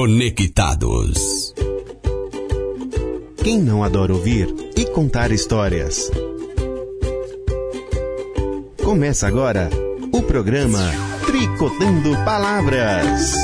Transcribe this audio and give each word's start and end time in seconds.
Conectados. 0.00 1.54
Quem 3.44 3.60
não 3.60 3.84
adora 3.84 4.14
ouvir 4.14 4.48
e 4.74 4.86
contar 4.86 5.30
histórias? 5.30 6.10
Começa 8.82 9.28
agora 9.28 9.68
o 10.10 10.22
programa 10.22 10.80
Tricotando 11.26 12.16
Palavras. 12.24 13.34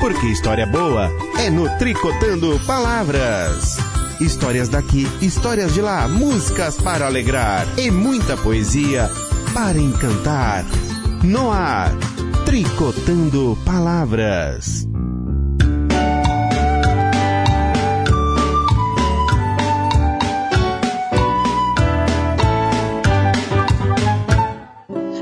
Porque 0.00 0.28
história 0.28 0.66
boa 0.66 1.10
é 1.38 1.50
no 1.50 1.68
Tricotando 1.76 2.58
Palavras. 2.66 3.76
Histórias 4.22 4.70
daqui, 4.70 5.06
histórias 5.20 5.74
de 5.74 5.82
lá, 5.82 6.08
músicas 6.08 6.80
para 6.80 7.04
alegrar 7.04 7.66
e 7.78 7.90
muita 7.90 8.38
poesia 8.38 9.10
para 9.52 9.76
encantar. 9.76 10.64
No 11.22 11.52
ar, 11.52 11.92
Tricotando 12.52 13.56
Palavras. 13.64 14.86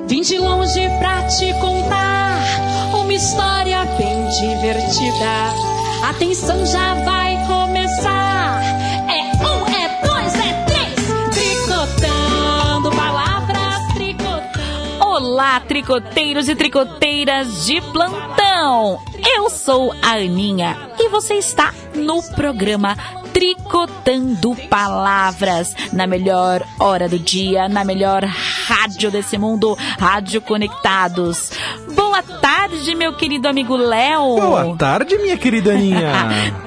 Vim 0.09 0.23
de 0.23 0.39
longe 0.39 0.81
pra 0.99 1.23
te 1.29 1.55
contar 1.61 2.43
uma 2.95 3.15
história 3.15 3.85
bem 3.97 4.29
divertida. 4.41 6.09
Atenção, 6.09 6.67
já 6.67 6.95
vai 7.05 7.47
começar. 7.47 7.80
Tricoteiros 15.71 16.49
e 16.49 16.57
tricoteiras 16.57 17.65
de 17.65 17.81
plantão! 17.81 18.99
Eu 19.25 19.49
sou 19.49 19.95
a 20.03 20.15
Aninha 20.15 20.77
e 20.99 21.09
você 21.09 21.35
está 21.35 21.73
no 21.95 22.21
programa 22.35 22.97
Tricotando 23.33 24.57
Palavras, 24.69 25.73
na 25.93 26.09
melhor 26.09 26.67
hora 26.77 27.09
do 27.09 27.21
dia, 27.21 27.69
na 27.69 27.85
melhor 27.85 28.25
rádio 28.25 29.13
desse 29.13 29.39
mundo, 29.39 29.79
Rádio 29.97 30.41
Conectados. 30.41 31.53
Boa 31.95 32.21
tarde, 32.21 32.97
meu 32.97 33.13
querido 33.13 33.47
amigo 33.47 33.77
Léo. 33.77 34.41
Boa 34.41 34.77
tarde, 34.77 35.17
minha 35.19 35.37
querida 35.37 35.71
Aninha. 35.71 36.13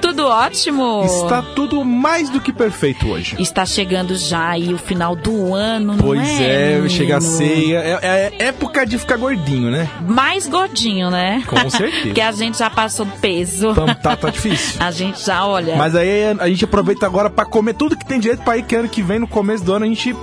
Tudo 0.24 0.32
ótimo? 0.32 1.04
Está 1.04 1.42
tudo 1.42 1.84
mais 1.84 2.30
do 2.30 2.40
que 2.40 2.50
perfeito 2.50 3.06
hoje. 3.08 3.36
Está 3.38 3.66
chegando 3.66 4.16
já 4.16 4.48
aí 4.48 4.72
o 4.72 4.78
final 4.78 5.14
do 5.14 5.54
ano, 5.54 5.92
não 5.92 5.98
Pois 5.98 6.26
é? 6.40 6.78
é, 6.82 6.88
chega 6.88 7.18
a 7.18 7.20
ceia. 7.20 7.78
É, 7.78 8.32
é 8.40 8.46
época 8.46 8.86
de 8.86 8.98
ficar 8.98 9.18
gordinho, 9.18 9.70
né? 9.70 9.86
Mais 10.08 10.48
gordinho, 10.48 11.10
né? 11.10 11.42
Com 11.46 11.68
certeza. 11.68 12.04
Porque 12.08 12.22
a 12.22 12.32
gente 12.32 12.56
já 12.58 12.70
passou 12.70 13.04
do 13.04 13.12
peso. 13.18 13.72
Então, 13.72 13.86
tá, 13.86 14.16
tá 14.16 14.30
difícil. 14.30 14.80
A 14.84 14.90
gente 14.90 15.22
já, 15.22 15.46
olha. 15.46 15.76
Mas 15.76 15.94
aí 15.94 16.24
a 16.38 16.48
gente 16.48 16.64
aproveita 16.64 17.04
agora 17.04 17.28
pra 17.28 17.44
comer 17.44 17.74
tudo 17.74 17.96
que 17.96 18.06
tem 18.06 18.18
direito 18.18 18.42
pra 18.42 18.56
ir 18.56 18.62
que 18.62 18.74
ano 18.74 18.88
que 18.88 19.02
vem, 19.02 19.18
no 19.18 19.28
começo 19.28 19.62
do 19.62 19.74
ano, 19.74 19.84
a 19.84 19.88
gente 19.88 20.16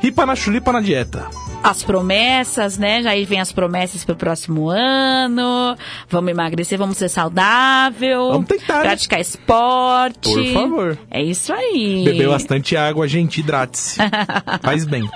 ripa 0.00 0.26
na 0.26 0.34
chulipa 0.34 0.72
na 0.72 0.80
dieta. 0.80 1.28
As 1.64 1.82
promessas, 1.82 2.76
né? 2.76 3.02
Já 3.02 3.10
aí 3.10 3.24
vem 3.24 3.40
as 3.40 3.50
promessas 3.50 4.04
pro 4.04 4.14
próximo 4.14 4.68
ano. 4.68 5.74
Vamos 6.10 6.30
emagrecer, 6.30 6.78
vamos 6.78 6.98
ser 6.98 7.08
saudável. 7.08 8.28
Vamos 8.32 8.46
tentar, 8.46 8.76
né? 8.76 8.82
Praticar 8.82 9.18
esporte. 9.18 10.30
Por 10.30 10.52
favor. 10.52 10.98
É 11.10 11.22
isso 11.22 11.54
aí. 11.54 12.04
Beber 12.04 12.28
bastante 12.28 12.76
água, 12.76 13.08
gente, 13.08 13.40
hidrate-se. 13.40 13.96
Faz 14.62 14.84
bem. 14.84 15.08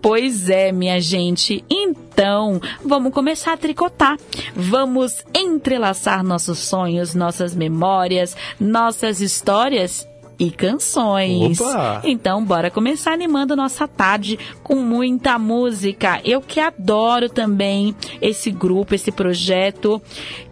Pois 0.00 0.48
é, 0.48 0.70
minha 0.70 1.00
gente. 1.00 1.64
Então, 1.68 2.60
vamos 2.84 3.12
começar 3.12 3.54
a 3.54 3.56
tricotar. 3.56 4.16
Vamos 4.54 5.24
entrelaçar 5.34 6.22
nossos 6.22 6.60
sonhos, 6.60 7.12
nossas 7.12 7.56
memórias, 7.56 8.36
nossas 8.60 9.20
histórias 9.20 10.06
e 10.42 10.50
canções. 10.50 11.60
Opa! 11.60 12.00
Então, 12.02 12.44
bora 12.44 12.68
começar 12.68 13.12
animando 13.12 13.54
nossa 13.54 13.86
tarde 13.86 14.36
com 14.60 14.74
muita 14.74 15.38
música. 15.38 16.20
Eu 16.24 16.40
que 16.40 16.58
adoro 16.58 17.28
também 17.28 17.94
esse 18.20 18.50
grupo, 18.50 18.92
esse 18.92 19.12
projeto, 19.12 20.02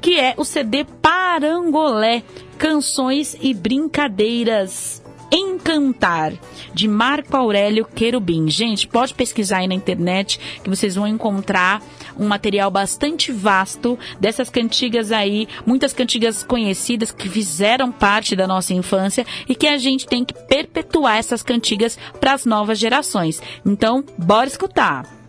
que 0.01 0.17
é 0.17 0.35
o 0.37 0.45
CD 0.45 0.85
Parangolé, 0.85 2.23
Canções 2.57 3.37
e 3.41 3.53
Brincadeiras. 3.53 5.03
Encantar, 5.33 6.33
de 6.75 6.89
Marco 6.89 7.37
Aurélio 7.37 7.85
Querubim. 7.85 8.49
Gente, 8.49 8.87
pode 8.87 9.15
pesquisar 9.15 9.59
aí 9.59 9.69
na 9.69 9.75
internet 9.75 10.41
que 10.63 10.69
vocês 10.69 10.97
vão 10.97 11.07
encontrar 11.07 11.81
um 12.21 12.29
material 12.29 12.71
bastante 12.71 13.33
vasto 13.33 13.99
dessas 14.21 14.51
cantigas 14.51 15.11
aí, 15.11 15.49
muitas 15.67 15.95
cantigas 15.95 16.45
conhecidas 16.45 17.11
que 17.11 17.29
fizeram 17.29 17.91
parte 17.91 18.37
da 18.37 18.47
nossa 18.47 18.75
infância 18.75 19.27
e 19.49 19.55
que 19.55 19.67
a 19.67 19.79
gente 19.79 20.07
tem 20.07 20.25
que 20.25 20.35
perpetuar 20.35 21.17
essas 21.17 21.43
cantigas 21.43 21.99
para 22.21 22.35
as 22.35 22.45
novas 22.45 22.79
gerações. 22.79 23.43
Então, 23.65 24.05
bora 24.19 24.47
escutar. 24.47 25.20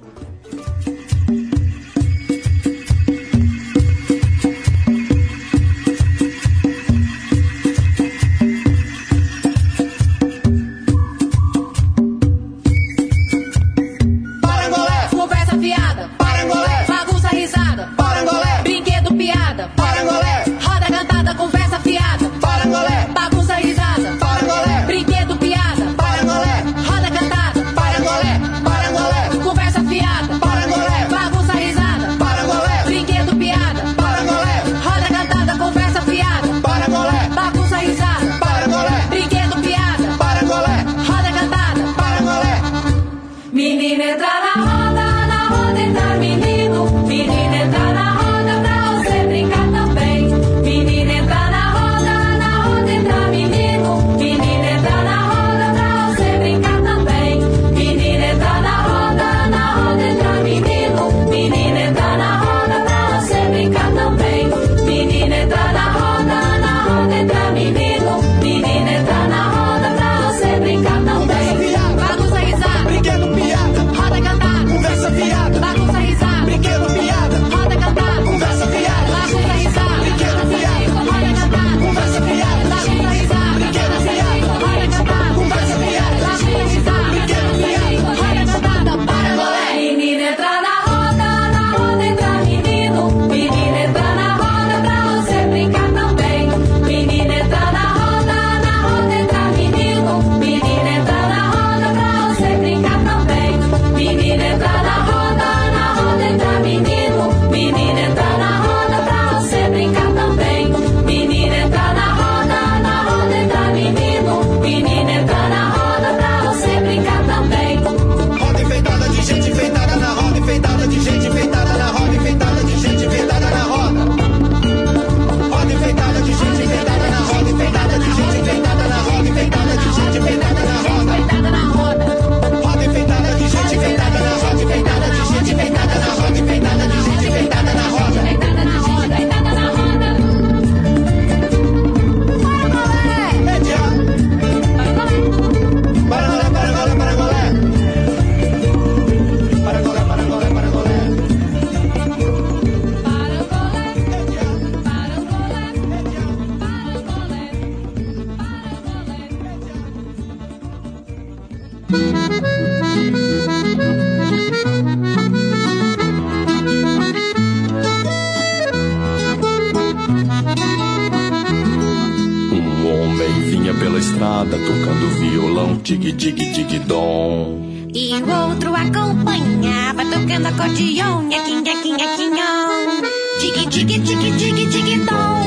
Pela 173.81 173.97
estrada 173.97 174.57
tocando 174.57 175.09
violão, 175.19 175.77
tig 175.79 176.13
tig 176.13 176.35
tig 176.35 176.79
dom. 176.79 177.59
E 177.93 178.13
o 178.13 178.47
outro 178.47 178.73
acompanhava 178.75 180.05
tocando 180.05 180.47
acordeon, 180.47 181.23
nhaquim, 181.23 181.61
nhaquim, 181.61 181.93
nhaquinhão. 181.97 183.01
Tig 183.39 183.67
tig 183.69 183.85
tig 183.85 184.05
tig 184.05 184.67
tig 184.69 184.99
dom. 185.05 185.41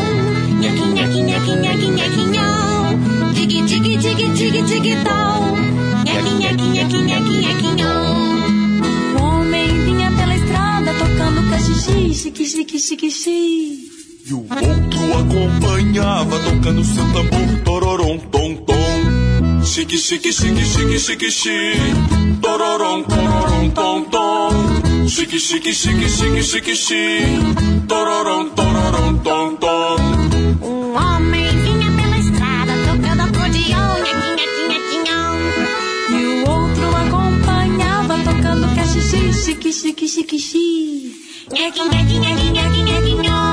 Nhaquim, 0.61 0.95
nhaquim, 0.95 1.25
nhaquim, 1.25 1.57
nhaquim, 1.61 1.91
nhaquinhão. 1.93 3.35
Tig 3.35 3.63
tig 3.63 3.81
tig 3.81 3.99
tig 4.01 4.65
tig 4.65 4.97
dom. 5.05 5.57
Nhaquim, 6.05 6.39
nhaquim, 6.41 6.71
nhaquim, 6.75 7.05
nhaquim, 7.05 7.41
nhaquinhão. 7.41 8.05
O 9.15 9.23
homem 9.23 9.85
vinha 9.85 10.11
pela 10.11 10.35
estrada 10.35 10.93
tocando 10.95 11.51
cachixi, 11.51 12.15
chique, 12.15 12.45
chique, 12.45 12.79
chique, 12.79 13.11
chique. 13.11 13.94
E 14.27 14.33
o 14.33 14.39
outro 14.39 15.19
acompanhava 15.19 16.39
tocando 16.39 16.83
seu 16.83 17.05
tambor, 17.13 17.61
tororom, 17.63 18.19
tom, 18.31 18.57
tom. 18.57 19.63
Chique, 19.63 19.99
chique, 19.99 20.33
chique, 20.33 20.65
chique, 20.65 20.99
chique, 20.99 21.31
chique. 21.31 22.41
Tororom, 22.41 23.05
tororom, 23.05 23.71
tom, 23.73 24.05
tom. 24.05 25.07
Chique, 25.07 25.39
chique, 25.39 25.75
chique, 25.75 26.09
chique, 26.09 26.43
chique, 26.43 26.75
chique. 26.75 27.87
Tororom, 27.87 28.49
tororom, 28.49 29.19
tom, 29.19 29.57
tom. 29.57 29.97
Um 30.63 30.97
homem 30.97 31.49
vinha 31.59 31.91
pela 31.93 32.17
estrada 32.17 32.73
tocando 32.87 33.21
acordeon, 33.25 33.99
nhaquim, 34.05 34.37
nhaquim, 34.41 34.69
nhaquinhão. 34.71 35.37
E 36.09 36.25
o 36.25 36.51
outro 36.51 36.97
acompanhava 36.97 38.17
tocando 38.25 38.75
cachixi, 38.75 39.35
chique, 39.35 39.71
chique, 39.71 40.09
chique, 40.09 40.39
chique. 40.39 41.25
Nhaquim, 41.53 41.89
nhaquim, 41.91 42.21
nhaquim, 42.21 42.53
nhaquim, 42.53 42.85
nhaquinhão. 42.85 43.44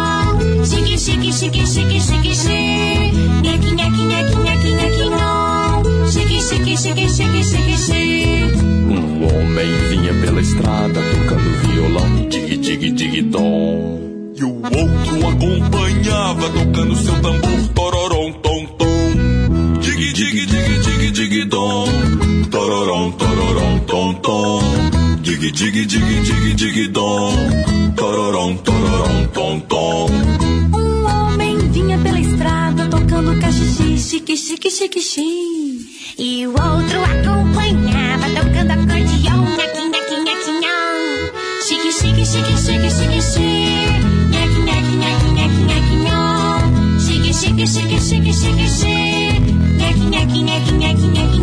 Chique, 0.63 0.97
chique, 0.97 1.31
chique, 1.33 1.65
chique, 1.65 1.99
chique, 1.99 2.33
chique. 2.35 3.11
Nhaquim, 3.41 3.75
nhaquim, 3.75 4.07
nhaquim, 4.07 4.43
nhaquim, 4.43 4.75
nhaquinhão. 4.75 5.83
Chique, 6.11 6.39
chique, 6.39 6.77
chique, 6.77 7.09
chique, 7.09 7.43
chique, 7.43 7.77
chique. 7.77 8.53
Um 8.87 9.25
homem 9.25 9.71
vinha 9.89 10.13
pela 10.21 10.39
estrada 10.39 11.01
tocando 11.01 11.49
violão, 11.63 12.29
dig 12.29 12.57
dig 12.57 12.93
dig 12.93 13.21
dom. 13.23 13.99
E 14.35 14.43
o 14.43 14.55
outro 14.55 15.27
acompanhava 15.27 16.49
tocando 16.49 16.95
seu 16.95 17.13
tambor, 17.21 17.67
tororom, 17.73 18.33
tom, 18.33 18.65
tom. 18.77 19.79
Dig 19.81 20.13
dig 20.13 20.45
dig 20.45 20.81
dig 20.83 21.11
dig 21.11 21.45
dom. 21.49 21.89
Tororom, 22.51 23.11
tororom, 23.13 23.79
tom, 23.87 24.15
tom. 24.21 24.61
Dig 25.23 25.39
dig 25.39 25.87
dig 25.87 25.87
dig 25.87 26.55
dig 26.55 26.87
dom. 26.91 27.33
Tororom, 27.95 28.57
tororom, 28.57 29.27
tom, 29.33 29.61
tom. 29.61 30.50
Tocando 33.21 33.39
cachixi, 33.39 33.97
chique, 33.97 34.35
chique, 34.35 34.69
chique, 34.71 34.99
chique. 34.99 36.15
E 36.17 36.47
o 36.47 36.51
outro 36.51 37.03
acompanhava 37.03 38.27
tocando 38.29 38.71
acordeon, 38.71 39.41
nhaquim, 39.57 39.89
nhaquim, 39.91 40.23
nhaquinhão. 40.25 41.31
Chique, 41.67 41.91
chique, 41.91 42.25
chique, 42.25 42.57
chique, 42.57 42.89
chique, 42.89 43.21
chique. 43.21 44.01
Nhaquim, 44.31 44.63
nhaquim, 44.65 44.97
nhaquim, 44.97 45.33
nhaquim, 45.35 45.65
nhaquinhão. 45.65 46.99
Chique, 46.99 47.33
chique, 47.33 47.67
chique, 47.67 47.99
chique, 47.99 48.33
chique, 48.33 48.67
chique. 48.67 49.53
Nhaquim, 49.77 50.09
nhaquim, 50.09 50.43
nhaquim, 50.43 50.77
nhaquim, 50.77 51.11
nhaquinhão. 51.11 51.40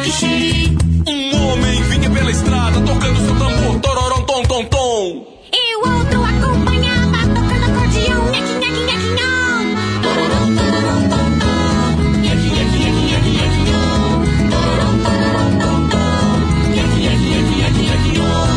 Chique. 0.00 0.76
Um 1.06 1.52
homem 1.52 1.82
vinha 1.82 2.08
pela 2.10 2.30
estrada 2.30 2.80
tocando 2.80 3.16
seu 3.26 3.36
tambor, 3.36 3.80
tororom, 3.80 4.22
tom, 4.22 4.42
tom, 4.44 4.64
tom. 4.64 5.26
E 5.52 5.76
o 5.76 5.80
outro 5.80 6.24
acompanhava 6.24 7.18
tocando 7.34 7.64
acordeon, 7.64 8.24
nhaquim, 8.30 8.58
nhaquim, 8.58 8.84
nhaquinhão. 8.86 9.76
Tororom, 10.02 10.54
tororom, 10.56 11.02
tom, 11.10 11.28
tom. 11.40 11.72
Nhaquim, 12.22 12.52
nhaquim, 12.56 12.80
nhaquim, 12.84 13.06
nhaquim, 13.12 13.34
nhaquinhão. 13.36 14.24
Tororom, 14.50 14.96
tororom, 15.04 15.52
tom, 15.60 15.80
tom. 15.88 16.02
Nhaquinhão. 17.92 18.52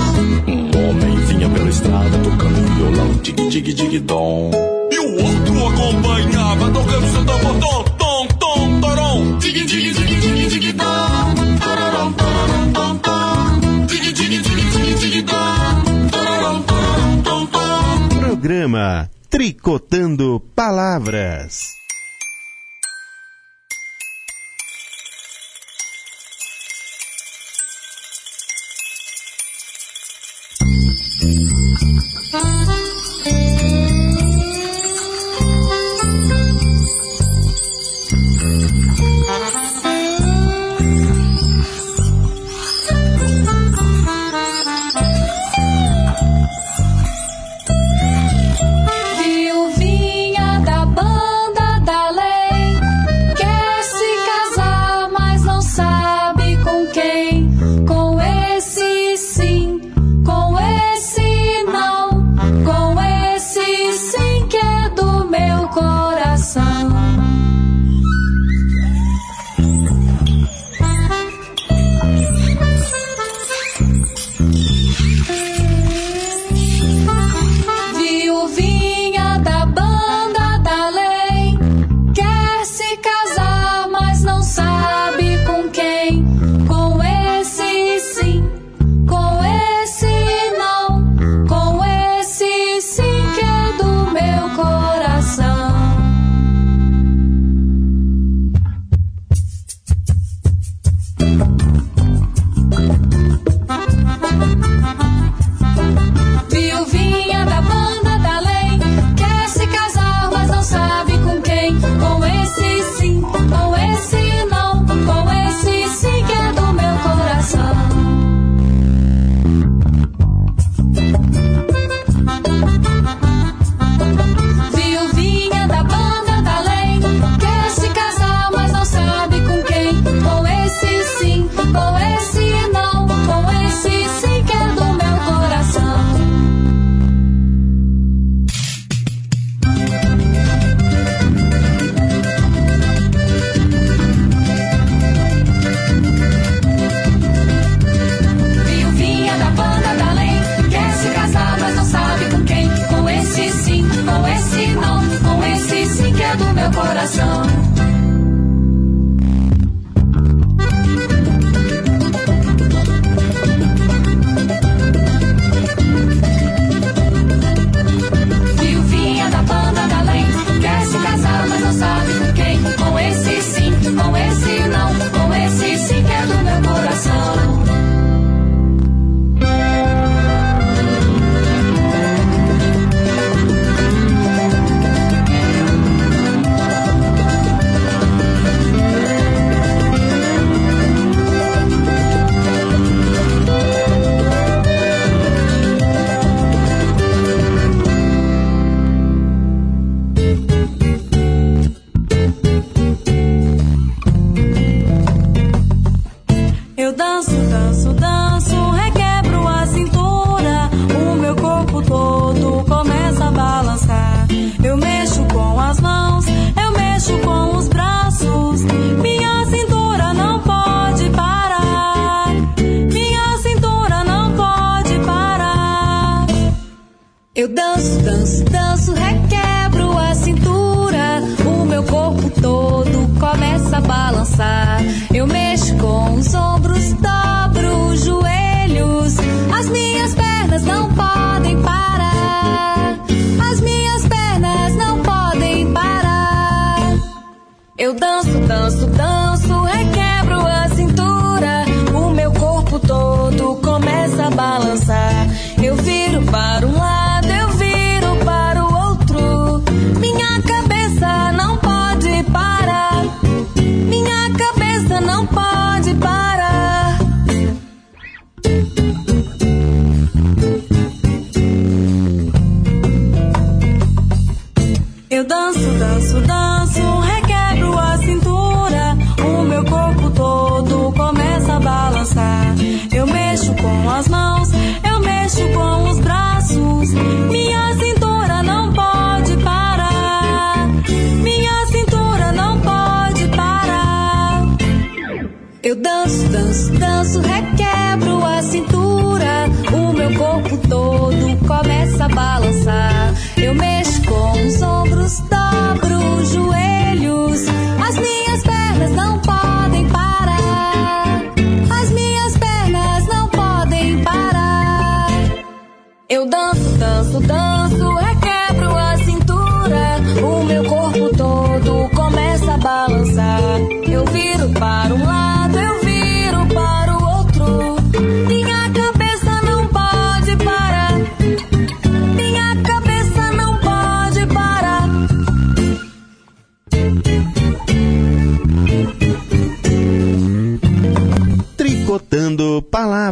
Um 0.47 0.89
homem 0.89 1.15
vinha 1.25 1.49
pela 1.49 1.69
estrada 1.69 2.17
tocando 2.23 2.59
violão, 2.75 3.09
dig 3.21 3.35
dig 3.49 3.73
dig 3.73 3.99
dom. 3.99 4.51
E 4.91 4.99
o 4.99 5.07
outro 5.25 5.67
acompanhava 5.67 6.71
tocando 6.71 7.11
seu 7.11 7.25
tambor, 7.25 7.55
tom, 7.59 7.84
Tricotando 19.29 20.39
Palavras. 20.55 21.74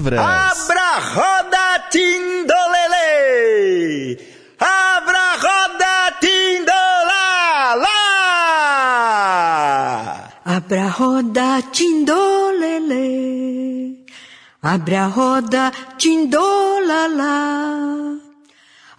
palavras. 0.03 0.69
Abra 0.69 0.99
roda 1.15 1.79
tindolele! 1.89 3.07
Abra 4.59 5.27
roda 5.43 5.95
tindolala! 6.19 7.99
Abra 10.45 10.87
roda 10.89 11.61
tindolele! 11.71 13.07
Abra 14.61 15.07
roda 15.07 15.71
tindolala! 15.97 17.33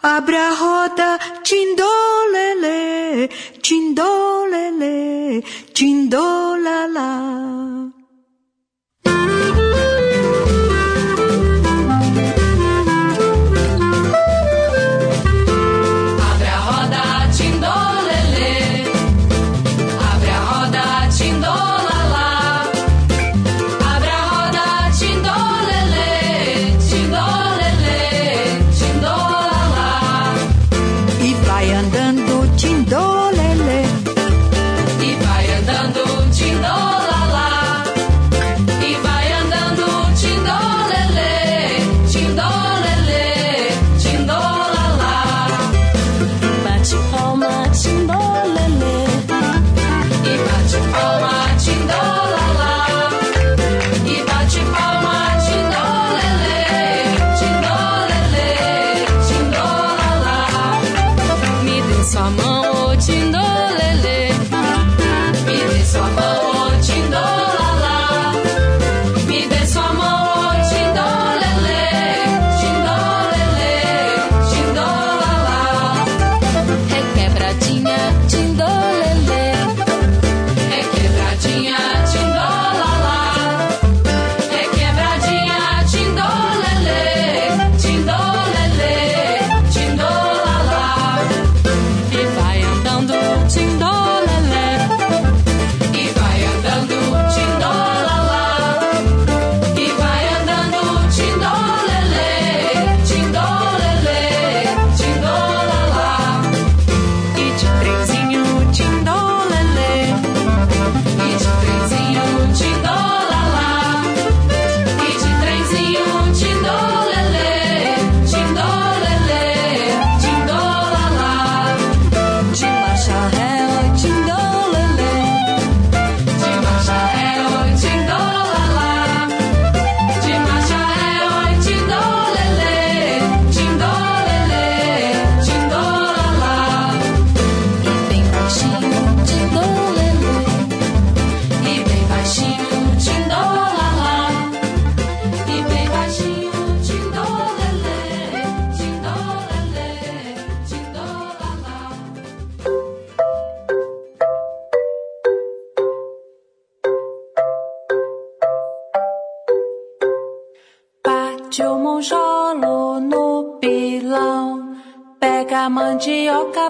Abra 0.06 0.50
roda, 0.50 1.18
tindolele, 1.42 3.30
tindolele, 3.62 5.42
tindolala. 5.72 7.08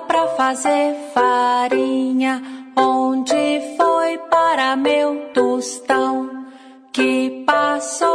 Pra 0.01 0.29
fazer 0.29 0.95
farinha. 1.13 2.43
Onde 2.77 3.61
foi 3.77 4.19
para 4.31 4.77
meu 4.77 5.31
tostão? 5.33 6.47
Que 6.93 7.45
passou 7.47 8.14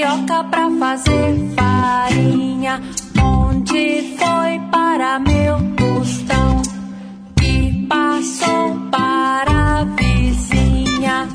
mandioca 0.00 0.44
pra 0.44 0.70
fazer 0.78 1.36
farinha. 1.54 2.80
Onde 3.22 4.16
foi 4.18 4.60
para 4.70 5.18
meu 5.18 5.58
tostão? 5.76 6.62
Que 7.36 7.86
passou 7.86 8.76
para 8.90 9.80
a 9.80 9.84
vizinha. 9.84 11.28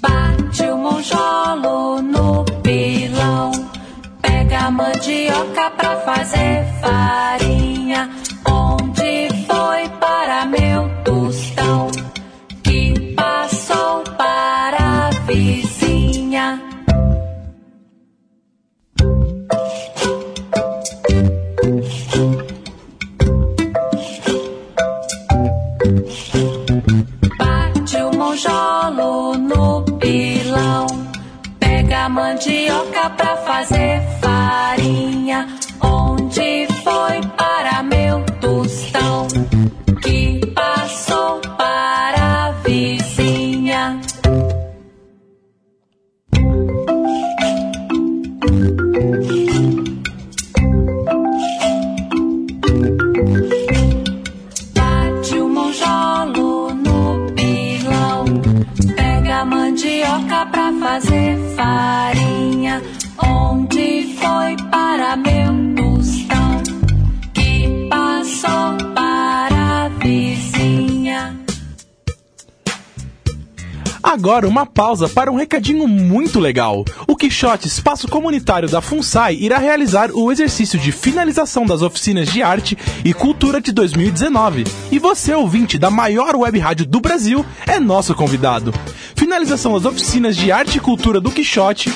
Bate 0.00 0.62
o 0.62 0.76
monjolo 0.78 2.00
no 2.00 2.44
pilão. 2.62 3.52
Pega 4.22 4.60
a 4.60 4.70
mandioca 4.70 5.70
pra 5.76 5.96
fazer 5.96 6.64
farinha. 6.80 7.61
Mandioca 32.32 33.10
pra 33.10 33.36
fazer 33.38 34.00
farinha. 34.20 35.46
Agora 74.12 74.46
uma 74.46 74.66
pausa 74.66 75.08
para 75.08 75.32
um 75.32 75.36
recadinho 75.36 75.88
muito 75.88 76.38
legal. 76.38 76.84
O 77.08 77.16
Quixote 77.16 77.66
Espaço 77.66 78.06
Comunitário 78.06 78.68
da 78.68 78.82
FUNSAI 78.82 79.36
irá 79.36 79.56
realizar 79.56 80.10
o 80.12 80.30
exercício 80.30 80.78
de 80.78 80.92
finalização 80.92 81.64
das 81.64 81.80
oficinas 81.80 82.28
de 82.28 82.42
arte 82.42 82.76
e 83.02 83.14
cultura 83.14 83.58
de 83.58 83.72
2019. 83.72 84.64
E 84.90 84.98
você, 84.98 85.32
ouvinte 85.32 85.78
da 85.78 85.90
maior 85.90 86.36
web 86.36 86.58
rádio 86.58 86.84
do 86.84 87.00
Brasil, 87.00 87.42
é 87.66 87.80
nosso 87.80 88.14
convidado. 88.14 88.70
Finalização 89.16 89.72
das 89.72 89.86
oficinas 89.86 90.36
de 90.36 90.52
arte 90.52 90.76
e 90.76 90.80
cultura 90.80 91.18
do 91.18 91.30
Quixote 91.30 91.90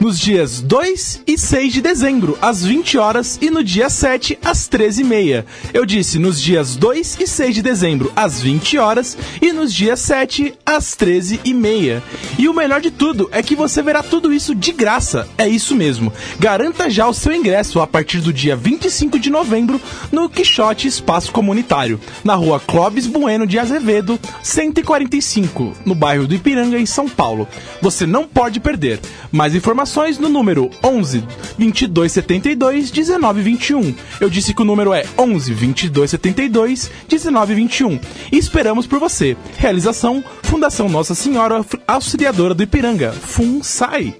nos 0.00 0.18
dias 0.18 0.60
2 0.60 1.22
e 1.26 1.36
6 1.36 1.72
de 1.72 1.80
dezembro, 1.82 2.38
às 2.40 2.64
20 2.64 2.98
horas, 2.98 3.38
e 3.42 3.50
no 3.50 3.64
dia 3.64 3.90
7, 3.90 4.38
às 4.44 4.68
13h30. 4.68 5.44
Eu 5.74 5.84
disse 5.84 6.18
nos 6.18 6.40
dias 6.40 6.76
2 6.76 7.18
e 7.20 7.26
6 7.26 7.54
de 7.56 7.62
dezembro, 7.62 8.12
às 8.14 8.40
20 8.40 8.78
horas, 8.78 9.18
e 9.42 9.52
nos 9.52 9.74
dias 9.74 10.00
7, 10.00 10.54
às 10.64 10.96
13h30. 10.96 12.00
E 12.38 12.48
o 12.48 12.54
melhor 12.54 12.80
de 12.80 12.90
tudo 12.90 13.28
é 13.32 13.42
que 13.42 13.56
você 13.56 13.82
verá 13.82 14.02
tudo 14.02 14.32
isso 14.32 14.54
de 14.54 14.72
graça. 14.72 15.28
É 15.36 15.48
isso 15.48 15.74
mesmo. 15.74 16.12
Garanta 16.38 16.88
já 16.88 17.08
o 17.08 17.14
seu 17.14 17.32
ingresso 17.32 17.80
a 17.80 17.86
partir 17.86 18.20
do 18.20 18.32
dia 18.32 18.54
25 18.54 19.18
de 19.18 19.30
novembro 19.30 19.80
no 20.12 20.28
Quixote 20.28 20.86
Espaço 20.86 21.32
Comunitário, 21.32 22.00
na 22.22 22.34
rua 22.34 22.60
Clóvis 22.60 23.06
Bueno 23.06 23.46
de 23.46 23.58
Azevedo, 23.58 24.18
145, 24.42 25.72
no 25.84 25.94
bairro 25.94 26.26
do 26.26 26.34
Ipiranga, 26.34 26.78
em 26.78 26.86
São 26.86 27.08
Paulo. 27.08 27.48
Você 27.82 28.06
não 28.06 28.24
pode 28.24 28.60
perder. 28.60 29.00
Mais 29.32 29.54
informações 29.54 29.87
no 30.18 30.28
número 30.28 30.70
11 30.84 31.24
22 31.56 32.12
72 32.12 32.90
19 32.90 33.42
21. 33.42 33.94
Eu 34.20 34.30
disse 34.30 34.54
que 34.54 34.62
o 34.62 34.64
número 34.64 34.92
é 34.92 35.04
11 35.16 35.52
22 35.52 36.10
72 36.10 36.90
19 37.08 37.54
21. 37.54 38.00
E 38.32 38.38
esperamos 38.38 38.86
por 38.86 38.98
você. 38.98 39.36
Realização 39.56 40.22
Fundação 40.42 40.88
Nossa 40.88 41.14
Senhora 41.14 41.64
Auxiliadora 41.86 42.54
do 42.54 42.62
Ipiranga, 42.62 43.12
FUNSAI. 43.12 44.16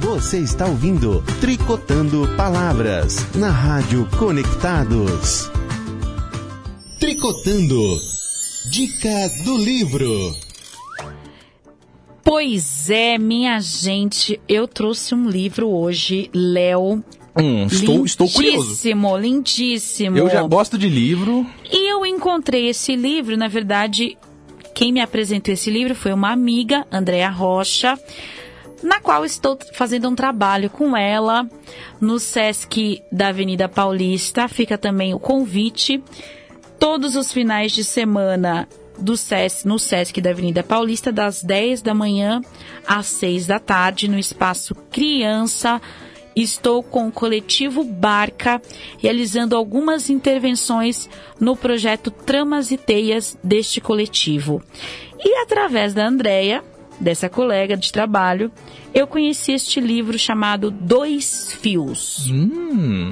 Você 0.00 0.38
está 0.38 0.66
ouvindo 0.66 1.22
Tricotando 1.40 2.28
Palavras 2.36 3.24
na 3.36 3.50
Rádio 3.50 4.08
Conectados. 4.18 5.48
Tricotando. 6.98 7.98
Dica 8.70 9.28
do 9.44 9.56
livro. 9.58 10.51
Pois 12.24 12.88
é, 12.88 13.18
minha 13.18 13.58
gente, 13.60 14.40
eu 14.48 14.68
trouxe 14.68 15.14
um 15.14 15.28
livro 15.28 15.68
hoje, 15.68 16.30
Léo. 16.32 17.02
Hum, 17.36 17.66
estou, 17.66 18.04
estou 18.04 18.28
curioso. 18.28 18.68
Lindíssimo, 18.68 19.16
lindíssimo. 19.16 20.18
Eu 20.18 20.28
já 20.28 20.42
gosto 20.42 20.76
de 20.78 20.88
livro. 20.88 21.46
E 21.70 21.90
eu 21.90 22.04
encontrei 22.04 22.68
esse 22.68 22.94
livro, 22.94 23.36
na 23.36 23.48
verdade, 23.48 24.16
quem 24.74 24.92
me 24.92 25.00
apresentou 25.00 25.52
esse 25.52 25.70
livro 25.70 25.94
foi 25.94 26.12
uma 26.12 26.30
amiga, 26.30 26.86
Andréa 26.90 27.30
Rocha, 27.30 27.98
na 28.82 29.00
qual 29.00 29.24
estou 29.24 29.58
fazendo 29.72 30.08
um 30.08 30.14
trabalho 30.14 30.68
com 30.70 30.96
ela 30.96 31.48
no 32.00 32.18
SESC 32.18 33.02
da 33.10 33.28
Avenida 33.28 33.68
Paulista. 33.68 34.48
Fica 34.48 34.76
também 34.76 35.14
o 35.14 35.18
convite. 35.18 36.02
Todos 36.78 37.16
os 37.16 37.32
finais 37.32 37.72
de 37.72 37.84
semana 37.84 38.68
do 39.02 39.16
SESC, 39.16 39.66
no 39.66 39.78
SESC 39.78 40.20
da 40.20 40.30
Avenida 40.30 40.62
Paulista, 40.62 41.12
das 41.12 41.42
10 41.42 41.82
da 41.82 41.94
manhã 41.94 42.40
às 42.86 43.06
6 43.06 43.46
da 43.46 43.58
tarde, 43.58 44.08
no 44.08 44.18
espaço 44.18 44.74
Criança. 44.90 45.80
Estou 46.34 46.82
com 46.82 47.08
o 47.08 47.12
coletivo 47.12 47.84
Barca 47.84 48.60
realizando 48.98 49.54
algumas 49.54 50.08
intervenções 50.08 51.08
no 51.38 51.54
projeto 51.54 52.10
Tramas 52.10 52.70
e 52.70 52.78
Teias 52.78 53.36
deste 53.44 53.80
coletivo. 53.80 54.62
E 55.18 55.42
através 55.42 55.92
da 55.92 56.06
Andrea, 56.06 56.64
dessa 56.98 57.28
colega 57.28 57.76
de 57.76 57.92
trabalho, 57.92 58.50
eu 58.94 59.06
conheci 59.06 59.52
este 59.52 59.80
livro 59.80 60.18
chamado 60.18 60.70
Dois 60.70 61.52
Fios. 61.60 62.30
Hum. 62.30 63.10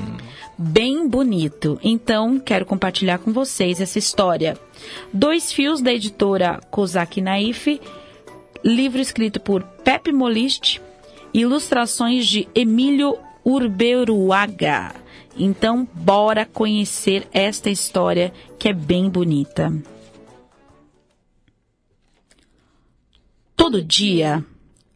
Bem 0.62 1.08
bonito. 1.08 1.80
Então, 1.82 2.38
quero 2.38 2.66
compartilhar 2.66 3.16
com 3.16 3.32
vocês 3.32 3.80
essa 3.80 3.98
história. 3.98 4.60
Dois 5.10 5.50
Fios 5.50 5.80
da 5.80 5.90
editora 5.90 6.60
Kozak 6.70 7.18
Naif, 7.18 7.80
livro 8.62 9.00
escrito 9.00 9.40
por 9.40 9.62
Pepe 9.62 10.12
Molist, 10.12 10.78
ilustrações 11.32 12.26
de 12.26 12.46
Emílio 12.54 13.16
Urberuaga. 13.42 14.94
Então, 15.34 15.88
bora 15.94 16.44
conhecer 16.44 17.26
esta 17.32 17.70
história 17.70 18.30
que 18.58 18.68
é 18.68 18.74
bem 18.74 19.08
bonita. 19.08 19.72
Todo 23.56 23.82
dia, 23.82 24.44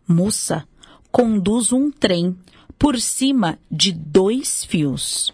moça 0.07 0.69
conduz 1.11 1.73
um 1.73 1.91
trem 1.91 2.37
por 2.79 3.01
cima 3.01 3.59
de 3.71 3.93
dois 3.93 4.63
fios. 4.67 5.33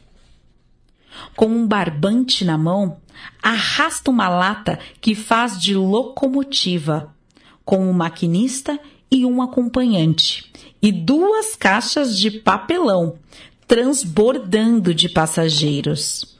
Com 1.37 1.46
um 1.46 1.66
barbante 1.66 2.44
na 2.44 2.59
mão, 2.59 2.98
arrasta 3.42 4.11
uma 4.11 4.28
lata 4.28 4.78
que 5.00 5.14
faz 5.14 5.61
de 5.61 5.74
locomotiva, 5.74 7.14
com 7.64 7.88
um 7.88 7.92
maquinista 7.92 8.78
e 9.11 9.24
um 9.24 9.42
acompanhante, 9.42 10.50
e 10.80 10.92
duas 10.92 11.56
caixas 11.56 12.16
de 12.18 12.30
papelão 12.30 13.18
transbordando 13.70 14.92
de 14.92 15.09
passageiros. 15.09 16.37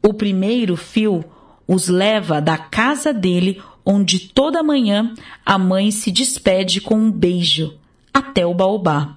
O 0.00 0.14
primeiro 0.14 0.76
fio 0.76 1.24
os 1.66 1.88
leva 1.88 2.40
da 2.40 2.56
casa 2.56 3.12
dele, 3.12 3.60
onde 3.84 4.28
toda 4.28 4.62
manhã 4.62 5.12
a 5.44 5.58
mãe 5.58 5.90
se 5.90 6.08
despede 6.12 6.80
com 6.80 6.94
um 6.94 7.10
beijo, 7.10 7.76
até 8.14 8.46
o 8.46 8.54
baobá, 8.54 9.16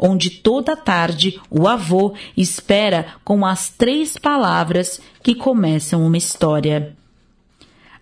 onde 0.00 0.30
toda 0.30 0.74
tarde 0.74 1.38
o 1.50 1.68
avô 1.68 2.14
espera 2.34 3.14
com 3.22 3.44
as 3.44 3.68
três 3.68 4.16
palavras 4.16 4.98
que 5.22 5.34
começam 5.34 6.06
uma 6.06 6.16
história. 6.16 6.96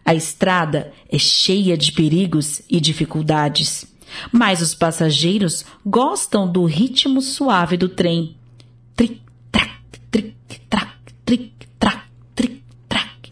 A 0.07 0.15
estrada 0.15 0.93
é 1.11 1.19
cheia 1.19 1.77
de 1.77 1.91
perigos 1.91 2.63
e 2.71 2.81
dificuldades, 2.81 3.85
mas 4.33 4.63
os 4.63 4.75
passageiros 4.75 5.65
gostam 5.85 6.51
do 6.51 6.65
ritmo 6.65 7.21
suave 7.21 7.77
do 7.77 7.89
trem. 7.89 8.37
Tric, 8.95 9.21
trac, 9.51 9.71
tric, 10.11 10.35
trac, 10.71 10.93
tric, 11.25 11.53
trac, 11.79 12.03
tric, 12.35 12.63
trac. 12.89 13.31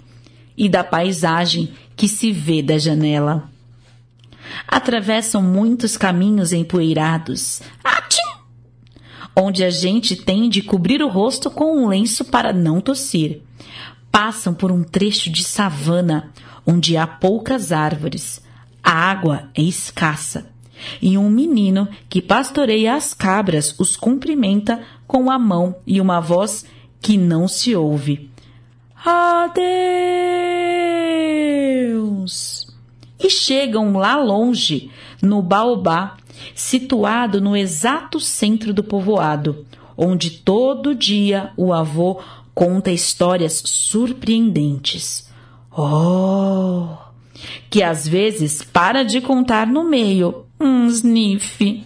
E 0.57 0.69
da 0.69 0.83
paisagem 0.83 1.73
que 1.97 2.09
se 2.09 2.33
vê 2.33 2.63
da 2.63 2.77
janela. 2.77 3.49
Atravessam 4.67 5.43
muitos 5.43 5.97
caminhos 5.97 6.53
empoeirados! 6.53 7.61
Onde 9.37 9.63
a 9.63 9.71
gente 9.71 10.17
tem 10.17 10.49
de 10.49 10.63
cobrir 10.63 11.03
o 11.03 11.09
rosto 11.09 11.51
com 11.51 11.77
um 11.77 11.89
lenço 11.89 12.25
para 12.25 12.55
não 12.55 12.81
tossir. 12.81 13.43
Passam 14.11 14.55
por 14.55 14.73
um 14.73 14.83
trecho 14.83 15.29
de 15.31 15.45
savana, 15.45 16.33
onde 16.67 16.97
há 16.97 17.07
poucas 17.07 17.71
árvores. 17.71 18.43
A 18.83 18.93
água 18.93 19.51
é 19.55 19.61
escassa. 19.61 20.47
E 21.03 21.19
um 21.19 21.29
menino 21.29 21.87
que 22.09 22.23
pastoreia 22.23 22.95
as 22.95 23.13
cabras 23.13 23.75
os 23.79 23.97
cumprimenta 23.97 24.83
com 25.07 25.31
a 25.31 25.39
mão 25.39 25.77
e 25.87 26.01
uma 26.01 26.19
voz 26.21 26.65
que 27.01 27.19
não 27.19 27.47
se 27.47 27.77
ouve. 27.77 28.31
Adeus! 29.05 29.67
E 33.19 33.31
chegam 33.31 33.93
lá 33.97 34.17
longe, 34.17 34.91
no 35.23 35.41
Baobá, 35.43 36.17
situado 36.55 37.41
no 37.41 37.57
exato 37.57 38.21
centro 38.21 38.73
do 38.73 38.83
povoado, 38.83 39.67
onde 39.97 40.31
todo 40.31 40.95
dia 40.95 41.53
o 41.57 41.73
avô 41.73 42.21
conta 42.55 42.91
histórias 42.91 43.63
surpreendentes. 43.65 45.29
Oh! 45.71 46.89
Que 47.69 47.83
às 47.83 48.09
vezes 48.09 48.63
para 48.63 49.03
de 49.03 49.21
contar 49.21 49.67
no 49.67 49.85
meio. 49.85 50.47
Um 50.59 50.87
sniff. 50.87 51.85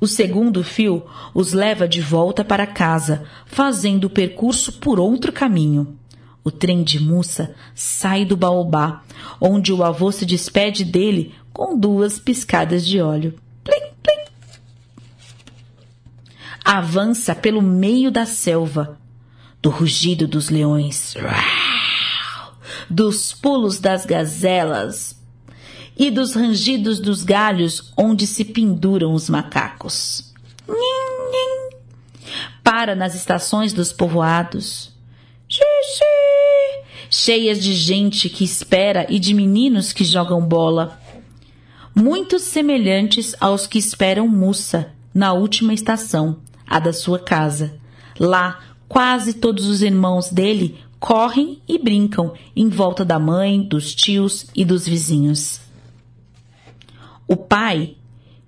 O 0.00 0.06
segundo 0.06 0.64
fio 0.64 1.04
os 1.32 1.52
leva 1.52 1.86
de 1.86 2.00
volta 2.00 2.44
para 2.44 2.66
casa, 2.66 3.24
fazendo 3.46 4.06
o 4.06 4.10
percurso 4.10 4.72
por 4.80 4.98
outro 4.98 5.30
caminho. 5.30 5.96
O 6.42 6.50
trem 6.50 6.82
de 6.82 6.98
Mussa 6.98 7.54
sai 7.74 8.24
do 8.24 8.36
baobá, 8.36 9.02
onde 9.40 9.72
o 9.72 9.84
avô 9.84 10.10
se 10.10 10.24
despede 10.24 10.84
dele 10.84 11.34
com 11.52 11.78
duas 11.78 12.18
piscadas 12.18 12.86
de 12.86 13.00
óleo. 13.00 13.38
Plim, 13.62 13.92
plim. 14.02 14.24
Avança 16.64 17.34
pelo 17.34 17.60
meio 17.60 18.10
da 18.10 18.24
selva, 18.24 18.98
do 19.60 19.68
rugido 19.68 20.26
dos 20.26 20.48
leões, 20.48 21.14
dos 22.88 23.32
pulos 23.32 23.78
das 23.78 24.06
gazelas 24.06 25.20
e 25.96 26.10
dos 26.10 26.34
rangidos 26.34 26.98
dos 26.98 27.22
galhos 27.22 27.92
onde 27.94 28.26
se 28.26 28.42
penduram 28.42 29.12
os 29.12 29.28
macacos. 29.28 30.32
Para 32.64 32.94
nas 32.94 33.14
estações 33.14 33.74
dos 33.74 33.92
povoados, 33.92 34.89
cheias 37.10 37.60
de 37.60 37.74
gente 37.74 38.30
que 38.30 38.44
espera 38.44 39.04
e 39.10 39.18
de 39.18 39.34
meninos 39.34 39.92
que 39.92 40.04
jogam 40.04 40.40
bola. 40.40 40.98
Muitos 41.92 42.42
semelhantes 42.42 43.34
aos 43.40 43.66
que 43.66 43.78
esperam 43.78 44.28
Mussa 44.28 44.92
na 45.12 45.32
última 45.32 45.74
estação, 45.74 46.38
a 46.64 46.78
da 46.78 46.92
sua 46.92 47.18
casa. 47.18 47.74
Lá, 48.18 48.60
quase 48.88 49.34
todos 49.34 49.66
os 49.66 49.82
irmãos 49.82 50.30
dele 50.30 50.78
correm 51.00 51.60
e 51.66 51.78
brincam 51.78 52.32
em 52.54 52.68
volta 52.68 53.04
da 53.04 53.18
mãe, 53.18 53.60
dos 53.60 53.92
tios 53.92 54.46
e 54.54 54.64
dos 54.64 54.86
vizinhos. 54.86 55.60
O 57.26 57.34
pai 57.36 57.96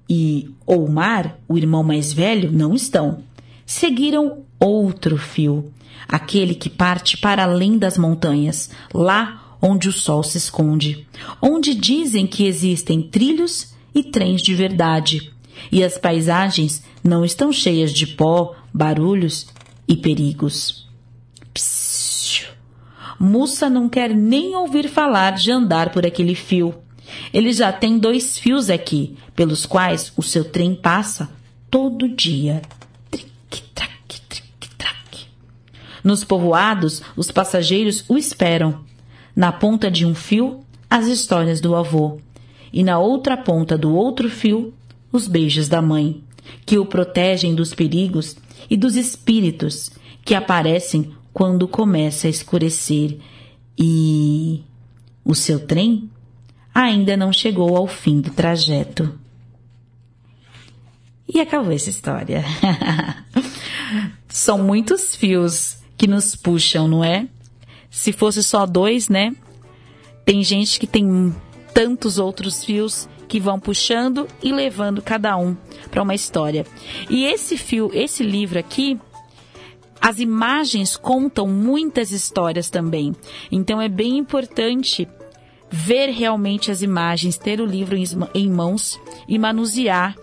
e 0.08 0.48
Oumar, 0.64 1.36
o 1.48 1.58
irmão 1.58 1.82
mais 1.82 2.12
velho, 2.12 2.52
não 2.52 2.74
estão. 2.74 3.24
Seguiram 3.66 4.44
outro 4.60 5.16
fio, 5.16 5.71
aquele 6.08 6.54
que 6.54 6.70
parte 6.70 7.16
para 7.16 7.44
além 7.44 7.78
das 7.78 7.96
montanhas, 7.96 8.70
lá 8.92 9.56
onde 9.60 9.88
o 9.88 9.92
sol 9.92 10.22
se 10.22 10.38
esconde, 10.38 11.06
onde 11.40 11.74
dizem 11.74 12.26
que 12.26 12.44
existem 12.44 13.02
trilhos 13.02 13.72
e 13.94 14.02
trens 14.02 14.42
de 14.42 14.54
verdade, 14.54 15.32
e 15.70 15.84
as 15.84 15.96
paisagens 15.96 16.82
não 17.04 17.24
estão 17.24 17.52
cheias 17.52 17.92
de 17.92 18.06
pó, 18.06 18.54
barulhos 18.72 19.46
e 19.86 19.96
perigos. 19.96 20.88
Psiu. 21.54 22.48
Mussa 23.18 23.70
não 23.70 23.88
quer 23.88 24.14
nem 24.14 24.56
ouvir 24.56 24.88
falar 24.88 25.32
de 25.32 25.52
andar 25.52 25.90
por 25.90 26.04
aquele 26.04 26.34
fio. 26.34 26.74
Ele 27.32 27.52
já 27.52 27.72
tem 27.72 27.98
dois 27.98 28.38
fios 28.38 28.70
aqui, 28.70 29.16
pelos 29.36 29.66
quais 29.66 30.12
o 30.16 30.22
seu 30.22 30.44
trem 30.44 30.74
passa 30.74 31.30
todo 31.70 32.08
dia. 32.08 32.62
Nos 36.02 36.24
povoados, 36.24 37.02
os 37.16 37.30
passageiros 37.30 38.04
o 38.08 38.16
esperam. 38.16 38.80
Na 39.34 39.52
ponta 39.52 39.90
de 39.90 40.04
um 40.04 40.14
fio, 40.14 40.60
as 40.90 41.06
histórias 41.06 41.60
do 41.60 41.74
avô. 41.74 42.18
E 42.72 42.82
na 42.82 42.98
outra 42.98 43.36
ponta 43.36 43.78
do 43.78 43.94
outro 43.94 44.28
fio, 44.28 44.74
os 45.12 45.28
beijos 45.28 45.68
da 45.68 45.80
mãe, 45.80 46.22
que 46.66 46.78
o 46.78 46.86
protegem 46.86 47.54
dos 47.54 47.74
perigos 47.74 48.36
e 48.68 48.76
dos 48.76 48.96
espíritos 48.96 49.90
que 50.24 50.34
aparecem 50.34 51.12
quando 51.32 51.68
começa 51.68 52.26
a 52.26 52.30
escurecer. 52.30 53.18
E 53.78 54.62
o 55.24 55.34
seu 55.34 55.60
trem 55.66 56.10
ainda 56.74 57.16
não 57.16 57.32
chegou 57.32 57.76
ao 57.76 57.86
fim 57.86 58.20
do 58.20 58.30
trajeto. 58.30 59.18
E 61.28 61.40
acabou 61.40 61.72
essa 61.72 61.90
história. 61.90 62.44
São 64.28 64.58
muitos 64.58 65.14
fios 65.14 65.81
que 65.96 66.06
nos 66.06 66.34
puxam, 66.34 66.88
não 66.88 67.04
é? 67.04 67.28
Se 67.90 68.12
fosse 68.12 68.42
só 68.42 68.66
dois, 68.66 69.08
né? 69.08 69.34
Tem 70.24 70.42
gente 70.42 70.78
que 70.78 70.86
tem 70.86 71.34
tantos 71.74 72.18
outros 72.18 72.64
fios 72.64 73.08
que 73.28 73.40
vão 73.40 73.58
puxando 73.58 74.28
e 74.42 74.52
levando 74.52 75.00
cada 75.00 75.36
um 75.36 75.56
para 75.90 76.02
uma 76.02 76.14
história. 76.14 76.66
E 77.08 77.24
esse 77.24 77.56
fio, 77.56 77.90
esse 77.94 78.22
livro 78.22 78.58
aqui, 78.58 78.98
as 80.00 80.18
imagens 80.18 80.96
contam 80.96 81.46
muitas 81.46 82.10
histórias 82.10 82.68
também. 82.68 83.14
Então 83.50 83.80
é 83.80 83.88
bem 83.88 84.18
importante 84.18 85.08
ver 85.70 86.10
realmente 86.10 86.70
as 86.70 86.82
imagens, 86.82 87.38
ter 87.38 87.60
o 87.60 87.64
livro 87.64 87.96
em 88.34 88.50
mãos 88.50 89.00
e 89.26 89.38
manusear 89.38 90.14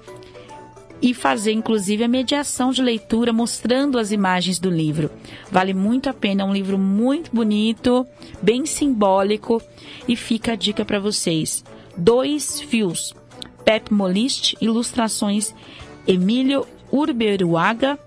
e 1.02 1.14
fazer 1.14 1.52
inclusive 1.52 2.04
a 2.04 2.08
mediação 2.08 2.72
de 2.72 2.82
leitura 2.82 3.32
mostrando 3.32 3.98
as 3.98 4.12
imagens 4.12 4.60
do 4.60 4.70
livro. 4.70 5.10
Vale 5.52 5.74
muito 5.74 6.10
a 6.10 6.14
pena, 6.14 6.44
é 6.44 6.46
um 6.46 6.54
livro 6.54 6.78
muito 6.78 7.32
bonito, 7.34 8.06
bem 8.42 8.66
simbólico 8.66 9.62
e 10.08 10.16
fica 10.16 10.54
a 10.54 10.56
dica 10.56 10.84
para 10.84 11.00
vocês. 11.00 11.64
Dois 11.96 12.62
fios. 12.62 13.14
Pep 13.64 13.94
Molist, 13.94 14.56
ilustrações 14.60 15.54
Emílio 16.08 16.66
Urberuaga, 16.92 18.00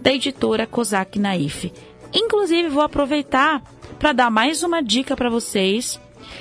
da 0.00 0.12
editora 0.12 0.66
Kozak 0.66 1.18
Naif. 1.18 1.72
Inclusive 2.12 2.68
vou 2.68 2.82
aproveitar 2.82 3.62
para 3.98 4.12
dar 4.12 4.30
mais 4.30 4.62
uma 4.62 4.82
dica 4.82 5.16
para 5.16 5.28
vocês 5.28 6.00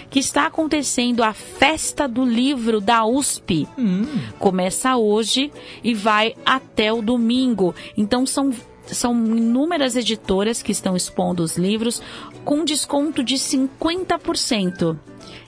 que 0.09 0.19
está 0.19 0.45
acontecendo 0.45 1.23
a 1.23 1.33
festa 1.33 2.07
do 2.07 2.23
livro 2.25 2.81
da 2.81 3.05
USP. 3.05 3.67
Hum. 3.77 4.05
Começa 4.37 4.95
hoje 4.97 5.51
e 5.83 5.93
vai 5.93 6.35
até 6.45 6.91
o 6.91 7.01
domingo. 7.01 7.73
Então 7.97 8.25
são 8.25 8.51
são 8.85 9.13
inúmeras 9.13 9.95
editoras 9.95 10.63
que 10.63 10.71
estão 10.71 10.95
expondo 10.95 11.43
os 11.43 11.57
livros 11.57 12.01
com 12.43 12.65
desconto 12.65 13.23
de 13.23 13.35
50%. 13.35 14.97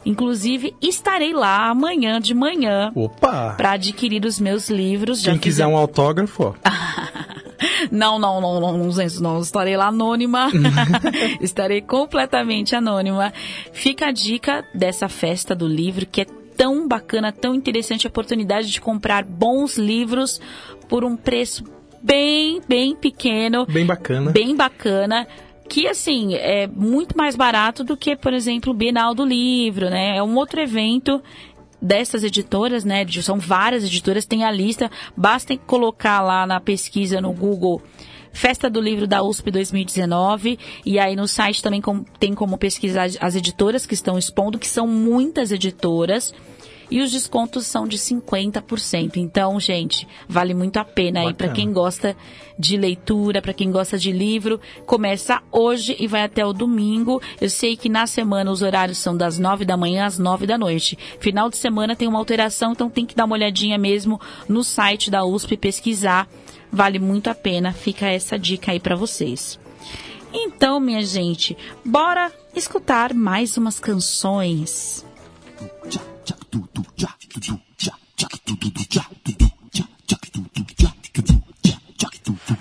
Inclusive, 0.05 0.75
estarei 0.81 1.33
lá 1.33 1.69
amanhã 1.69 2.19
de 2.19 2.33
manhã 2.33 2.91
para 3.57 3.71
adquirir 3.71 4.25
os 4.25 4.39
meus 4.39 4.69
livros. 4.69 5.23
Quem 5.23 5.37
quiser 5.37 5.67
um 5.67 5.77
autógrafo. 5.77 6.55
Não, 7.91 8.17
não, 8.19 8.41
não, 8.41 8.59
não, 8.59 8.77
não, 8.77 8.89
não. 9.21 9.39
Estarei 9.41 9.77
lá 9.77 9.87
anônima. 9.87 10.49
Estarei 11.41 11.81
completamente 11.81 12.75
anônima. 12.75 13.33
Fica 13.73 14.07
a 14.07 14.11
dica 14.11 14.65
dessa 14.73 15.07
festa 15.09 15.55
do 15.55 15.67
livro 15.67 16.05
que 16.05 16.21
é 16.21 16.25
tão 16.55 16.87
bacana, 16.87 17.31
tão 17.31 17.55
interessante 17.55 18.05
a 18.05 18.09
oportunidade 18.09 18.69
de 18.71 18.79
comprar 18.81 19.23
bons 19.23 19.77
livros 19.77 20.39
por 20.87 21.03
um 21.03 21.15
preço 21.15 21.63
bem, 22.03 22.61
bem 22.67 22.95
pequeno, 22.95 23.65
Bem 23.65 23.85
bacana. 23.85 24.31
bem 24.31 24.55
bacana. 24.55 25.27
Que, 25.69 25.87
assim, 25.87 26.33
é 26.35 26.67
muito 26.67 27.17
mais 27.17 27.35
barato 27.37 27.81
do 27.81 27.95
que, 27.95 28.13
por 28.15 28.33
exemplo, 28.33 28.73
o 28.73 28.75
Bienal 28.75 29.15
do 29.15 29.23
Livro, 29.25 29.89
né? 29.89 30.17
É 30.17 30.21
um 30.21 30.35
outro 30.35 30.59
evento 30.59 31.23
dessas 31.81 32.23
editoras, 32.23 32.85
né? 32.85 33.05
São 33.21 33.39
várias 33.39 33.83
editoras, 33.83 34.25
tem 34.25 34.43
a 34.43 34.51
lista. 34.51 34.89
Basta 35.15 35.55
colocar 35.57 36.21
lá 36.21 36.45
na 36.45 36.59
pesquisa 36.59 37.19
no 37.19 37.33
Google 37.33 37.81
Festa 38.33 38.69
do 38.69 38.79
Livro 38.79 39.05
da 39.07 39.21
USP 39.23 39.51
2019. 39.51 40.57
E 40.85 40.97
aí 40.99 41.15
no 41.15 41.27
site 41.27 41.61
também 41.61 41.81
com- 41.81 42.03
tem 42.19 42.33
como 42.33 42.57
pesquisar 42.57 43.09
as 43.19 43.35
editoras 43.35 43.85
que 43.85 43.93
estão 43.93 44.17
expondo, 44.17 44.57
que 44.59 44.67
são 44.67 44.87
muitas 44.87 45.51
editoras. 45.51 46.33
E 46.91 47.01
os 47.01 47.09
descontos 47.09 47.65
são 47.65 47.87
de 47.87 47.97
50%. 47.97 49.15
Então, 49.15 49.57
gente, 49.61 50.05
vale 50.27 50.53
muito 50.53 50.75
a 50.75 50.83
pena 50.83 51.21
aí 51.21 51.33
para 51.33 51.47
Bacana. 51.47 51.53
quem 51.53 51.71
gosta 51.71 52.17
de 52.59 52.75
leitura, 52.75 53.41
para 53.41 53.53
quem 53.53 53.71
gosta 53.71 53.97
de 53.97 54.11
livro. 54.11 54.59
Começa 54.85 55.41
hoje 55.49 55.95
e 55.97 56.05
vai 56.05 56.23
até 56.23 56.45
o 56.45 56.51
domingo. 56.51 57.21
Eu 57.39 57.49
sei 57.49 57.77
que 57.77 57.87
na 57.87 58.05
semana 58.05 58.51
os 58.51 58.61
horários 58.61 58.97
são 58.97 59.15
das 59.15 59.39
9 59.39 59.63
da 59.63 59.77
manhã 59.77 60.05
às 60.05 60.19
9 60.19 60.45
da 60.45 60.57
noite. 60.57 60.97
Final 61.19 61.49
de 61.49 61.55
semana 61.55 61.95
tem 61.95 62.09
uma 62.09 62.19
alteração, 62.19 62.73
então 62.73 62.89
tem 62.89 63.05
que 63.05 63.15
dar 63.15 63.23
uma 63.23 63.35
olhadinha 63.35 63.77
mesmo 63.77 64.19
no 64.49 64.61
site 64.61 65.09
da 65.09 65.23
USP 65.23 65.55
pesquisar. 65.55 66.27
Vale 66.69 66.99
muito 66.99 67.29
a 67.29 67.35
pena. 67.35 67.71
Fica 67.71 68.07
essa 68.07 68.37
dica 68.37 68.73
aí 68.73 68.81
para 68.81 68.97
vocês. 68.97 69.57
Então, 70.33 70.77
minha 70.79 71.03
gente, 71.03 71.57
bora 71.85 72.31
escutar 72.53 73.13
mais 73.13 73.55
umas 73.57 73.79
canções. 73.79 75.05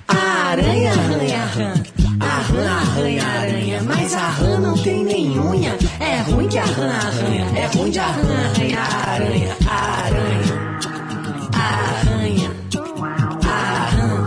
Aranha, 0.09 0.92
arranha, 0.92 1.44
rã. 1.46 1.74
Arran, 2.20 2.68
arranha, 2.68 3.22
aranha. 3.24 3.83
Mas 3.83 4.14
a 4.14 4.29
rã 4.29 4.59
não 4.61 4.76
tem 4.76 5.38
unha. 5.38 5.76
É 5.98 6.20
ruim 6.22 6.46
de 6.46 6.59
arran, 6.59 6.90
arranha. 6.90 7.46
É 7.57 7.66
ruim 7.66 7.90
de 7.90 7.98
arran, 7.98 8.46
arranha, 8.46 8.81
aranha. 8.81 9.57
Aranha. 9.68 10.55
Arranha. 11.53 12.50
Arran. 13.44 14.24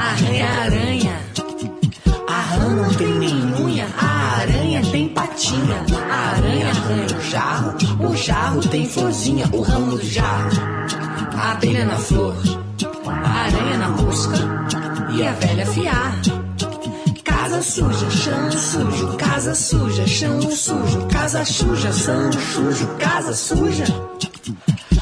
Arranha, 0.00 0.48
aranha. 0.62 1.20
A 2.28 2.40
rã 2.40 2.68
não 2.70 2.94
tem 2.94 3.08
unha. 3.60 3.86
A 3.98 4.40
aranha 4.40 4.82
tem 4.90 5.08
patinha. 5.08 5.84
A 6.10 6.36
aranha 6.36 6.70
arranha 6.70 7.16
o 7.16 7.20
jarro. 7.22 7.73
Jarro 8.24 8.62
tem 8.62 8.88
florzinha. 8.88 9.46
O 9.52 9.60
ramo 9.60 9.98
do 9.98 10.02
jarro. 10.02 10.48
A 11.36 11.52
abelha 11.52 11.84
na 11.84 11.98
flor. 11.98 12.34
A 13.06 13.28
aranha 13.44 13.76
na 13.76 13.88
mosca 13.90 14.36
e 15.12 15.26
a 15.26 15.32
velha 15.32 15.66
fiar. 15.66 16.14
Casa 17.22 17.60
suja, 17.60 18.10
chão 18.10 18.50
sujo, 18.50 19.16
casa 19.18 19.54
suja, 19.54 20.06
chão 20.06 20.40
sujo, 20.40 21.06
casa 21.12 21.44
suja, 21.44 21.92
chão 21.92 22.32
sujo, 22.32 22.86
casa 22.98 23.34
suja. 23.34 23.84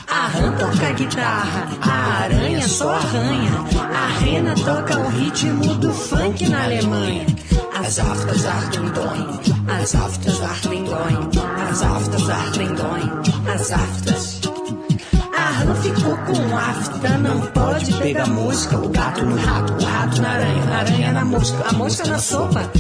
A 0.09 0.27
rã 0.27 0.53
toca 0.57 0.93
guitarra, 0.93 1.69
a 1.81 2.23
aranha 2.25 2.69
só 2.69 2.91
arranha. 2.91 3.53
A 3.95 4.19
rena 4.19 4.53
toca 4.57 4.99
o 4.99 5.09
ritmo 5.11 5.77
do 5.77 5.95
funk 5.95 6.49
na 6.49 6.65
Alemanha. 6.65 7.27
As 7.85 7.99
aftas 7.99 8.47
ardem 8.47 8.89
doem, 8.91 9.29
as 9.69 9.95
aftas 9.95 10.41
ardem 10.41 10.85
doem, 10.85 11.19
as 11.69 11.83
aftas 11.83 12.31
ardem 12.31 12.69
doem, 12.75 13.53
as 13.53 13.73
aftas. 13.73 14.41
A 15.37 15.51
rã 15.51 15.75
ficou 15.75 16.17
com 16.19 16.57
afta, 16.57 17.19
não 17.19 17.41
pode 17.41 17.93
pegar 17.95 18.29
mosca. 18.29 18.79
O 18.79 18.89
gato 18.89 19.27
no 19.27 19.37
rato, 19.37 19.73
o 19.73 19.85
rato 19.85 20.23
na 20.23 20.31
aranha, 20.31 20.65
a 20.65 20.79
aranha 20.79 21.13
na 21.13 21.25
mosca, 21.25 21.65
a 21.69 21.73
mosca 21.73 22.07
na 22.07 22.19
sopa. 22.19 22.71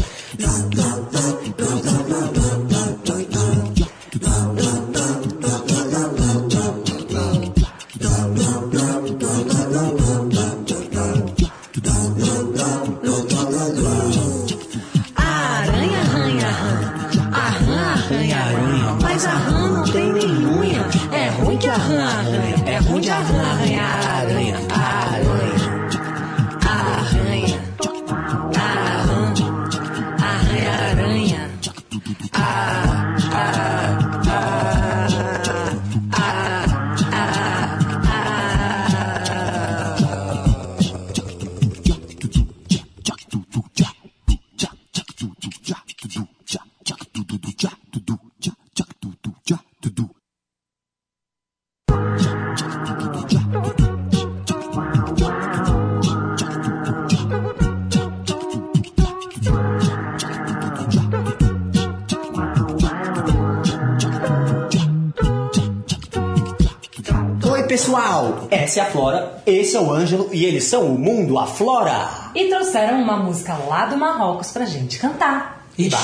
É 68.78 68.82
a 68.82 68.86
Flora, 68.86 69.42
esse 69.46 69.76
é 69.76 69.80
o 69.80 69.92
Ângelo 69.92 70.28
e 70.32 70.44
eles 70.44 70.64
são 70.64 70.94
o 70.94 70.98
Mundo 70.98 71.38
Aflora. 71.38 72.08
E 72.34 72.48
trouxeram 72.48 73.02
uma 73.02 73.16
música 73.16 73.54
lá 73.54 73.86
do 73.86 73.96
Marrocos 73.96 74.50
pra 74.50 74.64
gente 74.64 74.98
cantar. 74.98 75.66
Ixi, 75.78 75.96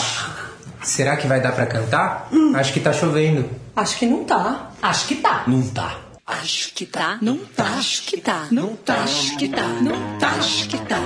será 0.82 1.16
que 1.16 1.26
vai 1.26 1.40
dar 1.40 1.52
pra 1.52 1.66
cantar? 1.66 2.28
Acho 2.54 2.72
que 2.72 2.80
tá 2.80 2.92
chovendo. 2.92 3.48
Acho 3.76 3.98
que 3.98 4.06
não 4.06 4.24
tá. 4.24 4.70
Acho 4.82 5.06
que 5.06 5.16
tá. 5.16 5.44
Não 5.46 5.62
tá. 5.62 5.96
Acho 6.26 6.74
que 6.74 6.84
tá, 6.84 7.16
não 7.22 7.38
tá, 7.38 7.64
acho 7.78 8.02
que 8.02 8.20
tá, 8.20 8.48
não 8.50 8.76
tá, 8.76 8.96
acho 9.02 9.38
que 9.38 9.48
tá, 9.48 9.66
não 9.80 10.18
tá, 10.18 10.28
acho 10.28 10.68
que 10.68 10.76
tá. 10.76 10.98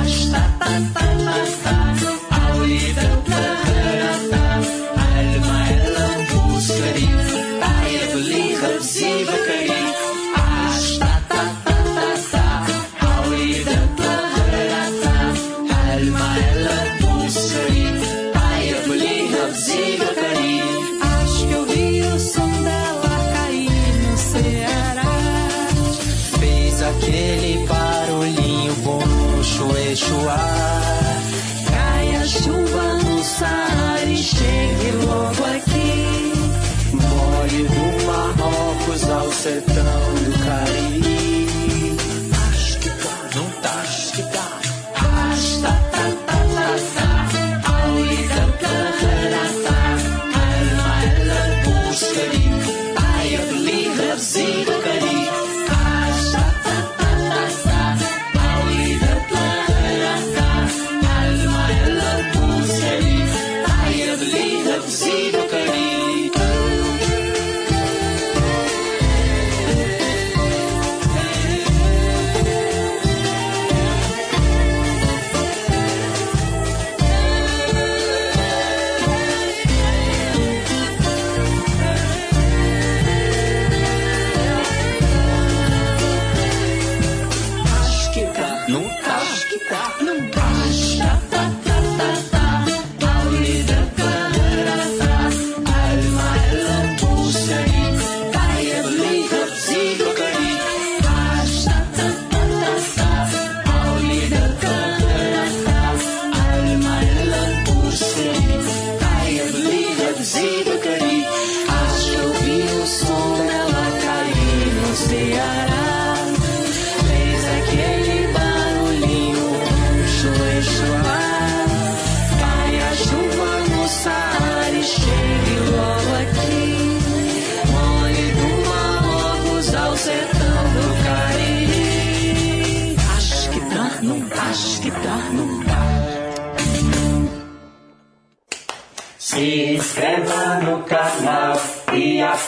Acho 0.00 0.28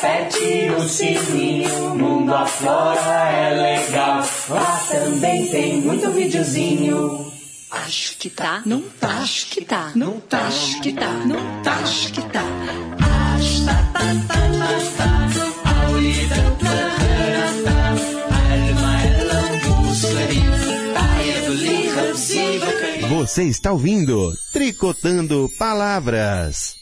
e 0.03 0.07
aperte 0.07 0.71
o 0.77 0.89
sininho. 0.89 1.95
Mundo 1.95 2.35
afora 2.35 3.31
é 3.31 3.79
legal. 3.79 4.25
Lá 4.49 4.81
também 4.91 5.47
tem 5.47 5.81
muito 5.81 6.11
videozinho. 6.11 7.33
Acho 7.71 8.17
que 8.17 8.29
tá, 8.29 8.63
não 8.67 8.83
tá, 8.83 9.09
acho 9.19 9.47
que 9.47 9.65
tá, 9.65 9.93
não 9.95 10.19
tá, 10.21 10.47
acho 10.47 10.81
que 10.81 10.93
tá, 10.93 11.13
não 11.25 11.63
tá, 11.63 11.73
acho 11.75 12.13
que 12.13 12.21
tá. 12.23 12.43
Acho 13.37 13.65
tá, 13.65 13.75
tá, 13.93 14.01
tá, 14.27 14.37
tá, 14.59 14.95
tá. 14.97 15.11
Você 23.09 23.45
está 23.45 23.71
ouvindo 23.71 24.33
Tricotando 24.53 25.49
Palavras. 25.59 26.80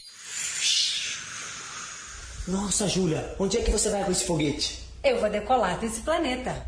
Nossa, 2.49 2.87
Júlia, 2.87 3.35
onde 3.37 3.59
é 3.59 3.61
que 3.61 3.69
você 3.69 3.91
vai 3.91 4.03
com 4.03 4.11
esse 4.11 4.23
foguete? 4.23 4.79
Eu 5.03 5.19
vou 5.19 5.29
decolar 5.29 5.77
desse 5.77 6.01
planeta. 6.01 6.65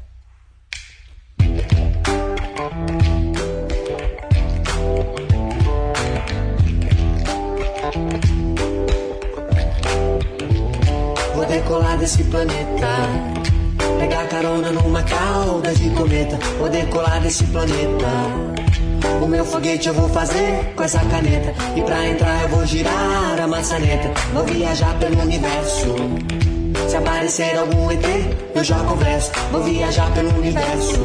Vou 11.33 11.45
decolar 11.47 11.97
desse 11.97 12.23
planeta. 12.25 12.87
Pegar 13.99 14.27
carona 14.27 14.71
numa 14.71 15.01
cauda 15.01 15.73
de 15.73 15.89
cometa. 15.95 16.37
Vou 16.59 16.69
decolar 16.69 17.19
desse 17.23 17.43
planeta. 17.45 18.60
O 19.21 19.27
meu 19.27 19.45
foguete 19.45 19.87
eu 19.87 19.93
vou 19.93 20.09
fazer 20.09 20.73
com 20.75 20.83
essa 20.83 20.99
caneta. 20.99 21.53
E 21.75 21.81
pra 21.81 22.07
entrar 22.07 22.43
eu 22.43 22.49
vou 22.49 22.65
girar 22.65 23.39
a 23.39 23.47
maçaneta. 23.47 24.11
Vou 24.33 24.43
viajar 24.45 24.97
pelo 24.99 25.21
universo. 25.21 25.95
Se 26.87 26.97
aparecer 26.97 27.57
algum 27.57 27.91
ET, 27.91 28.03
eu 28.55 28.63
já 28.63 28.79
converso. 28.83 29.31
Vou 29.51 29.63
viajar 29.63 30.11
pelo 30.13 30.29
universo. 30.37 30.99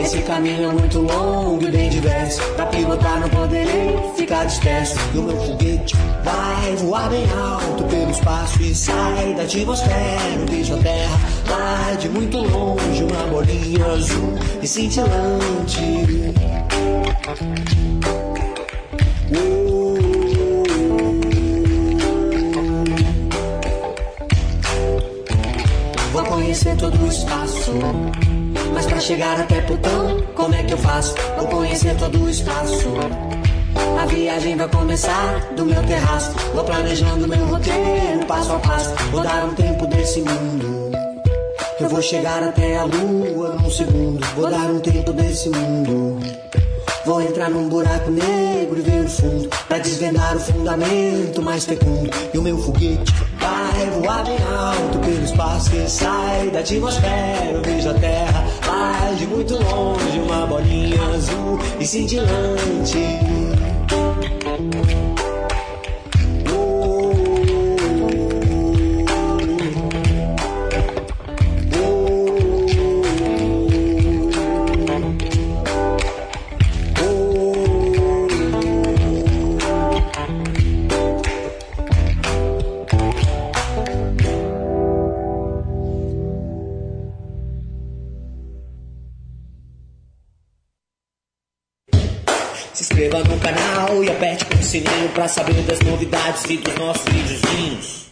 Esse 0.00 0.18
caminho 0.22 0.70
é 0.70 0.72
muito 0.72 0.98
longo 1.00 1.64
e 1.64 1.70
bem 1.70 1.88
diverso. 1.88 2.42
Pra 2.54 2.66
pilotar 2.66 3.20
não 3.20 3.28
poderei 3.28 3.96
ficar 4.16 4.44
disperso. 4.44 4.96
E 5.14 5.18
o 5.18 5.22
meu 5.22 5.36
foguete 5.40 5.96
vai 6.22 6.76
voar 6.76 7.08
bem 7.08 7.24
alto 7.32 7.84
pelo 7.84 8.10
espaço 8.10 8.62
e 8.62 8.74
sai 8.74 9.34
da 9.34 9.44
atmosfera. 9.44 10.44
Vejo 10.50 10.74
a 10.74 10.78
terra 10.78 11.20
lá 11.48 11.94
de 11.94 12.08
muito 12.08 12.38
longe. 12.38 13.04
Uma 13.04 13.26
bolinha 13.28 13.86
azul 13.86 14.34
e 14.62 14.66
cintilante. 14.66 16.04
Vou 26.12 26.24
conhecer 26.24 26.76
todo 26.76 27.02
o 27.02 27.08
espaço. 27.08 27.72
Mas 28.72 28.86
pra 28.86 29.00
chegar 29.00 29.40
até 29.40 29.60
Plutão, 29.62 30.20
como 30.34 30.54
é 30.54 30.62
que 30.62 30.74
eu 30.74 30.78
faço? 30.78 31.14
Vou 31.36 31.46
conhecer 31.48 31.96
todo 31.96 32.24
o 32.24 32.28
espaço. 32.28 32.94
A 34.00 34.06
viagem 34.06 34.56
vai 34.56 34.68
começar 34.68 35.40
do 35.56 35.64
meu 35.64 35.82
terraço. 35.84 36.30
Vou 36.54 36.64
planejando 36.64 37.26
meu 37.26 37.44
roteiro, 37.46 38.26
passo 38.26 38.52
a 38.52 38.58
passo. 38.58 38.94
Vou 39.10 39.22
dar 39.22 39.44
um 39.44 39.54
tempo 39.54 39.86
desse 39.86 40.20
mundo. 40.20 40.92
Eu 41.80 41.88
vou 41.88 42.02
chegar 42.02 42.42
até 42.42 42.76
a 42.76 42.84
lua 42.84 43.56
num 43.60 43.70
segundo. 43.70 44.24
Vou 44.36 44.50
dar 44.50 44.70
um 44.70 44.80
tempo 44.80 45.12
desse 45.12 45.48
mundo. 45.48 46.20
Vou 47.04 47.20
entrar 47.20 47.50
num 47.50 47.68
buraco 47.68 48.10
negro 48.10 48.78
e 48.78 48.80
ver 48.80 49.04
o 49.04 49.08
fundo 49.08 49.48
Pra 49.68 49.78
desvendar 49.78 50.36
o 50.36 50.40
fundamento 50.40 51.42
mais 51.42 51.66
fecundo. 51.66 52.10
E 52.32 52.38
o 52.38 52.42
meu 52.42 52.56
foguete 52.56 53.12
vai 53.38 53.90
voar 53.90 54.24
bem 54.24 54.38
alto 54.38 54.98
Pelo 55.00 55.22
espaço 55.22 55.70
que 55.70 55.88
sai 55.88 56.50
da 56.50 56.60
atmosfera. 56.60 57.50
Eu 57.52 57.62
vejo 57.62 57.90
a 57.90 57.94
terra 57.94 58.44
lá 58.66 59.14
de 59.18 59.26
muito 59.26 59.54
longe 59.54 60.18
Uma 60.18 60.46
bolinha 60.46 61.02
azul 61.14 61.58
e 61.78 61.86
cintilante 61.86 62.98
pra 95.14 95.28
saber 95.28 95.62
das 95.62 95.78
novidades 95.80 96.44
e 96.50 96.56
dos 96.56 96.74
nossos 96.74 97.04
videozinhos. 97.04 98.04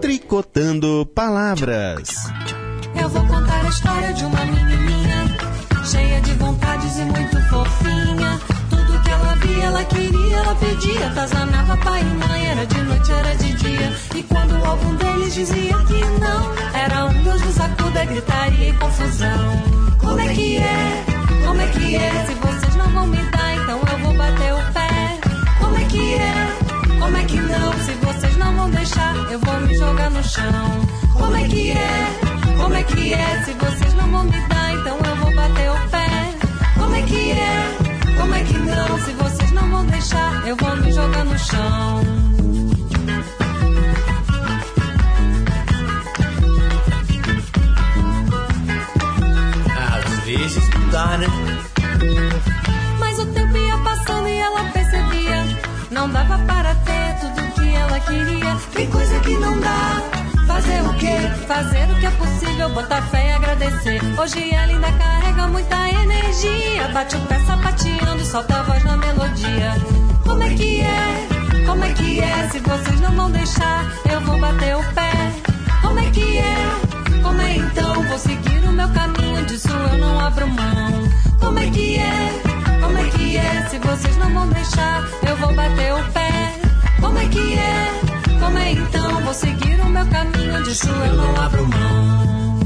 Tricotando 0.00 1.06
Palavras. 1.14 2.23
Vou 3.14 3.24
contar 3.28 3.64
a 3.64 3.68
história 3.68 4.12
de 4.12 4.24
uma 4.24 4.44
menininha 4.44 5.24
cheia 5.84 6.20
de 6.20 6.32
vontades 6.32 6.98
e 6.98 7.04
muito 7.04 7.40
fofinha. 7.48 8.40
Tudo 8.68 9.00
que 9.02 9.10
ela 9.10 9.36
via, 9.36 9.64
ela 9.66 9.84
queria, 9.84 10.36
ela 10.36 10.54
pedia. 10.56 11.10
Tazanava 11.14 11.76
pai 11.76 12.00
e 12.00 12.26
mãe, 12.26 12.46
era 12.48 12.66
de 12.66 12.82
noite, 12.82 13.12
era 13.12 13.36
de 13.36 13.52
dia. 13.54 13.92
E 14.16 14.22
quando 14.24 14.56
algum 14.66 14.96
deles 14.96 15.32
dizia 15.32 15.76
que 15.84 16.04
não, 16.18 16.52
era 16.74 17.04
um 17.06 17.22
Deus 17.22 17.40
nos 17.42 17.60
acuda, 17.60 18.04
gritaria 18.04 18.70
e 18.70 18.72
confusão. 18.72 19.62
Como 20.00 20.18
é 20.18 20.34
que 20.34 20.56
é? 20.56 21.04
Como 21.46 21.60
é 21.60 21.66
que 21.68 21.94
é? 21.94 22.26
Se 22.26 22.34
vocês 22.34 22.74
não 22.74 22.90
vão 22.90 23.06
me 23.06 23.22
dar, 23.30 23.54
então 23.54 23.80
eu 23.92 23.98
vou 23.98 24.14
bater 24.14 24.54
o 24.54 24.72
pé. 24.72 25.20
Como 25.60 25.76
é 25.78 25.84
que 25.84 26.14
é? 26.14 26.98
Como 26.98 27.16
é 27.16 27.24
que 27.24 27.36
não? 27.36 27.72
Se 27.74 27.92
vocês 27.92 28.36
não 28.38 28.56
vão 28.56 28.70
deixar, 28.70 29.14
eu 29.30 29.38
vou 29.38 29.60
me 29.60 29.72
jogar 29.76 30.10
no 30.10 30.24
chão. 30.24 30.80
Como 31.12 31.36
é 31.36 31.44
que 31.46 31.70
é? 31.70 32.23
Como 32.64 32.76
é 32.76 32.82
que 32.82 33.12
é? 33.12 33.42
Se 33.44 33.52
vocês 33.52 33.92
não 33.92 34.10
vão 34.10 34.24
me 34.24 34.48
dar, 34.48 34.72
então 34.72 34.96
eu 34.96 35.16
vou 35.16 35.34
bater 35.34 35.70
o 35.70 35.88
pé. 35.90 36.34
Como 36.78 36.94
é 36.94 37.02
que 37.02 37.30
é? 37.32 38.16
Como 38.18 38.34
é 38.34 38.42
que 38.42 38.58
não? 38.58 38.98
Se 39.00 39.12
vocês 39.12 39.52
não 39.52 39.70
vão 39.70 39.84
deixar, 39.84 40.48
eu 40.48 40.56
vou 40.56 40.74
me 40.76 40.90
jogar 40.90 41.24
no 41.26 41.38
chão. 41.38 42.00
Às 49.76 50.24
vezes 50.24 50.70
não 50.70 50.88
dá, 50.88 51.18
né? 51.18 51.26
Mas 52.98 53.18
o 53.18 53.26
tempo 53.26 53.56
ia 53.58 53.76
passando 53.76 54.26
e 54.26 54.38
ela 54.38 54.64
percebia. 54.72 55.44
Não 55.90 56.08
dava 56.08 56.38
para 56.38 56.74
ter 56.76 57.18
tudo 57.20 57.52
que 57.52 57.74
ela 57.74 58.00
queria. 58.00 58.56
Tem 58.72 58.90
coisa 58.90 59.20
que 59.20 59.36
não 59.36 59.60
dá. 59.60 60.13
Fazer 60.54 60.82
o 60.82 60.94
quê? 60.94 61.16
Fazer 61.48 61.90
o 61.90 61.98
que 61.98 62.06
é 62.06 62.10
possível, 62.12 62.68
botar 62.68 63.02
fé 63.02 63.26
e 63.26 63.32
agradecer. 63.32 64.00
Hoje 64.16 64.54
ela 64.54 64.72
ainda 64.72 64.92
carrega 64.92 65.48
muita 65.48 65.90
energia. 65.90 66.86
Bate 66.92 67.16
o 67.16 67.20
pé 67.22 67.40
sapateando, 67.40 68.24
solta 68.24 68.60
a 68.60 68.62
voz 68.62 68.84
na 68.84 68.96
melodia. 68.96 69.72
Como 70.22 70.40
é 70.44 70.54
que 70.54 70.82
é? 70.82 71.66
Como 71.66 71.84
é 71.84 71.92
que 71.92 72.20
é? 72.20 72.48
Se 72.52 72.60
vocês 72.60 73.00
não 73.00 73.10
vão 73.16 73.32
deixar, 73.32 73.84
eu 74.08 74.20
vou 74.20 74.38
bater 74.38 74.76
o 74.76 74.94
pé. 74.94 75.10
Como 75.82 75.98
é 75.98 76.10
que 76.12 76.38
é? 76.38 77.20
Como 77.20 77.40
é 77.40 77.56
então? 77.56 78.02
Vou 78.04 78.18
seguir 78.18 78.64
o 78.64 78.72
meu 78.72 78.88
caminho, 78.90 79.44
disso 79.46 79.70
eu 79.70 79.98
não 79.98 80.20
abro 80.20 80.46
mão. 80.46 81.08
Como 81.40 81.58
é 81.58 81.68
que 81.68 81.98
é? 81.98 82.80
Como 82.80 82.96
é 82.96 83.10
que 83.10 83.36
é? 83.36 83.66
Se 83.68 83.78
vocês 83.80 84.16
não 84.18 84.32
vão 84.32 84.48
deixar, 84.50 85.02
eu 85.28 85.36
vou 85.36 85.52
bater 85.52 85.94
o 85.94 86.12
pé. 86.12 86.30
Como 87.00 87.18
é 87.18 87.26
que 87.26 87.58
é? 87.58 88.13
Toma 88.44 88.68
então, 88.68 89.22
vou 89.22 89.32
seguir 89.32 89.80
o 89.80 89.88
meu 89.88 90.06
caminho, 90.06 90.62
disso 90.64 90.86
eu 90.86 91.16
não 91.16 91.34
abro 91.40 91.66
mão. 91.66 92.58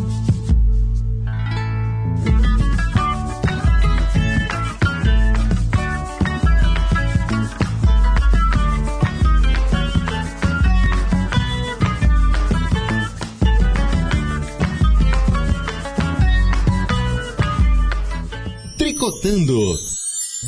Tricotando. 18.77 19.77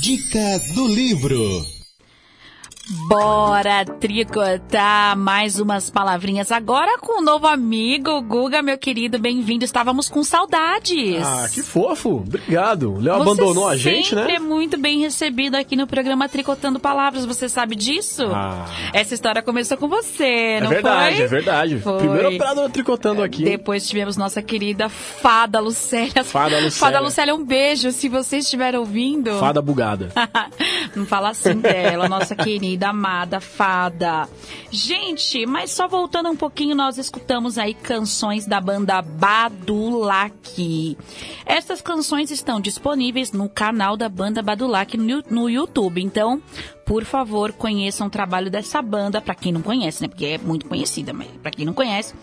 Dica 0.01 0.59
do 0.75 0.89
livro. 0.89 1.80
Bora 2.91 3.85
tricotar 3.85 5.17
mais 5.17 5.61
umas 5.61 5.89
palavrinhas 5.89 6.51
agora 6.51 6.99
com 6.99 7.21
o 7.21 7.25
novo 7.25 7.47
amigo 7.47 8.21
Guga, 8.23 8.63
meu 8.63 8.77
querido, 8.77 9.17
bem-vindo. 9.17 9.65
Estávamos 9.65 10.09
com 10.09 10.25
saudades. 10.25 11.23
Ah, 11.25 11.49
que 11.53 11.63
fofo. 11.63 12.17
Obrigado. 12.17 12.93
O 12.95 13.01
Léo 13.01 13.19
Você 13.19 13.23
abandonou 13.23 13.69
a 13.69 13.77
gente, 13.77 14.13
né? 14.13 14.23
sempre 14.23 14.37
é 14.37 14.41
muito 14.41 14.77
bem 14.77 14.99
recebido 14.99 15.55
aqui 15.55 15.77
no 15.77 15.87
programa 15.87 16.29
Tricotando 16.29 16.81
Palavras. 16.81 17.25
Você 17.25 17.49
sabe 17.49 17.77
disso? 17.77 18.25
Ah. 18.35 18.67
Essa 18.93 19.15
história 19.15 19.41
começou 19.41 19.77
com 19.77 19.87
você, 19.87 20.25
É 20.57 20.61
não 20.61 20.71
verdade, 20.71 21.17
foi? 21.17 21.25
é 21.25 21.29
verdade. 21.29 21.79
Foi. 21.79 21.99
Primeiro 21.99 22.29
operador 22.35 22.71
tricotando 22.71 23.23
aqui. 23.23 23.45
Depois 23.45 23.87
tivemos 23.89 24.17
nossa 24.17 24.43
querida 24.43 24.89
Fada 24.89 25.61
Lucélia. 25.61 26.25
Fada 26.25 26.57
Lucélia. 26.59 26.71
Fada 26.73 26.99
Lucélia, 27.01 27.35
um 27.37 27.45
beijo 27.45 27.93
se 27.93 28.09
você 28.09 28.39
estiver 28.39 28.75
ouvindo. 28.75 29.39
Fada 29.39 29.63
bugada. 29.63 30.09
Não 30.97 31.07
fala 31.07 31.29
assim 31.29 31.55
dela, 31.55 32.09
nossa 32.09 32.35
querida, 32.35 32.80
amada 32.89 33.41
fada. 33.41 34.29
Gente, 34.71 35.45
mas 35.47 35.71
só 35.71 35.87
voltando 35.87 36.31
um 36.31 36.37
pouquinho, 36.37 36.75
nós 36.75 36.99
escutamos 36.99 37.59
aí 37.59 37.75
canções 37.75 38.47
da 38.47 38.61
banda 38.61 39.03
Badulac. 39.03 40.97
Essas 41.45 41.83
canções 41.83 42.31
estão 42.31 42.61
disponíveis 42.61 43.33
no 43.33 43.49
canal 43.49 43.97
da 43.97 44.09
banda 44.09 44.43
Badulac 44.43 44.97
no, 44.97 45.23
no 45.29 45.51
YouTube. 45.51 46.03
Então, 46.03 46.43
por 46.87 47.05
favor, 47.05 47.53
conheçam 47.53 48.07
o 48.07 48.11
trabalho 48.11 48.51
dessa 48.51 48.83
banda, 48.83 49.21
pra 49.21 49.35
quem 49.35 49.53
não 49.53 49.63
conhece, 49.63 50.03
né? 50.03 50.09
Porque 50.09 50.27
é 50.27 50.39
muito 50.39 50.67
conhecida, 50.67 51.13
mas 51.13 51.29
pra 51.43 51.51
quem 51.51 51.65
não 51.65 51.73
conhece, 51.73 52.15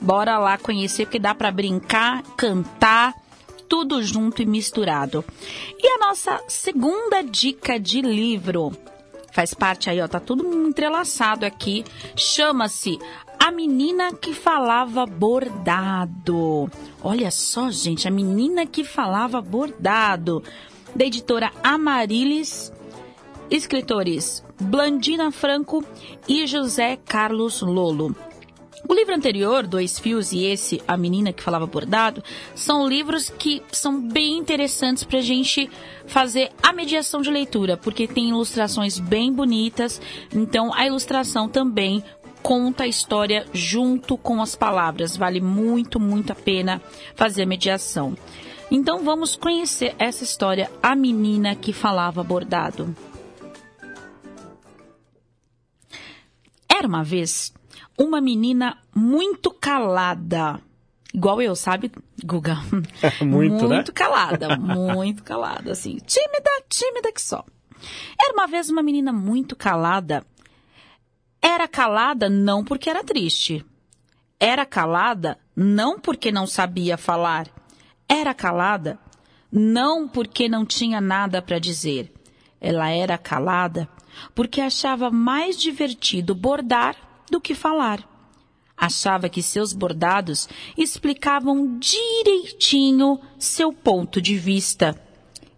bora 0.00 0.38
lá 0.38 0.56
conhecer, 0.58 1.06
porque 1.06 1.18
dá 1.18 1.34
pra 1.34 1.50
brincar, 1.50 2.22
cantar 2.36 3.14
tudo 3.68 4.02
junto 4.02 4.42
e 4.42 4.46
misturado. 4.46 5.24
E 5.78 5.88
a 5.88 5.98
nossa 6.06 6.40
segunda 6.46 7.22
dica 7.22 7.80
de 7.80 8.02
livro 8.02 8.70
faz 9.32 9.54
parte 9.54 9.90
aí, 9.90 10.00
ó, 10.00 10.06
tá 10.06 10.20
tudo 10.20 10.44
entrelaçado 10.68 11.44
aqui. 11.44 11.84
Chama-se 12.14 12.98
A 13.40 13.50
Menina 13.50 14.12
que 14.12 14.32
Falava 14.32 15.04
Bordado. 15.04 16.70
Olha 17.02 17.30
só, 17.30 17.70
gente, 17.70 18.06
a 18.06 18.10
menina 18.10 18.64
que 18.66 18.84
falava 18.84 19.40
bordado. 19.40 20.44
Da 20.94 21.06
editora 21.06 21.50
Amarilis, 21.64 22.70
escritores 23.50 24.44
Blandina 24.60 25.32
Franco 25.32 25.82
e 26.28 26.46
José 26.46 26.98
Carlos 27.04 27.62
Lolo. 27.62 28.14
O 28.88 28.94
livro 28.94 29.14
anterior, 29.14 29.66
Dois 29.66 29.98
Fios, 29.98 30.32
e 30.32 30.44
esse, 30.44 30.82
A 30.88 30.96
Menina 30.96 31.32
que 31.32 31.42
Falava 31.42 31.66
Bordado, 31.66 32.22
são 32.54 32.86
livros 32.86 33.30
que 33.30 33.62
são 33.70 34.00
bem 34.00 34.36
interessantes 34.36 35.04
para 35.04 35.18
a 35.18 35.22
gente 35.22 35.70
fazer 36.06 36.50
a 36.62 36.72
mediação 36.72 37.22
de 37.22 37.30
leitura, 37.30 37.76
porque 37.76 38.08
tem 38.08 38.30
ilustrações 38.30 38.98
bem 38.98 39.32
bonitas, 39.32 40.00
então 40.34 40.74
a 40.74 40.86
ilustração 40.86 41.48
também 41.48 42.02
conta 42.42 42.82
a 42.82 42.88
história 42.88 43.46
junto 43.52 44.18
com 44.18 44.42
as 44.42 44.56
palavras. 44.56 45.16
Vale 45.16 45.40
muito, 45.40 46.00
muito 46.00 46.32
a 46.32 46.34
pena 46.34 46.82
fazer 47.14 47.44
a 47.44 47.46
mediação. 47.46 48.16
Então 48.70 49.04
vamos 49.04 49.36
conhecer 49.36 49.94
essa 49.98 50.24
história, 50.24 50.70
A 50.82 50.96
Menina 50.96 51.54
que 51.54 51.72
Falava 51.72 52.22
Bordado. 52.24 52.94
Era 56.68 56.88
uma 56.88 57.04
vez 57.04 57.52
uma 57.98 58.20
menina 58.20 58.78
muito 58.94 59.50
calada. 59.50 60.60
Igual 61.14 61.42
eu, 61.42 61.54
sabe, 61.54 61.92
Guga? 62.24 62.56
Muito, 63.20 63.68
né? 63.68 63.76
Muito 63.76 63.92
calada, 63.92 64.56
muito 64.56 65.22
calada, 65.22 65.72
assim. 65.72 65.98
Tímida, 66.06 66.50
tímida 66.70 67.12
que 67.12 67.20
só. 67.20 67.44
Era 68.18 68.32
uma 68.32 68.46
vez 68.46 68.70
uma 68.70 68.82
menina 68.82 69.12
muito 69.12 69.54
calada. 69.54 70.24
Era 71.40 71.68
calada 71.68 72.30
não 72.30 72.64
porque 72.64 72.88
era 72.88 73.04
triste. 73.04 73.64
Era 74.40 74.64
calada 74.64 75.38
não 75.54 76.00
porque 76.00 76.32
não 76.32 76.46
sabia 76.46 76.96
falar. 76.96 77.48
Era 78.08 78.32
calada 78.32 78.98
não 79.50 80.08
porque 80.08 80.48
não 80.48 80.64
tinha 80.64 81.00
nada 81.00 81.42
para 81.42 81.58
dizer. 81.58 82.10
Ela 82.60 82.90
era 82.90 83.18
calada 83.18 83.88
porque 84.34 84.60
achava 84.60 85.10
mais 85.10 85.60
divertido 85.60 86.34
bordar 86.34 86.96
do 87.32 87.40
que 87.40 87.54
falar. 87.54 88.06
Achava 88.76 89.30
que 89.30 89.42
seus 89.42 89.72
bordados 89.72 90.48
explicavam 90.76 91.78
direitinho 91.78 93.18
seu 93.38 93.72
ponto 93.72 94.20
de 94.20 94.36
vista. 94.36 95.00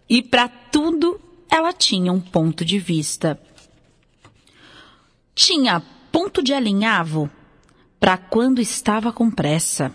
E 0.09 0.21
para 0.23 0.47
tudo 0.47 1.19
ela 1.49 1.73
tinha 1.73 2.13
um 2.13 2.21
ponto 2.21 2.63
de 2.63 2.79
vista. 2.79 3.37
Tinha 5.33 5.81
ponto 6.11 6.41
de 6.41 6.53
alinhavo 6.53 7.29
para 7.99 8.17
quando 8.17 8.61
estava 8.61 9.11
com 9.11 9.29
pressa. 9.29 9.93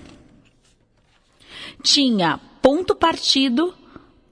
Tinha 1.82 2.38
ponto 2.60 2.94
partido 2.94 3.74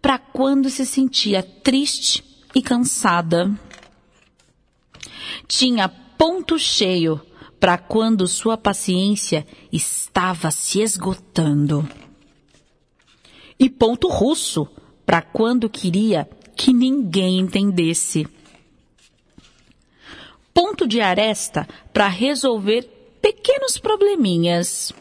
para 0.03 0.19
quando 0.19 0.69
se 0.69 0.85
sentia 0.85 1.43
triste 1.43 2.23
e 2.55 2.61
cansada. 2.61 3.59
Tinha 5.47 5.89
ponto 5.89 6.59
cheio 6.59 7.21
para 7.61 7.77
quando 7.77 8.27
sua 8.27 8.57
paciência 8.57 9.47
estava 9.73 10.51
se 10.51 10.81
esgotando. 10.81 11.89
E 13.59 13.69
ponto 13.69 14.09
russo 14.09 14.69
para 15.05 15.21
quando 15.21 15.69
queria 15.69 16.29
que 16.57 16.73
ninguém 16.73 17.41
entendesse. 17.41 18.27
Ponto 20.55 20.87
de 20.87 21.01
aresta 21.01 21.69
para 21.93 22.09
resolver 22.09 22.83
pequenos 23.21 23.79
probleminhas. 23.79 24.93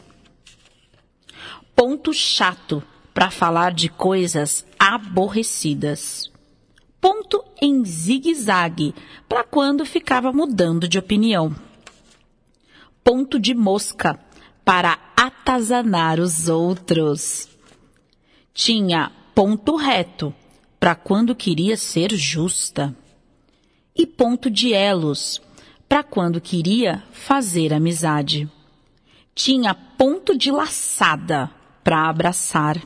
Ponto 1.76 2.12
chato 2.14 2.82
para 3.14 3.30
falar 3.30 3.74
de 3.74 3.90
coisas 3.90 4.66
aborrecidas. 4.80 6.32
Ponto 7.00 7.44
em 7.62 7.86
zigue-zague 7.86 8.94
para 9.30 9.44
quando 9.44 9.86
ficava 9.86 10.34
mudando 10.34 10.88
de 10.88 10.98
opinião 10.98 11.56
ponto 13.08 13.40
de 13.40 13.56
mosca 13.56 14.20
para 14.66 15.00
atazanar 15.16 16.20
os 16.20 16.50
outros. 16.50 17.48
Tinha 18.54 19.10
ponto 19.34 19.78
reto 19.78 20.36
para 20.78 20.94
quando 20.94 21.34
queria 21.34 21.78
ser 21.78 22.14
justa. 22.14 22.94
E 23.96 24.06
ponto 24.06 24.52
de 24.52 24.74
elos 24.74 25.42
para 25.88 26.04
quando 26.04 26.42
queria 26.42 27.02
fazer 27.14 27.74
amizade. 27.74 28.52
Tinha 29.34 29.74
ponto 29.74 30.38
de 30.38 30.52
laçada 30.52 31.50
para 31.86 32.10
abraçar. 32.10 32.78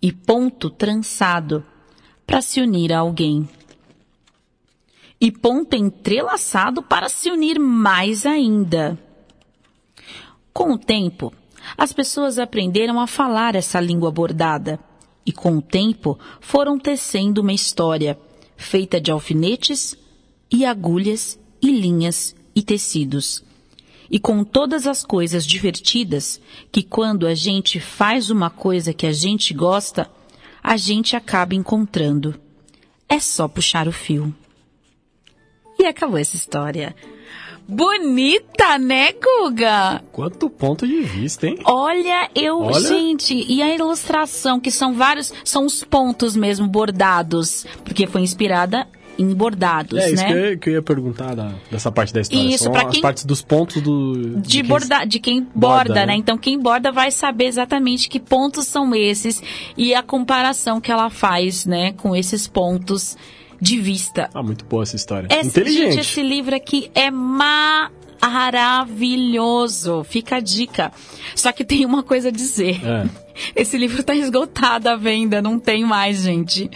E 0.00 0.12
ponto 0.12 0.70
trançado 0.70 1.66
para 2.24 2.40
se 2.40 2.60
unir 2.60 2.92
a 2.92 3.00
alguém. 3.00 3.48
E 5.20 5.32
ponto 5.32 5.74
entrelaçado 5.74 6.80
para 6.80 7.08
se 7.08 7.28
unir 7.28 7.58
mais 7.58 8.24
ainda. 8.24 8.96
Com 10.52 10.72
o 10.72 10.78
tempo, 10.78 11.32
as 11.76 11.92
pessoas 11.92 12.38
aprenderam 12.38 13.00
a 13.00 13.06
falar 13.06 13.54
essa 13.54 13.80
língua 13.80 14.10
bordada 14.10 14.78
e, 15.24 15.32
com 15.32 15.56
o 15.56 15.62
tempo, 15.62 16.18
foram 16.40 16.78
tecendo 16.78 17.40
uma 17.40 17.52
história 17.52 18.18
feita 18.56 19.00
de 19.00 19.10
alfinetes 19.10 19.96
e 20.50 20.64
agulhas 20.64 21.38
e 21.60 21.70
linhas 21.70 22.34
e 22.54 22.62
tecidos. 22.62 23.42
E 24.10 24.18
com 24.18 24.44
todas 24.44 24.86
as 24.86 25.02
coisas 25.04 25.46
divertidas 25.46 26.40
que, 26.70 26.82
quando 26.82 27.26
a 27.26 27.34
gente 27.34 27.80
faz 27.80 28.28
uma 28.28 28.50
coisa 28.50 28.92
que 28.92 29.06
a 29.06 29.12
gente 29.12 29.54
gosta, 29.54 30.10
a 30.62 30.76
gente 30.76 31.16
acaba 31.16 31.54
encontrando. 31.54 32.38
É 33.08 33.18
só 33.18 33.48
puxar 33.48 33.88
o 33.88 33.92
fio. 33.92 34.34
E 35.78 35.86
acabou 35.86 36.18
essa 36.18 36.36
história. 36.36 36.94
Bonita, 37.68 38.78
né, 38.78 39.08
Guga? 39.12 40.02
Quanto 40.12 40.48
ponto 40.50 40.86
de 40.86 41.00
vista, 41.02 41.46
hein? 41.46 41.58
Olha, 41.64 42.28
eu, 42.34 42.60
Olha. 42.60 42.80
gente, 42.88 43.34
e 43.34 43.62
a 43.62 43.74
ilustração, 43.74 44.60
que 44.60 44.70
são 44.70 44.94
vários, 44.94 45.32
são 45.44 45.64
os 45.66 45.82
pontos 45.82 46.36
mesmo 46.36 46.66
bordados, 46.66 47.66
porque 47.84 48.06
foi 48.06 48.20
inspirada 48.20 48.86
em 49.18 49.32
bordados, 49.34 49.98
É 49.98 50.10
isso 50.10 50.22
né? 50.22 50.26
que, 50.28 50.32
eu, 50.38 50.58
que 50.58 50.68
eu 50.70 50.72
ia 50.74 50.82
perguntar 50.82 51.34
da- 51.34 51.52
dessa 51.70 51.92
parte 51.92 52.12
da 52.14 52.20
história. 52.22 52.48
Isso, 52.54 52.64
São 52.64 52.72
pra 52.72 52.82
as 52.86 52.92
quem- 52.92 53.02
partes 53.02 53.24
dos 53.24 53.42
pontos 53.42 53.80
do. 53.82 54.40
de, 54.40 54.60
quem- 54.60 54.64
borda, 54.68 55.04
de 55.04 55.20
quem 55.20 55.40
borda, 55.42 55.58
borda, 55.84 55.94
né? 55.94 56.06
né? 56.06 56.14
Então 56.16 56.38
quem 56.38 56.58
borda 56.58 56.90
vai 56.90 57.10
saber 57.10 57.44
exatamente 57.46 58.08
que 58.08 58.18
pontos 58.18 58.66
são 58.66 58.94
esses 58.94 59.42
e 59.76 59.94
a 59.94 60.02
comparação 60.02 60.80
que 60.80 60.90
ela 60.90 61.10
faz, 61.10 61.66
né, 61.66 61.92
com 61.92 62.16
esses 62.16 62.46
pontos 62.48 63.16
de 63.62 63.78
vista. 63.78 64.28
Ah, 64.34 64.42
muito 64.42 64.64
boa 64.64 64.82
essa 64.82 64.96
história. 64.96 65.28
Esse, 65.30 65.46
Inteligente. 65.50 65.92
Gente, 65.92 66.00
esse 66.00 66.20
livro 66.20 66.52
aqui 66.56 66.90
é 66.96 67.12
maravilhoso. 67.12 68.82
Fica 70.02 70.38
a 70.38 70.40
dica. 70.40 70.90
Só 71.36 71.52
que 71.52 71.64
tem 71.64 71.86
uma 71.86 72.02
coisa 72.02 72.30
a 72.30 72.32
dizer. 72.32 72.80
É. 72.84 73.06
Esse 73.56 73.78
livro 73.78 74.02
tá 74.02 74.14
esgotado 74.14 74.90
à 74.90 74.96
venda, 74.96 75.40
não 75.40 75.58
tem 75.58 75.86
mais, 75.86 76.20
gente. 76.22 76.68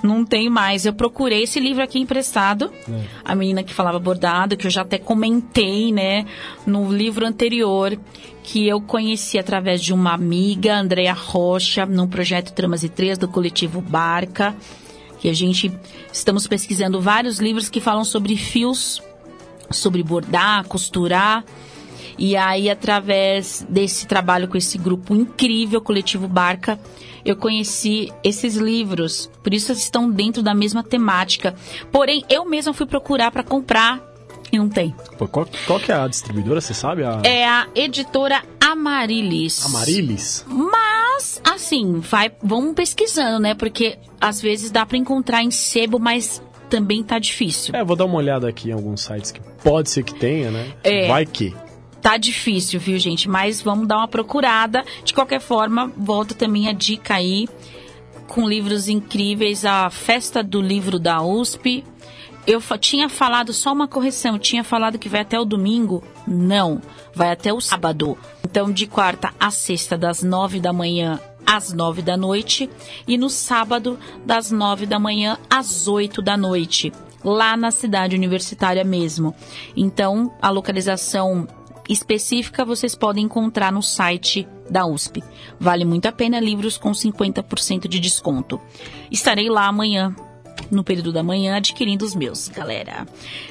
Não 0.00 0.24
tem 0.24 0.48
mais. 0.48 0.86
Eu 0.86 0.92
procurei 0.92 1.42
esse 1.42 1.58
livro 1.58 1.82
aqui 1.82 1.98
emprestado. 1.98 2.72
É. 2.88 3.00
A 3.24 3.34
menina 3.34 3.64
que 3.64 3.74
falava 3.74 3.98
bordado, 3.98 4.56
que 4.56 4.64
eu 4.66 4.70
já 4.70 4.82
até 4.82 4.96
comentei, 4.96 5.90
né, 5.90 6.24
no 6.64 6.92
livro 6.92 7.26
anterior, 7.26 7.98
que 8.44 8.68
eu 8.68 8.80
conheci 8.80 9.40
através 9.40 9.82
de 9.82 9.92
uma 9.92 10.12
amiga, 10.12 10.76
Andrea 10.76 11.14
Rocha, 11.14 11.84
num 11.84 12.06
projeto 12.06 12.52
Tramas 12.52 12.84
e 12.84 12.88
Três 12.88 13.18
do 13.18 13.26
coletivo 13.26 13.80
Barca, 13.80 14.54
que 15.18 15.28
a 15.28 15.34
gente 15.34 15.72
estamos 16.12 16.46
pesquisando 16.46 17.00
vários 17.00 17.38
livros 17.38 17.68
que 17.68 17.80
falam 17.80 18.04
sobre 18.04 18.36
fios, 18.36 19.02
sobre 19.70 20.02
bordar, 20.02 20.66
costurar. 20.66 21.44
E 22.16 22.36
aí, 22.36 22.68
através 22.68 23.64
desse 23.68 24.06
trabalho 24.06 24.48
com 24.48 24.56
esse 24.56 24.76
grupo 24.76 25.14
incrível, 25.14 25.80
Coletivo 25.80 26.26
Barca, 26.26 26.78
eu 27.24 27.36
conheci 27.36 28.12
esses 28.24 28.56
livros. 28.56 29.30
Por 29.42 29.54
isso 29.54 29.70
estão 29.72 30.10
dentro 30.10 30.42
da 30.42 30.54
mesma 30.54 30.82
temática. 30.82 31.54
Porém, 31.92 32.24
eu 32.28 32.44
mesma 32.44 32.72
fui 32.72 32.86
procurar 32.86 33.30
para 33.30 33.44
comprar 33.44 34.02
não 34.56 34.68
tem. 34.68 34.94
Pô, 35.18 35.26
qual, 35.26 35.46
qual 35.66 35.80
que 35.80 35.90
é 35.90 35.94
a 35.94 36.06
distribuidora, 36.06 36.60
você 36.60 36.72
sabe? 36.72 37.04
A 37.04 37.20
É 37.24 37.46
a 37.46 37.66
editora 37.74 38.42
Amarilis. 38.60 39.64
Amarilis? 39.66 40.44
Mas, 40.46 41.40
assim, 41.44 42.00
vai, 42.00 42.30
vamos 42.42 42.74
pesquisando, 42.74 43.40
né? 43.40 43.54
Porque 43.54 43.98
às 44.20 44.40
vezes 44.40 44.70
dá 44.70 44.86
para 44.86 44.96
encontrar 44.96 45.42
em 45.42 45.50
sebo, 45.50 45.98
mas 45.98 46.42
também 46.68 47.02
tá 47.02 47.18
difícil. 47.18 47.74
É, 47.74 47.82
vou 47.82 47.96
dar 47.96 48.04
uma 48.04 48.16
olhada 48.16 48.48
aqui 48.48 48.68
em 48.68 48.72
alguns 48.72 49.02
sites 49.02 49.32
que 49.32 49.40
pode 49.62 49.90
ser 49.90 50.02
que 50.02 50.14
tenha, 50.14 50.50
né? 50.50 50.72
É. 50.84 51.08
Vai 51.08 51.26
que. 51.26 51.54
Tá 52.00 52.16
difícil, 52.16 52.78
viu, 52.78 52.98
gente? 52.98 53.28
Mas 53.28 53.60
vamos 53.60 53.88
dar 53.88 53.98
uma 53.98 54.08
procurada. 54.08 54.84
De 55.04 55.12
qualquer 55.12 55.40
forma, 55.40 55.92
volta 55.96 56.34
também 56.34 56.68
a 56.68 56.72
dica 56.72 57.14
aí 57.14 57.48
com 58.28 58.46
livros 58.46 58.88
incríveis, 58.88 59.64
a 59.64 59.90
Festa 59.90 60.42
do 60.42 60.60
Livro 60.60 60.98
da 60.98 61.22
USP. 61.22 61.82
Eu 62.48 62.62
tinha 62.78 63.10
falado 63.10 63.52
só 63.52 63.74
uma 63.74 63.86
correção, 63.86 64.32
eu 64.32 64.38
tinha 64.38 64.64
falado 64.64 64.98
que 64.98 65.06
vai 65.06 65.20
até 65.20 65.38
o 65.38 65.44
domingo. 65.44 66.02
Não, 66.26 66.80
vai 67.14 67.30
até 67.30 67.52
o 67.52 67.60
sábado. 67.60 68.16
Então, 68.42 68.72
de 68.72 68.86
quarta 68.86 69.34
a 69.38 69.50
sexta, 69.50 69.98
das 69.98 70.22
nove 70.22 70.58
da 70.58 70.72
manhã 70.72 71.20
às 71.44 71.74
nove 71.74 72.00
da 72.00 72.16
noite. 72.16 72.70
E 73.06 73.18
no 73.18 73.28
sábado, 73.28 73.98
das 74.24 74.50
nove 74.50 74.86
da 74.86 74.98
manhã 74.98 75.36
às 75.50 75.86
oito 75.88 76.22
da 76.22 76.38
noite. 76.38 76.90
Lá 77.22 77.54
na 77.54 77.70
cidade 77.70 78.16
universitária 78.16 78.82
mesmo. 78.82 79.34
Então, 79.76 80.34
a 80.40 80.48
localização 80.48 81.46
específica 81.86 82.64
vocês 82.64 82.94
podem 82.94 83.24
encontrar 83.24 83.70
no 83.70 83.82
site 83.82 84.48
da 84.70 84.86
USP. 84.86 85.22
Vale 85.60 85.84
muito 85.84 86.06
a 86.06 86.12
pena 86.12 86.40
livros 86.40 86.78
com 86.78 86.92
50% 86.92 87.88
de 87.88 88.00
desconto. 88.00 88.58
Estarei 89.10 89.50
lá 89.50 89.66
amanhã, 89.66 90.16
no 90.70 90.84
período 90.84 91.12
da 91.12 91.22
manhã, 91.22 91.56
adquirindo 91.56 92.04
os 92.04 92.14
meus, 92.14 92.48
galera. 92.48 93.06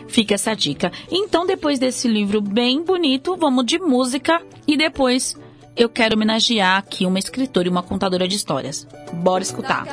Fica 0.08 0.36
essa 0.36 0.54
dica. 0.56 0.92
Então, 1.12 1.46
depois 1.46 1.80
desse 1.80 2.08
livro 2.08 2.42
bem 2.42 2.84
bonito, 2.84 3.36
vamos 3.36 3.66
de 3.66 3.80
música 3.80 4.42
e 4.68 4.78
depois 4.78 5.36
eu 5.76 5.88
quero 5.88 6.16
homenagear 6.16 6.78
aqui 6.78 7.06
uma 7.06 7.20
escritora 7.20 7.68
e 7.68 7.72
uma 7.72 7.84
contadora 7.84 8.28
de 8.28 8.36
histórias. 8.36 8.88
Bora 9.14 9.44
escutar. 9.44 9.86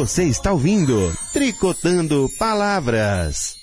Você 0.00 0.24
está 0.24 0.50
ouvindo 0.50 1.12
Tricotando 1.30 2.26
Palavras. 2.38 3.58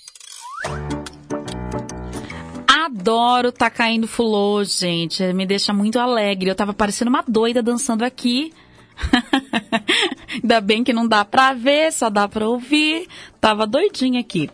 Adoro 2.67 3.51
tá 3.51 3.71
caindo 3.71 4.07
fulô, 4.07 4.63
gente. 4.63 5.33
Me 5.33 5.47
deixa 5.47 5.73
muito 5.73 5.97
alegre. 5.97 6.51
Eu 6.51 6.53
tava 6.53 6.75
parecendo 6.75 7.09
uma 7.09 7.23
doida 7.27 7.63
dançando 7.63 8.05
aqui. 8.05 8.53
Ainda 10.31 10.61
bem 10.61 10.83
que 10.83 10.93
não 10.93 11.07
dá 11.07 11.25
pra 11.25 11.53
ver, 11.53 11.91
só 11.91 12.07
dá 12.07 12.27
pra 12.27 12.47
ouvir. 12.47 13.07
Tava 13.41 13.65
doidinha 13.65 14.19
aqui. 14.19 14.47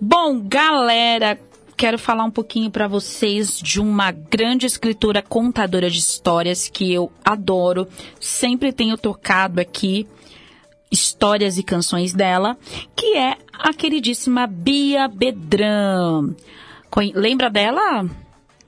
Bom, 0.00 0.40
galera, 0.40 1.38
quero 1.76 1.98
falar 1.98 2.24
um 2.24 2.30
pouquinho 2.30 2.70
para 2.70 2.88
vocês 2.88 3.58
de 3.58 3.82
uma 3.82 4.10
grande 4.12 4.64
escritora 4.64 5.20
contadora 5.20 5.90
de 5.90 5.98
histórias 5.98 6.68
que 6.68 6.90
eu 6.90 7.12
adoro. 7.22 7.86
Sempre 8.18 8.72
tenho 8.72 8.96
tocado 8.96 9.60
aqui 9.60 10.08
histórias 10.92 11.56
e 11.56 11.62
canções 11.62 12.12
dela, 12.12 12.56
que 12.94 13.16
é 13.16 13.36
a 13.52 13.72
queridíssima 13.72 14.46
Bia 14.46 15.08
Bedran. 15.08 16.34
Lembra 17.14 17.48
dela, 17.48 18.06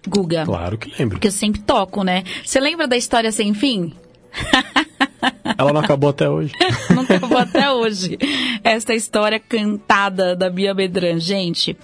Guga? 0.08 0.44
Claro 0.46 0.78
que 0.78 0.90
lembro. 0.98 1.16
Porque 1.16 1.28
eu 1.28 1.32
sempre 1.32 1.60
toco, 1.60 2.02
né? 2.02 2.24
Você 2.42 2.58
lembra 2.58 2.88
da 2.88 2.96
história 2.96 3.30
sem 3.30 3.52
fim? 3.52 3.92
Ela 5.58 5.72
não 5.72 5.80
acabou 5.80 6.10
até 6.10 6.28
hoje. 6.28 6.52
Não 6.94 7.02
acabou 7.02 7.38
até 7.38 7.70
hoje. 7.70 8.18
Esta 8.62 8.94
história 8.94 9.38
cantada 9.38 10.34
da 10.34 10.50
Bia 10.50 10.74
Bedran. 10.74 11.18
Gente, 11.18 11.76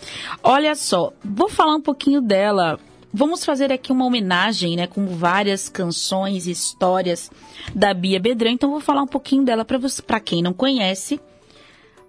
olha 0.43 0.74
só, 0.74 1.12
vou 1.24 1.49
falar 1.49 1.76
um 1.76 1.80
pouquinho 1.80 2.20
dela. 2.20 2.78
Vamos 3.12 3.44
fazer 3.44 3.72
aqui 3.72 3.90
uma 3.90 4.06
homenagem, 4.06 4.76
né, 4.76 4.86
com 4.86 5.04
várias 5.06 5.68
canções 5.68 6.46
e 6.46 6.52
histórias 6.52 7.28
da 7.74 7.92
Bia 7.92 8.20
Bedran. 8.20 8.52
Então, 8.52 8.70
vou 8.70 8.80
falar 8.80 9.02
um 9.02 9.06
pouquinho 9.06 9.44
dela 9.44 9.64
para 9.64 9.78
você, 9.78 10.00
para 10.00 10.20
quem 10.20 10.42
não 10.42 10.52
conhece, 10.52 11.20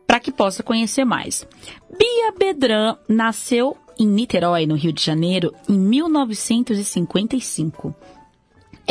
para 0.05 0.19
que 0.19 0.31
possa 0.31 0.61
conhecer 0.61 1.03
mais. 1.03 1.47
Bia 1.89 2.31
Bedran 2.37 2.95
nasceu 3.07 3.75
em 3.97 4.05
Niterói, 4.07 4.65
no 4.65 4.75
Rio 4.75 4.93
de 4.93 5.03
Janeiro, 5.03 5.53
em 5.67 5.77
1955. 5.77 7.93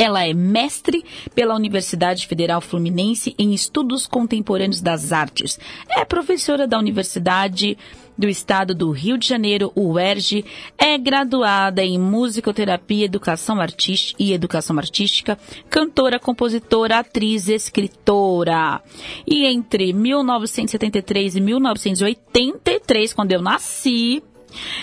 Ela 0.01 0.27
é 0.27 0.33
mestre 0.33 1.05
pela 1.35 1.55
Universidade 1.55 2.27
Federal 2.27 2.63
Fluminense 2.63 3.35
em 3.39 3.53
Estudos 3.53 4.07
Contemporâneos 4.07 4.81
das 4.81 5.13
Artes. 5.13 5.61
É 5.91 6.07
professora 6.07 6.67
da 6.67 6.79
Universidade 6.79 7.77
do 8.17 8.27
Estado 8.27 8.75
do 8.75 8.91
Rio 8.93 9.19
de 9.19 9.29
Janeiro, 9.29 9.71
UERJ. 9.77 10.43
É 10.79 10.97
graduada 10.97 11.85
em 11.85 11.99
Musicoterapia 11.99 13.05
Educação 13.05 13.61
Artística 13.61 14.23
e 14.23 14.33
Educação 14.33 14.79
Artística, 14.79 15.39
cantora, 15.69 16.19
compositora, 16.19 17.01
atriz, 17.01 17.47
escritora. 17.49 18.81
E 19.27 19.45
entre 19.45 19.93
1973 19.93 21.37
e 21.37 21.41
1983, 21.43 23.13
quando 23.13 23.33
eu 23.33 23.43
nasci, 23.43 24.23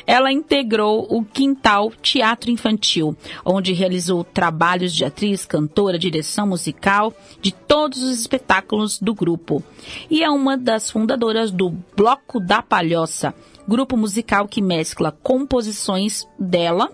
ela 0.05 0.32
integrou 0.32 1.07
o 1.09 1.24
Quintal 1.24 1.91
Teatro 2.01 2.49
Infantil, 2.51 3.15
onde 3.45 3.74
realizou 3.74 4.24
trabalhos 4.24 4.93
de 4.93 5.05
atriz, 5.05 5.45
cantora, 5.45 5.99
direção 5.99 6.47
musical 6.47 7.13
de 7.41 7.53
todos 7.53 8.01
os 8.01 8.20
espetáculos 8.20 8.99
do 8.99 9.13
grupo. 9.13 9.63
E 10.09 10.24
é 10.24 10.30
uma 10.30 10.57
das 10.57 10.89
fundadoras 10.89 11.51
do 11.51 11.70
Bloco 11.95 12.39
da 12.39 12.61
Palhoça, 12.61 13.34
grupo 13.68 13.97
musical 13.97 14.47
que 14.47 14.61
mescla 14.61 15.11
composições 15.11 16.28
dela 16.39 16.89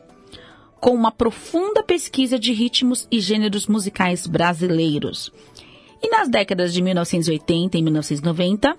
com 0.80 0.92
uma 0.92 1.12
profunda 1.12 1.82
pesquisa 1.82 2.38
de 2.38 2.52
ritmos 2.52 3.08
e 3.10 3.22
gêneros 3.22 3.68
musicais 3.68 4.28
brasileiros. 4.28 5.32
E 6.02 6.10
nas 6.10 6.28
décadas 6.28 6.74
de 6.74 6.82
1980 6.82 7.78
e 7.78 7.82
1990, 7.82 8.76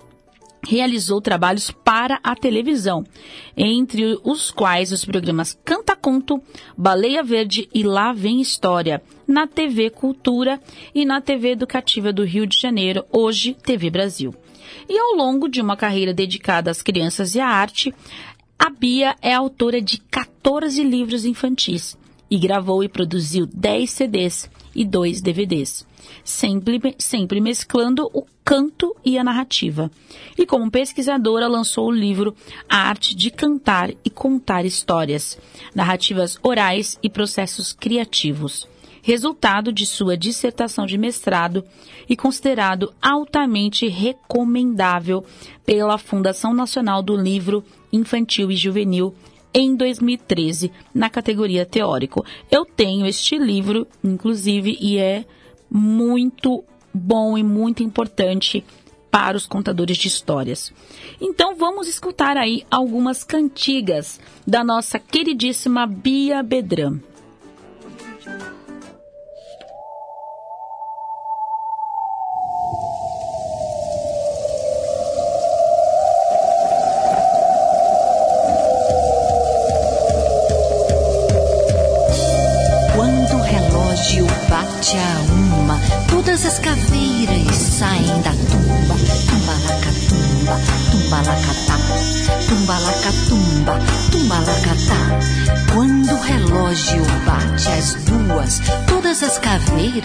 realizou 0.67 1.21
trabalhos 1.21 1.71
para 1.71 2.19
a 2.23 2.35
televisão, 2.35 3.05
entre 3.55 4.19
os 4.23 4.51
quais 4.51 4.91
os 4.91 5.05
programas 5.05 5.57
Canta 5.63 5.95
Conto, 5.95 6.41
Baleia 6.77 7.23
Verde 7.23 7.69
e 7.73 7.83
Lá 7.83 8.11
Vem 8.11 8.41
História, 8.41 9.01
na 9.27 9.47
TV 9.47 9.89
Cultura 9.89 10.59
e 10.93 11.05
na 11.05 11.21
TV 11.21 11.51
Educativa 11.51 12.11
do 12.11 12.23
Rio 12.23 12.45
de 12.45 12.59
Janeiro, 12.59 13.05
hoje 13.11 13.53
TV 13.53 13.89
Brasil. 13.89 14.33
E 14.89 14.97
ao 14.97 15.15
longo 15.15 15.47
de 15.47 15.61
uma 15.61 15.77
carreira 15.77 16.13
dedicada 16.13 16.71
às 16.71 16.81
crianças 16.81 17.35
e 17.35 17.39
à 17.39 17.47
arte, 17.47 17.93
a 18.57 18.69
Bia 18.69 19.15
é 19.21 19.33
autora 19.33 19.81
de 19.81 19.99
14 19.99 20.83
livros 20.83 21.25
infantis 21.25 21.97
e 22.29 22.37
gravou 22.37 22.83
e 22.83 22.89
produziu 22.89 23.45
10 23.45 23.89
CDs 23.89 24.49
e 24.73 24.83
2 24.83 25.21
DVDs, 25.21 25.85
sempre, 26.23 26.95
sempre 26.97 27.39
mesclando 27.41 28.09
o 28.13 28.25
canto 28.43 28.95
e 29.03 29.17
a 29.17 29.23
narrativa. 29.23 29.89
E 30.37 30.45
como 30.45 30.69
pesquisadora, 30.69 31.47
lançou 31.47 31.87
o 31.87 31.91
livro 31.91 32.35
A 32.69 32.77
Arte 32.77 33.15
de 33.15 33.31
Cantar 33.31 33.91
e 34.03 34.09
Contar 34.09 34.65
Histórias, 34.65 35.37
narrativas 35.73 36.37
orais 36.43 36.99
e 37.01 37.09
processos 37.09 37.73
criativos, 37.73 38.67
resultado 39.01 39.71
de 39.71 39.85
sua 39.85 40.15
dissertação 40.15 40.85
de 40.85 40.97
mestrado 40.97 41.63
e 42.07 42.15
considerado 42.15 42.93
altamente 43.01 43.87
recomendável 43.87 45.25
pela 45.65 45.97
Fundação 45.97 46.53
Nacional 46.53 47.01
do 47.01 47.15
Livro 47.15 47.63
Infantil 47.91 48.51
e 48.51 48.55
Juvenil 48.55 49.15
em 49.53 49.73
2013, 49.73 50.69
na 50.93 51.09
categoria 51.09 51.65
teórico. 51.65 52.25
Eu 52.51 52.65
tenho 52.65 53.05
este 53.05 53.37
livro, 53.37 53.87
inclusive, 54.03 54.77
e 54.81 54.97
é 54.97 55.23
muito 55.75 56.63
bom 56.93 57.37
e 57.37 57.43
muito 57.43 57.83
importante 57.83 58.63
para 59.11 59.35
os 59.35 59.45
contadores 59.45 59.97
de 59.97 60.07
histórias. 60.07 60.71
Então 61.19 61.55
vamos 61.55 61.87
escutar 61.89 62.37
aí 62.37 62.65
algumas 62.71 63.25
cantigas 63.25 64.19
da 64.47 64.63
nossa 64.63 64.97
queridíssima 64.97 65.85
Bia 65.85 66.41
Bedram. 66.41 67.01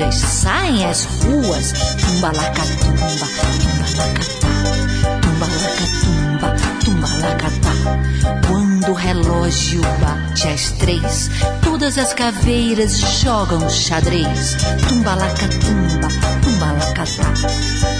Caveiras 0.00 0.14
saem 0.14 0.84
às 0.86 1.04
ruas. 1.04 1.72
Tumbalacatumba, 1.72 3.06
tumbalacatá, 3.60 4.48
tumbalacatumba, 5.20 6.56
tumbalacatá. 6.84 8.48
Quando 8.48 8.90
o 8.90 8.94
relógio 8.94 9.82
bate 10.00 10.48
às 10.48 10.70
três, 10.72 11.30
todas 11.80 11.96
as 11.96 12.12
caveiras 12.12 13.00
jogam 13.22 13.66
xadrez. 13.70 14.54
Tumbalacatumba, 14.86 16.08
tumbalacatá, 16.42 17.32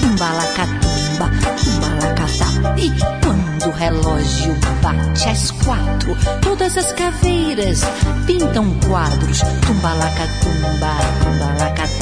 tumbalacatumba, 0.02 1.30
tumbalacatá. 1.64 2.76
E 2.76 2.90
quando 3.24 3.68
o 3.68 3.70
relógio 3.70 4.54
bate 4.82 5.30
às 5.30 5.50
quatro, 5.52 6.14
todas 6.42 6.76
as 6.76 6.92
caveiras 6.92 7.80
pintam 8.26 8.78
quadros. 8.86 9.40
Tumbalacatumba, 9.66 10.96
tumbalacatá, 11.24 11.99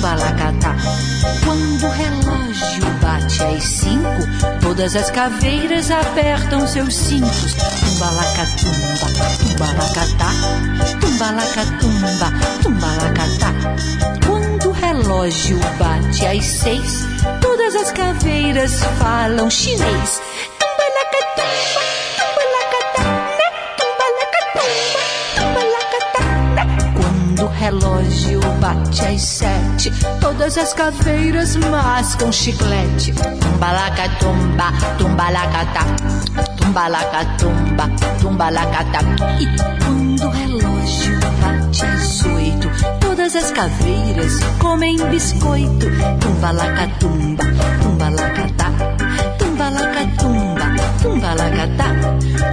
tumbalacatá. 0.00 0.76
Quando 1.44 1.84
o 1.84 1.90
relógio 1.90 2.84
bate 3.02 3.42
às 3.42 3.62
cinco, 3.64 4.58
todas 4.62 4.96
as 4.96 5.10
caveiras 5.10 5.90
apertam 5.90 6.66
seus 6.66 6.96
cintos. 6.96 7.54
Tumbalacatumba, 7.80 9.06
tumbalacatá, 9.40 10.30
tumbalacatumba, 11.00 12.32
tumbalacatá. 12.62 13.52
Quando 14.26 14.70
o 14.70 14.72
relógio 14.72 15.60
bate 15.78 16.26
às 16.26 16.44
seis, 16.46 17.04
todas 17.42 17.74
as 17.76 17.92
caveiras 17.92 18.82
falam 18.98 19.50
chinês. 19.50 20.22
Quando 27.40 27.52
o 27.52 27.54
relógio 27.54 28.40
bate 28.60 29.06
às 29.06 29.22
sete, 29.22 29.90
todas 30.20 30.58
as 30.58 30.74
caveiras 30.74 31.56
mascam 31.56 32.30
chiclete. 32.30 33.12
Tumbalacatumba, 33.12 34.64
tumbalacatá, 34.98 35.86
tumbalacatumba, 36.58 37.88
tumbalacatá. 38.20 39.00
E 39.40 39.46
quando 39.82 40.26
o 40.26 40.30
relógio 40.30 41.18
bate 41.40 41.86
às 41.86 42.26
oito, 42.26 42.68
todas 43.00 43.34
as 43.34 43.50
caveiras 43.52 44.40
comem 44.58 44.98
biscoito. 45.08 45.86
Tumba 46.20 46.50
lacatumba, 46.52 47.44
tumba 47.82 48.10
lacatá, 48.10 48.70
tumba 49.38 49.70
lacatumba, 49.70 50.66
tumba 51.00 51.34
lacatá. 51.34 51.86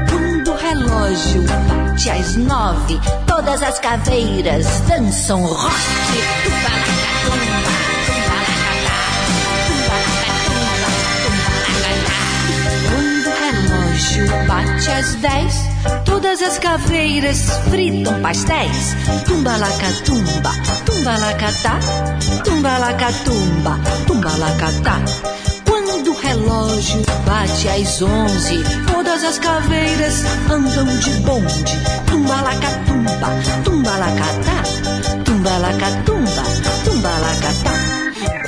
Quando 0.09 0.49
o 0.49 0.55
relógio 0.55 1.43
bate 1.43 1.86
noite 1.97 2.09
às 2.11 2.35
nove, 2.35 2.99
todas 3.25 3.63
as 3.63 3.79
caveiras 3.79 4.67
dançam 4.87 5.43
rock. 5.43 5.73
Quando 12.87 13.27
o 13.27 13.33
relógio 13.39 14.47
bate 14.47 14.91
às 14.91 15.15
dez, 15.15 15.55
todas 16.05 16.41
as 16.43 16.59
caveiras 16.59 17.49
fritam 17.71 18.21
pastéis. 18.21 18.95
Tumbalacatumba, 19.25 20.51
tumbalacatá, 20.85 21.79
tumbalacatumba, 22.43 23.79
tumbalacatá. 24.05 25.01
Quando 25.67 26.11
o 26.11 26.19
relógio 26.19 27.06
bate 27.27 27.67
às 27.67 28.01
onze. 28.01 28.63
Todas 28.91 29.23
as 29.23 29.37
caveiras 29.37 30.23
andam 30.49 30.87
de 30.97 31.09
bonde. 31.21 31.75
Tumbalacatumba, 32.09 33.29
tumbalacatá, 33.63 34.63
tumbalacatumba, 35.25 36.43
tumbalacatá. 36.85 37.73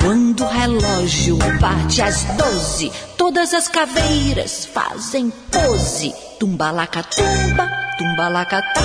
Quando 0.00 0.44
o 0.44 0.48
relógio 0.48 1.36
bate 1.60 2.02
às 2.02 2.24
doze, 2.24 2.90
todas 3.18 3.52
as 3.52 3.68
caveiras 3.68 4.64
fazem 4.64 5.30
pose. 5.52 6.14
Tumbalacatumba, 6.40 7.70
tumbalacatá, 7.98 8.82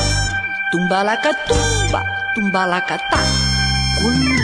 tumbalacatumba, 0.71 2.03
tumbalacatá. 2.35 3.19
Quando 4.01 4.34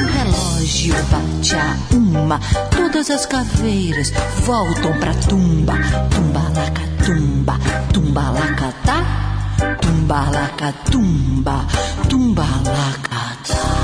surgiu 0.71 0.95
bate 1.11 1.55
a 1.55 1.95
uma, 1.95 2.39
todas 2.69 3.09
as 3.09 3.25
caveiras 3.25 4.11
voltam 4.45 4.97
pra 4.99 5.13
tumba, 5.13 5.73
tumba 6.09 6.39
laca 6.55 6.81
tumba, 7.05 7.59
tumba 7.93 8.29
laca 8.31 8.73
tá, 8.85 9.75
tumba 9.81 10.29
laca 10.31 10.73
tumba, 10.89 11.65
tumba 12.09 12.43
laca. 12.43 13.11
Tá. 13.47 13.81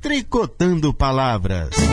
Tricotando 0.00 0.94
palavras. 0.94 1.85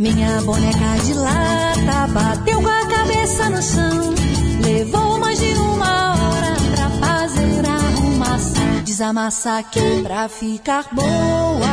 Minha 0.00 0.40
boneca 0.42 0.96
de 1.04 1.12
lata 1.12 2.06
bateu 2.12 2.62
com 2.62 2.68
a 2.68 2.86
cabeça 2.86 3.50
no 3.50 3.60
chão. 3.60 4.14
Levou 4.62 5.18
mais 5.18 5.40
de 5.40 5.52
uma 5.54 6.10
hora 6.12 6.56
pra 6.70 6.88
fazer 6.88 7.66
a 7.66 7.74
arrumação. 7.74 8.82
Desamassa 8.84 9.58
aqui 9.58 10.00
pra 10.04 10.28
ficar 10.28 10.86
boa. 10.92 11.66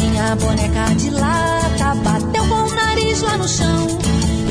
Minha 0.00 0.36
boneca 0.36 0.94
de 0.94 1.10
lata 1.10 1.96
bateu 1.96 2.46
com 2.46 2.54
o 2.54 2.74
nariz 2.76 3.22
lá 3.22 3.36
no 3.38 3.48
chão. 3.48 3.88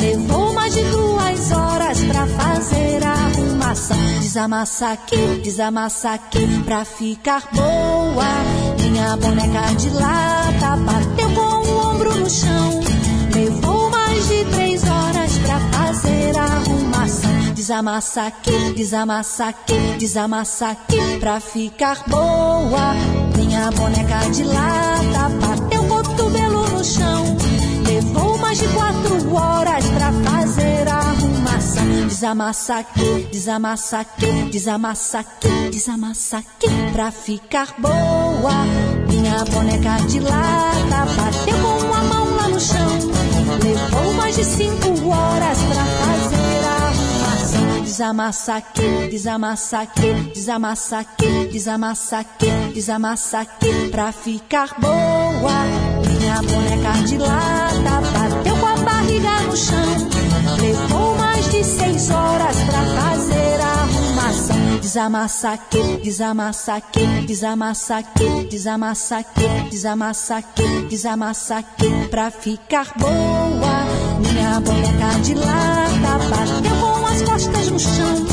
Levou 0.01 0.53
mais 0.53 0.73
de 0.73 0.83
duas 0.83 1.51
horas 1.53 2.01
pra 2.01 2.27
fazer 2.27 3.05
a 3.05 3.11
arrumação. 3.13 4.19
Desamassa 4.19 4.89
aqui, 4.89 5.39
desamassa 5.41 6.09
aqui 6.09 6.61
pra 6.65 6.83
ficar 6.83 7.47
boa. 7.53 8.25
Minha 8.81 9.15
boneca 9.15 9.73
de 9.75 9.89
lata 9.91 10.75
bateu 10.75 11.29
com 11.29 11.69
o 11.69 11.89
ombro 11.89 12.19
no 12.19 12.29
chão. 12.29 12.92
De 14.27 14.45
três 14.45 14.83
horas 14.83 15.37
pra 15.39 15.59
fazer 15.59 16.37
a 16.37 16.43
arrumação. 16.43 17.53
Desamassa 17.53 18.21
aqui, 18.23 18.73
desamassa 18.73 19.45
aqui, 19.47 19.97
desamassa 19.99 20.67
aqui 20.69 21.19
pra 21.19 21.39
ficar 21.41 22.03
boa. 22.07 22.93
Minha 23.35 23.69
boneca 23.71 24.19
de 24.31 24.43
lata 24.43 25.29
bateu 25.41 25.81
o 25.83 25.87
cotovelo 25.87 26.67
no 26.69 26.83
chão. 26.83 27.37
Levou 27.85 28.37
mais 28.37 28.57
de 28.59 28.67
quatro 28.69 29.35
horas 29.35 29.85
pra 29.87 30.11
fazer 30.13 30.87
a 30.87 30.95
arrumação. 30.95 32.07
Desamassa 32.07 32.75
aqui, 32.75 33.27
desamassa 33.31 33.99
aqui, 33.99 34.49
desamassa 34.49 35.19
aqui, 35.19 35.69
desamassa 35.69 36.37
aqui 36.37 36.69
pra 36.93 37.11
ficar 37.11 37.75
boa. 37.77 38.65
Minha 39.09 39.43
boneca 39.45 39.97
de 40.07 40.21
lata 40.21 41.05
bateu 41.17 41.57
com 41.57 41.93
a 41.93 42.03
mão 42.03 42.35
lá 42.35 42.47
no 42.47 42.59
chão. 42.59 43.22
Mais 44.33 44.47
de 44.47 44.55
cinco 44.55 45.09
horas 45.09 45.59
pra 45.59 45.85
fazer 45.85 46.65
a 46.65 46.87
arrumação. 46.87 47.81
Desamassa 47.83 48.55
aqui, 48.55 49.07
desamassa 49.11 49.79
aqui, 49.81 50.13
desamassa 50.33 50.97
aqui, 50.97 51.49
desamassa 51.51 52.17
aqui, 52.17 52.51
desamassa 52.73 53.39
aqui 53.41 53.89
pra 53.91 54.11
ficar 54.11 54.69
boa. 54.79 55.51
Minha 56.07 56.41
boneca 56.41 57.03
de 57.05 57.17
lata 57.19 58.01
bateu 58.11 58.57
com 58.57 58.65
a 58.65 58.75
barriga 58.77 59.39
no 59.41 59.55
chão. 59.55 60.09
Levou 60.59 61.15
mais 61.15 61.51
de 61.51 61.63
seis 61.63 62.09
horas 62.09 62.57
pra 62.63 63.01
fazer 63.01 63.61
a 63.61 63.67
arrumação. 63.67 64.79
Desamassa 64.81 65.51
aqui, 65.51 65.97
desamassa 66.03 66.73
aqui, 66.73 67.05
desamassa 67.27 67.97
aqui, 67.97 68.47
desamassa 68.49 69.17
aqui, 69.17 69.69
desamassa 69.69 70.37
aqui, 70.37 70.85
desamassa 70.89 71.57
aqui 71.57 72.07
pra 72.09 72.31
ficar 72.31 72.91
boa. 72.97 74.02
Minha 74.43 74.59
boneca 74.59 75.19
de 75.21 75.35
lata 75.35 76.19
bateu 76.29 76.75
com 76.75 77.05
as 77.05 77.21
costas 77.21 77.71
no 77.71 77.79
chão. 77.79 78.25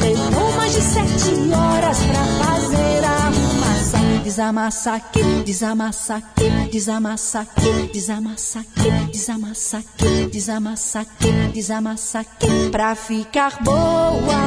Levou 0.00 0.52
mais 0.56 0.72
de 0.72 0.80
sete 0.80 1.52
horas 1.54 1.98
pra 1.98 2.24
fazer 2.46 3.04
a 3.04 3.10
arrumação. 3.10 4.22
Desamassa 4.24 4.94
aqui, 4.94 5.42
desamassa 5.44 6.14
aqui, 6.14 6.70
desamassa 6.72 7.40
aqui, 7.40 7.90
desamassa 7.92 8.60
aqui, 8.60 9.12
desamassa 9.12 9.78
aqui, 9.78 10.30
desamassa 10.32 11.00
aqui, 11.00 11.32
desamassa 11.52 12.20
aqui 12.20 12.70
pra 12.70 12.94
ficar 12.94 13.62
boa. 13.62 14.38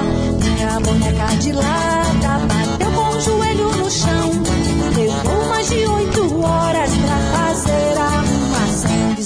Minha 0.41 0.79
boneca 0.79 1.35
de 1.39 1.51
lata 1.51 2.39
bateu 2.47 2.91
com 2.91 3.15
o 3.15 3.21
joelho 3.21 3.71
no 3.75 3.91
chão. 3.91 4.31
Levou 4.97 5.49
mais 5.49 5.69
de 5.69 5.85
oito 5.85 6.00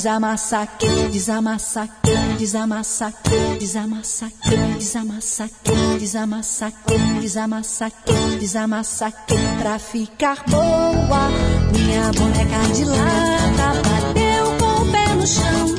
Desamassa 0.06 0.68
desamassa 1.12 1.90
desamassa 2.38 3.12
desamassa 3.58 4.32
desamassa 4.78 5.50
desamassa 5.98 6.72
desamassa 7.20 7.92
desamassa 8.40 9.12
pra 9.58 9.80
ficar 9.80 10.44
boa. 10.48 11.30
Minha 11.74 12.12
boneca 12.12 12.72
de 12.72 12.86
lata 12.86 13.82
bateu 13.82 14.46
com 14.60 14.84
o 14.84 14.92
pé 14.92 15.16
no 15.16 15.26
chão. 15.26 15.76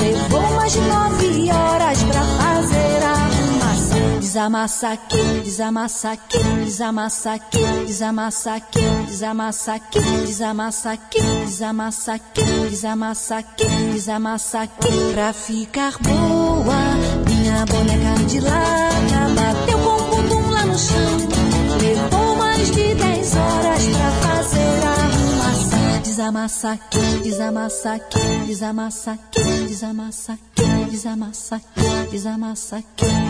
Levou 0.00 0.56
mais 0.56 0.72
de 0.72 0.80
nove 0.80 1.52
horas 1.52 2.02
pra. 2.04 2.45
Desamassa 4.36 4.90
aqui, 4.90 5.40
desamassa 5.44 6.10
aqui, 6.10 6.38
desamassa 6.62 7.32
aqui, 7.32 7.58
desamassa 7.86 8.52
aqui, 8.52 8.80
desamassa 9.06 9.72
aqui, 9.72 9.98
desamassa 10.26 10.92
aqui, 10.92 11.20
desamassa 11.46 12.12
aqui, 12.12 12.44
desamassa 12.68 13.38
aqui, 13.38 13.64
desamassa 13.94 14.60
aqui 14.60 15.12
pra 15.14 15.32
ficar 15.32 15.94
boa. 16.00 16.76
Minha 17.26 17.64
boneca 17.64 18.24
de 18.26 18.40
lata 18.40 19.34
bateu 19.34 19.78
com 19.78 20.02
o 20.02 20.22
bumbum 20.22 20.50
lá 20.50 20.66
no 20.66 20.78
chão. 20.78 21.16
Levou 21.80 22.36
mais 22.36 22.70
de 22.72 22.94
dez 22.94 23.34
horas 23.36 23.86
pra 23.86 24.10
fazer 24.20 24.84
a 24.84 24.90
arrumação. 24.90 26.02
Desamassa 26.02 26.72
aqui, 26.72 27.20
desamassa 27.22 27.92
aqui, 27.94 28.44
desamassa 28.46 29.12
aqui, 29.12 29.64
desamassa 29.66 30.32
aqui, 30.34 30.75
desamassa 30.90 31.60
desamassa 32.10 32.82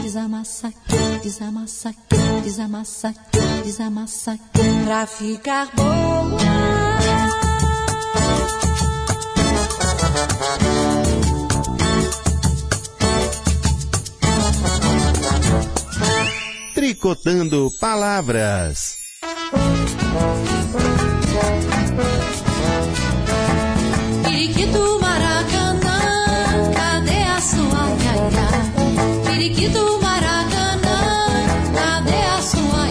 desamassa 0.02 0.72
desamassa 1.22 1.94
desamassa 2.42 3.14
desamassa 3.64 4.38
pra 4.84 5.06
ficar 5.06 5.68
boa. 5.74 6.36
Tricotando 16.74 17.70
Palavras. 17.80 18.96
Periquito 29.46 30.00
Maracanã, 30.02 31.28
cadê 31.72 32.20
a 32.36 32.42
sua? 32.42 32.86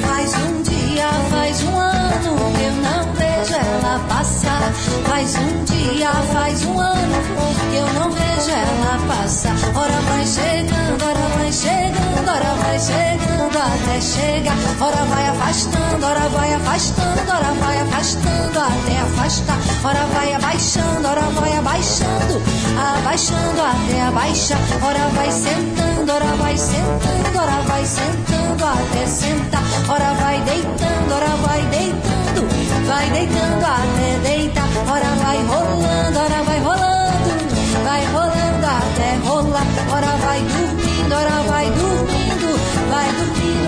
Faz 0.00 0.32
um 0.34 0.62
dia, 0.62 1.10
faz 1.30 1.62
um 1.64 1.78
ano 1.78 2.36
que 2.56 2.64
eu 2.64 2.72
não 2.72 3.12
vejo 3.12 3.54
ela 3.54 3.98
passar. 4.08 4.72
Faz 5.04 5.36
um 5.36 5.64
dia, 5.64 6.10
faz 6.32 6.64
um 6.64 6.80
ano 6.80 7.22
que 7.70 7.76
eu 7.76 7.86
não 7.92 8.10
vejo 8.10 8.50
ela 8.50 8.98
passar. 9.06 9.54
Ora 9.76 10.00
vai 10.08 10.24
chegando, 10.24 11.04
ora 11.04 11.21
chegando 12.82 13.56
até 13.56 14.00
chegar. 14.00 14.56
Ora 14.80 15.04
vai 15.04 15.26
afastando, 15.28 16.04
ora 16.04 16.28
vai 16.28 16.54
afastando, 16.54 17.30
ora 17.30 17.52
vai 17.60 17.80
afastando 17.80 18.58
até 18.58 18.98
afastar. 18.98 19.58
Ora 19.84 20.06
vai 20.12 20.34
abaixando, 20.34 21.08
ora 21.08 21.22
vai 21.30 21.56
abaixando, 21.56 22.42
abaixando 22.76 23.62
até 23.62 24.02
abaixar. 24.02 24.58
Ora 24.82 25.08
vai 25.14 25.30
sentando, 25.30 26.12
ora 26.12 26.36
vai 26.36 26.56
sentando, 26.58 27.38
ora 27.38 27.62
vai 27.68 27.84
sentando 27.86 28.64
até 28.64 29.06
sentar. 29.06 29.62
Ora 29.88 30.12
vai 30.14 30.40
deitando, 30.40 31.14
ora 31.14 31.36
vai 31.46 31.62
deitando, 31.66 32.48
vai 32.86 33.10
deitando 33.10 33.64
até 33.64 34.18
deitar. 34.28 34.68
Ora 34.88 35.10
vai 35.22 35.38
rolando, 35.44 36.18
ora 36.18 36.42
vai 36.42 36.51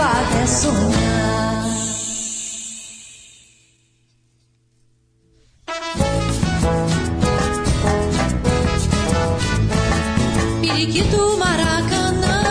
até 0.04 0.46
sonhar. 0.46 1.64
Periquito 10.60 11.36
Maracanã, 11.38 12.42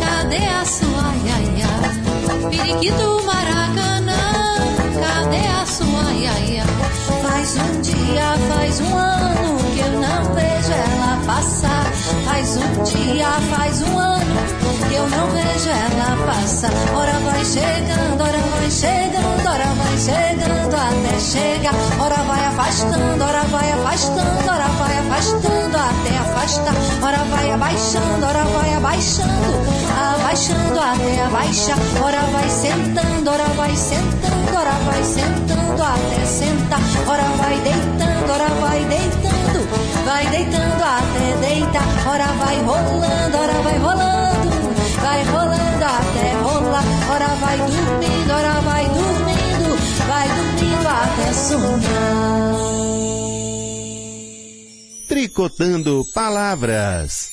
cadê 0.00 0.44
a 0.46 0.64
sua 0.64 1.14
iaia? 1.26 2.50
Periquito 2.50 3.22
Maracanã, 3.24 4.22
cadê 5.00 5.46
a 5.46 5.66
sua 5.66 6.12
iaia? 6.12 6.64
Faz 7.22 7.56
um 7.56 7.80
dia, 7.82 8.36
faz 8.48 8.80
um 8.80 8.98
ano 8.98 9.58
que 9.74 9.80
eu 9.80 9.92
não 9.92 10.34
vejo 10.34 10.72
ela 10.72 11.22
passar. 11.24 11.84
Faz 12.24 12.56
um 12.56 12.82
dia, 12.82 13.30
faz 13.50 13.82
um 13.82 13.98
ano 13.98 14.09
eu 15.00 15.08
não 15.08 15.26
vejo 15.30 15.70
ela 15.70 16.26
passar. 16.26 16.70
Ora 16.94 17.18
vai 17.20 17.44
chegando, 17.44 18.20
ora 18.20 18.38
vai 18.38 18.70
chegando, 18.70 19.46
ora 19.48 19.66
vai 19.80 19.96
chegando 19.98 20.74
até 20.74 21.18
chegar. 21.20 21.74
Ora 21.98 22.16
vai 22.16 22.44
afastando, 22.46 23.24
ora 23.24 23.42
vai 23.44 23.72
afastando, 23.72 24.50
ora 24.50 24.68
vai 24.78 24.98
afastando 24.98 25.76
até 25.76 26.18
afastar. 26.18 26.74
Ora 27.02 27.24
vai 27.30 27.50
abaixando, 27.50 28.26
ora 28.26 28.44
vai 28.44 28.74
abaixando, 28.74 29.52
abaixando 30.14 30.78
até 30.78 31.22
abaixar. 31.24 31.78
Ora 32.02 32.20
vai 32.32 32.48
sentando, 32.48 33.30
ora 33.30 33.48
vai 33.56 33.76
sentando, 33.76 34.56
ora 34.56 34.76
vai 34.86 35.02
sentando 35.04 35.82
até 35.82 36.26
sentar. 36.26 36.80
Ora 37.06 37.24
vai 37.38 37.58
deitando, 37.60 38.32
ora 38.32 38.48
vai 38.60 38.84
deitando, 38.84 39.68
vai 40.04 40.26
deitando 40.26 40.82
até 40.82 41.36
deitar. 41.40 41.84
Ora 42.06 42.26
vai 42.26 42.60
rolando, 42.62 43.36
ora 43.38 43.62
vai 43.62 43.78
rolando, 43.78 44.49
vai 45.10 45.24
rolando 45.24 45.84
até 45.84 46.32
rolar. 46.42 46.84
Ora 47.10 47.26
vai 47.40 47.58
dormindo, 47.58 48.32
ora 48.32 48.60
vai 48.60 48.84
dormindo, 48.84 49.76
vai 50.06 50.28
dormindo 50.28 50.88
até 50.88 51.32
sonhar. 51.32 52.54
Tricotando 55.08 56.04
palavras. 56.14 57.30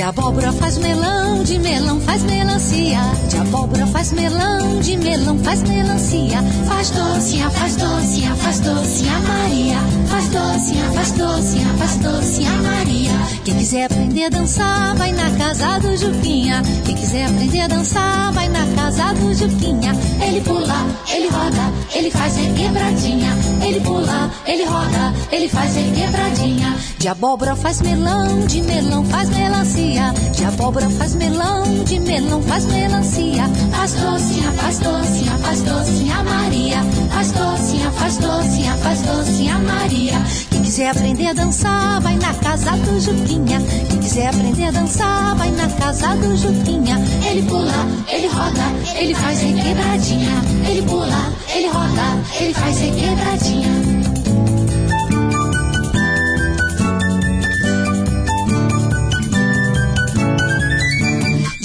De 0.00 0.06
abóbora 0.06 0.50
faz 0.52 0.78
melão, 0.78 1.42
de 1.42 1.58
melão 1.58 2.00
faz 2.00 2.22
melancia. 2.22 3.00
De 3.28 3.36
abóbora 3.36 3.86
faz 3.88 4.12
melão, 4.12 4.80
de 4.80 4.96
melão 4.96 5.38
faz 5.40 5.62
melancia. 5.62 6.42
Faz 6.66 6.88
docinha, 6.88 7.50
faz 7.50 7.76
docinha, 7.76 8.34
faz 8.36 8.60
docinha 8.60 9.18
Maria. 9.18 9.76
Faz 10.08 10.28
docinha, 10.28 10.84
faz 10.94 11.10
docinha, 11.12 11.66
faz 11.76 11.96
docinha 11.96 12.50
Maria. 12.50 13.10
Quem 13.44 13.58
quiser 13.58 13.84
aprender 13.84 14.24
a 14.24 14.28
dançar, 14.30 14.94
vai 14.96 15.12
na 15.12 15.30
casa 15.32 15.78
do 15.80 15.94
Juquinha. 15.94 16.62
Quem 16.86 16.94
quiser 16.94 17.26
aprender 17.26 17.60
a 17.60 17.68
dançar, 17.68 18.32
vai 18.32 18.48
na 18.48 18.66
casa 18.74 19.12
do 19.12 19.34
Juquinha. 19.34 19.92
Ele 20.26 20.40
pula, 20.40 20.86
ele 21.12 21.28
roda, 21.28 21.72
ele 21.94 22.10
faz 22.10 22.36
quebradinha. 22.36 23.36
Ele 23.62 23.80
pula, 23.80 24.30
ele 24.46 24.64
roda, 24.64 25.12
ele 25.30 25.46
faz 25.46 25.74
quebradinha. 25.74 26.74
De 26.98 27.08
abóbora 27.08 27.54
faz 27.54 27.82
melão, 27.82 28.46
de 28.46 28.62
melão 28.62 29.04
faz 29.04 29.28
melancia. 29.28 29.89
De 29.90 30.44
abóbora 30.44 30.88
faz 30.88 31.16
melão, 31.16 31.64
de 31.84 31.98
melão 31.98 32.40
faz 32.42 32.64
melancia. 32.66 33.42
Faz 33.72 33.94
docinha, 33.94 34.52
faz 34.52 34.78
docinha, 34.78 35.36
faz 35.38 35.62
docinha 35.62 36.22
Maria. 36.22 36.82
Faz 37.12 37.32
docinha, 37.32 37.90
faz 37.90 38.16
docinha, 38.18 38.74
faz 38.76 39.02
docinha 39.02 39.58
Maria. 39.58 40.22
Quem 40.48 40.62
quiser 40.62 40.90
aprender 40.90 41.26
a 41.26 41.32
dançar, 41.32 42.00
vai 42.00 42.16
na 42.18 42.32
casa 42.34 42.70
do 42.70 43.00
Juquinha. 43.00 43.60
Quem 43.88 43.98
quiser 43.98 44.28
aprender 44.28 44.64
a 44.66 44.70
dançar, 44.70 45.34
vai 45.34 45.50
na 45.50 45.68
casa 45.68 46.14
do 46.16 46.36
Juquinha. 46.36 46.96
Ele 47.28 47.42
pula, 47.42 47.86
ele 48.08 48.28
roda, 48.28 48.94
ele 48.94 49.14
faz 49.14 49.40
quebradinha. 49.40 50.42
Ele 50.68 50.82
pula, 50.82 51.32
ele 51.52 51.66
roda, 51.66 52.38
ele 52.38 52.54
faz 52.54 52.78
quebradinha. 52.78 53.89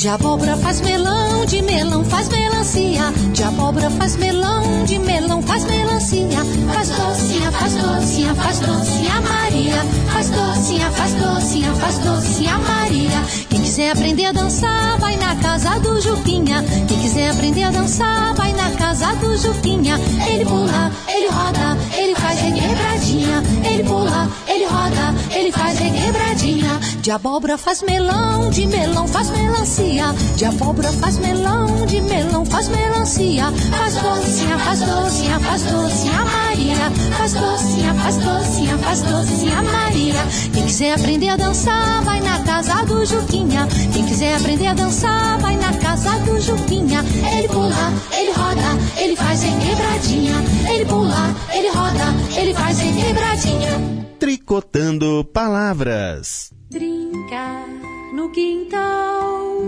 De 0.05 0.09
abóbora 0.09 0.55
faz 0.57 0.81
melão, 0.81 1.47
de 1.47 1.63
melão 1.63 2.05
faz 2.05 2.29
melancia. 2.29 3.11
De 3.33 3.41
abóbora 3.41 3.89
faz 3.89 4.15
melão, 4.15 4.83
de 4.83 4.99
melão 4.99 5.41
faz 5.41 5.65
melancia. 5.65 6.45
Faz 6.71 6.89
docinha, 6.89 7.51
faz 7.51 7.73
docinha, 7.73 8.35
faz 8.35 8.59
docinha 8.59 9.21
Maria. 9.21 9.83
Faz 10.13 10.29
docinha, 10.29 10.91
faz 10.91 11.11
docinha, 11.13 11.73
faz 11.73 11.97
docinha 11.97 12.55
Maria. 12.59 13.19
Quem 13.49 13.61
quiser 13.63 13.93
aprender 13.93 14.25
a 14.25 14.31
dançar, 14.31 14.95
vai 14.99 15.17
na 15.17 15.35
casa 15.37 15.79
do 15.79 15.99
Juquinha. 15.99 16.63
Quem 16.87 16.99
quiser 16.99 17.31
aprender 17.31 17.63
a 17.63 17.71
dançar, 17.71 18.35
vai 18.35 18.53
na 18.53 18.69
casa 18.77 19.07
do 19.15 19.35
Juquinha. 19.35 19.99
Ele 20.27 20.45
pula, 20.45 20.91
ele 21.07 21.29
roda, 21.29 21.77
ele 21.97 22.13
faz 22.13 22.39
quebradinha. 22.41 23.41
Ele 23.63 23.83
pula, 23.83 24.29
ele 24.47 24.65
roda, 24.65 25.15
ele 25.31 25.51
faz 25.51 25.79
quebradinha. 25.79 26.79
De 27.05 27.11
abóbora 27.11 27.55
faz 27.55 27.83
melão, 27.83 28.49
de 28.49 28.65
melão 28.65 29.07
faz 29.07 29.29
melancia. 29.29 30.05
De 30.35 30.43
abóbora 30.43 30.91
faz 30.91 31.19
melão, 31.19 31.85
de 31.85 32.01
melão 32.01 32.43
faz 32.43 32.67
melancia. 32.67 33.51
Faz 33.51 33.93
docinha, 33.93 34.57
faz 34.57 34.79
docinha, 34.79 35.39
faz 35.39 35.61
docinha 35.65 36.25
Maria. 36.25 36.91
Faz 37.15 37.33
docinha, 37.33 37.93
faz 37.93 38.17
docinha, 38.17 38.77
faz 38.79 39.01
docinha 39.03 39.61
Maria. 39.61 40.15
Quem 40.51 40.65
quiser 40.65 40.93
aprender 40.95 41.29
a 41.29 41.37
dançar, 41.37 42.01
vai 42.01 42.19
na 42.21 42.39
casa 42.39 42.83
do 42.85 43.05
Juquinha. 43.05 43.67
Quem 43.93 44.03
quiser 44.03 44.37
aprender 44.37 44.65
a 44.65 44.73
dançar, 44.73 45.37
vai 45.37 45.57
na 45.57 45.73
casa 45.73 46.09
do 46.21 46.41
Juquinha. 46.41 47.05
Ele 47.37 47.47
pula, 47.49 47.93
ele 48.17 48.31
roda, 48.31 48.81
ele 48.97 49.15
faz 49.15 49.43
em 49.43 49.59
quebradinha. 49.59 50.35
Ele 50.73 50.85
pula, 50.85 51.35
ele 51.53 51.69
roda, 51.69 52.39
ele 52.41 52.53
faz 52.55 52.79
em 52.79 52.95
quebradinha. 52.95 54.05
Tricotando 54.17 55.23
palavras. 55.31 56.54
Brincar 56.75 57.69
no 58.11 58.29
quintal 58.31 59.61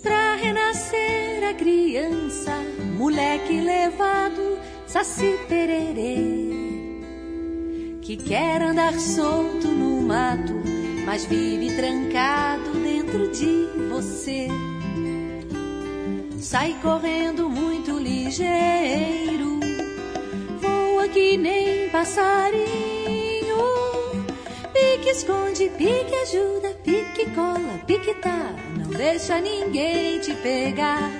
pra 0.00 0.36
renascer 0.36 1.42
a 1.42 1.54
criança, 1.54 2.52
moleque 2.96 3.60
levado, 3.60 4.60
saci 4.86 5.36
pererê, 5.48 6.38
que 8.00 8.16
quer 8.16 8.62
andar 8.62 8.92
solto 8.92 9.66
no 9.66 10.00
mato, 10.02 10.54
mas 11.04 11.24
vive 11.24 11.74
trancado 11.74 12.70
dentro 12.74 13.32
de 13.32 13.66
você. 13.88 14.46
Sai 16.38 16.76
correndo 16.80 17.50
muito 17.50 17.98
ligeiro, 17.98 19.58
voa 20.60 21.08
que 21.08 21.36
nem 21.36 21.88
passarinho, 21.90 22.62
pique 25.02 25.10
esconde, 25.10 25.68
pique 25.76 26.14
ajuda, 26.14 26.68
pique 26.84 27.28
cola, 27.34 27.80
pique 27.86 28.14
tá, 28.14 28.54
não 28.78 28.88
deixa 28.90 29.40
ninguém 29.40 30.20
te 30.20 30.32
pegar. 30.34 31.10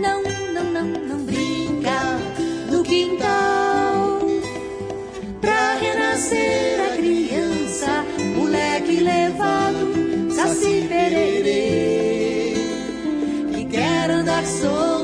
Não, 0.00 0.22
não, 0.22 0.64
não, 0.64 0.84
não 0.84 1.18
brinca 1.24 2.18
no 2.70 2.84
quintal. 2.84 4.20
Pra 5.40 5.74
renascer 5.74 6.80
a 6.80 6.96
criança, 6.96 8.04
moleque 8.36 9.00
levado, 9.00 10.30
saci 10.32 10.86
pererê. 10.88 12.54
Que 13.52 13.64
quer 13.64 14.10
andar 14.10 14.46
solto 14.46 14.95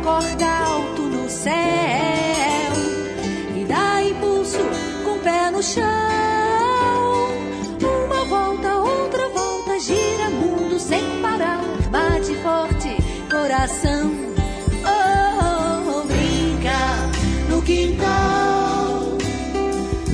Pula 0.00 0.20
corda 0.20 0.46
alto 0.46 1.02
no 1.02 1.28
céu 1.28 1.52
e 3.56 3.64
dá 3.64 4.02
impulso 4.02 4.58
com 5.04 5.16
o 5.16 5.18
pé 5.18 5.50
no 5.50 5.62
chão. 5.62 5.84
Uma 7.82 8.24
volta, 8.24 8.76
outra 8.76 9.28
volta, 9.28 9.72
forte 12.42 12.96
coração. 13.30 14.12
Oh, 14.84 16.00
oh, 16.00 16.06
brinca 16.06 16.78
no 17.50 17.62
quintal 17.62 19.18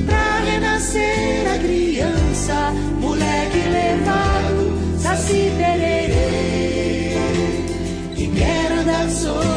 pra 0.05 0.41
renascer 0.51 1.47
a 1.55 1.59
criança, 1.59 2.73
moleque 3.01 3.59
levado, 3.69 4.99
saci 4.99 5.53
tererê, 5.57 7.17
que 8.17 8.27
quer 8.29 8.73
andar 8.73 9.09
solto 9.11 9.56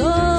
um 0.00 0.29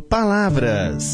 palavras. 0.00 1.13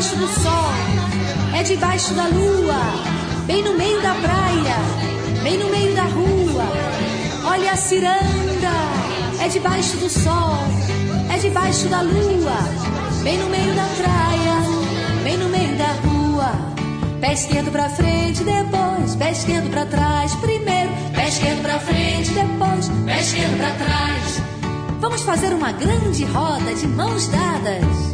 Debaixo 0.00 0.16
do 0.16 0.28
sol, 0.28 0.72
é 1.54 1.62
debaixo 1.62 2.14
da 2.14 2.26
lua, 2.26 3.44
bem 3.44 3.62
no 3.62 3.74
meio 3.74 4.00
da 4.00 4.14
praia, 4.14 4.76
bem 5.42 5.58
no 5.58 5.68
meio 5.68 5.94
da 5.94 6.04
rua. 6.04 6.64
Olha 7.44 7.72
a 7.72 7.76
ciranda, 7.76 8.72
é 9.40 9.48
debaixo 9.48 9.98
do 9.98 10.08
sol, 10.08 10.56
é 11.30 11.36
debaixo 11.36 11.86
da 11.88 12.00
lua, 12.00 12.56
bem 13.22 13.36
no 13.36 13.50
meio 13.50 13.74
da 13.74 13.86
praia, 13.98 15.22
bem 15.22 15.36
no 15.36 15.50
meio 15.50 15.76
da 15.76 15.92
rua. 15.92 16.52
Pé 17.20 17.34
esquerdo 17.34 17.70
pra 17.70 17.90
frente, 17.90 18.42
depois, 18.42 19.14
pé 19.16 19.32
esquerdo 19.32 19.68
pra 19.70 19.84
trás, 19.84 20.34
primeiro, 20.36 20.90
pé 21.14 21.28
esquerdo 21.28 21.60
pra 21.60 21.78
frente, 21.78 22.30
depois, 22.30 22.88
pé 23.04 23.20
esquerdo 23.20 23.58
pra 23.58 23.70
trás. 23.72 24.42
Vamos 24.98 25.20
fazer 25.20 25.52
uma 25.52 25.72
grande 25.72 26.24
roda 26.24 26.74
de 26.74 26.86
mãos 26.86 27.28
dadas. 27.28 28.09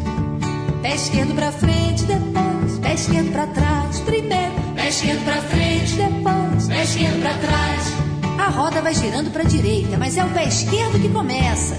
Pé 0.82 0.94
esquerdo 0.94 1.34
pra 1.34 1.52
frente, 1.52 2.04
depois, 2.04 2.78
pé 2.80 2.94
esquerdo 2.94 3.32
pra 3.32 3.46
trás, 3.48 4.00
primeiro, 4.00 4.52
pé 4.74 4.88
esquerdo 4.88 5.24
pra 5.24 5.42
frente, 5.42 5.92
depois, 5.94 6.68
pé 6.68 6.82
esquerdo 6.84 7.20
pra 7.20 7.34
trás. 7.34 7.92
A 8.38 8.50
roda 8.50 8.82
vai 8.82 8.94
girando 8.94 9.30
pra 9.32 9.42
direita, 9.42 9.96
mas 9.98 10.16
é 10.16 10.24
o 10.24 10.28
pé 10.28 10.44
esquerdo 10.44 11.00
que 11.00 11.08
começa. 11.08 11.76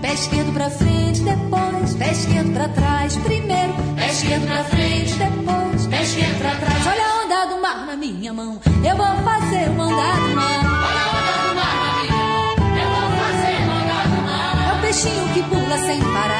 Pé 0.00 0.14
esquerdo 0.14 0.52
pra 0.52 0.70
frente, 0.70 1.20
depois, 1.20 1.94
pé 1.94 2.10
esquerdo 2.12 2.52
pra 2.52 2.68
trás, 2.68 3.16
primeiro, 3.16 3.74
pé 3.96 4.08
esquerdo 4.10 4.46
pra 4.46 4.64
frente, 4.64 5.14
depois, 5.14 5.86
pé 5.86 6.02
esquerdo 6.02 6.38
pra 6.38 6.54
trás. 6.54 6.86
Olha 6.86 7.04
a 7.04 7.24
onda 7.24 7.54
do 7.54 7.60
mar 7.60 7.86
na 7.86 7.96
minha 7.96 8.32
mão, 8.32 8.60
eu 8.66 8.96
vou 8.96 9.16
fazer 9.24 9.68
uma 9.70 9.86
onda 9.86 10.12
do 10.20 10.34
mar. 10.36 10.60
Olha 10.88 11.02
a 11.02 11.10
onda 11.18 11.32
do 11.48 11.54
mar 11.56 11.74
na 11.82 11.90
minha 12.00 12.16
mão, 12.16 12.54
eu 12.78 12.88
vou 12.94 13.08
fazer 13.18 13.56
uma 13.64 13.76
onda 13.82 14.00
do 14.08 14.20
mar. 14.22 14.52
É 14.68 14.72
o 14.72 14.80
peixinho 14.80 15.24
que 15.34 15.42
pula 15.42 15.78
sem 15.78 16.00
parar, 16.00 16.39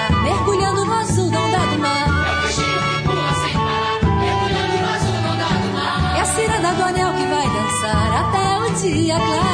dançar 7.80 8.28
até 8.28 8.58
o 8.58 8.74
dia 8.74 9.16
clarear. 9.16 9.49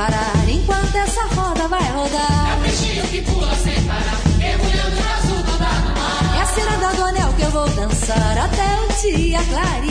Parar, 0.00 0.48
enquanto 0.48 0.96
essa 0.96 1.26
roda 1.34 1.68
vai 1.68 1.84
rodar. 1.92 2.52
É 2.52 2.56
o 2.56 2.62
peixinho 2.62 3.02
que 3.08 3.20
pula 3.20 3.54
sem 3.54 3.82
parar, 3.82 4.18
mergulhando 4.38 4.96
no 4.96 5.08
azul 5.12 5.42
do 5.42 5.58
mar. 5.60 6.36
É 6.38 6.40
a 6.40 6.46
ciranda 6.46 6.94
do 6.94 7.04
anel 7.04 7.32
que 7.34 7.42
eu 7.42 7.50
vou 7.50 7.68
dançar 7.68 8.38
até 8.38 8.64
o 8.80 8.88
dia 9.02 9.44
clarear. 9.44 9.89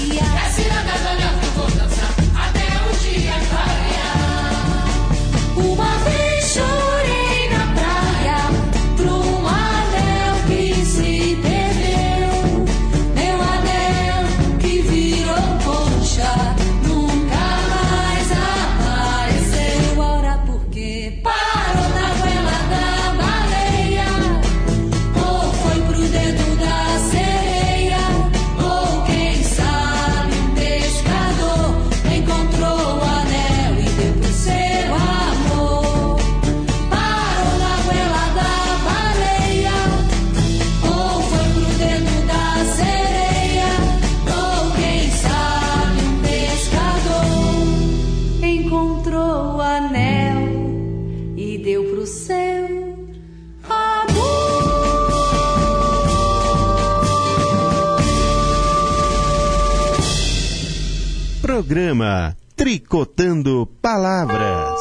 Programa 61.69 62.35
Tricotando 62.55 63.69
Palavras. 63.79 64.79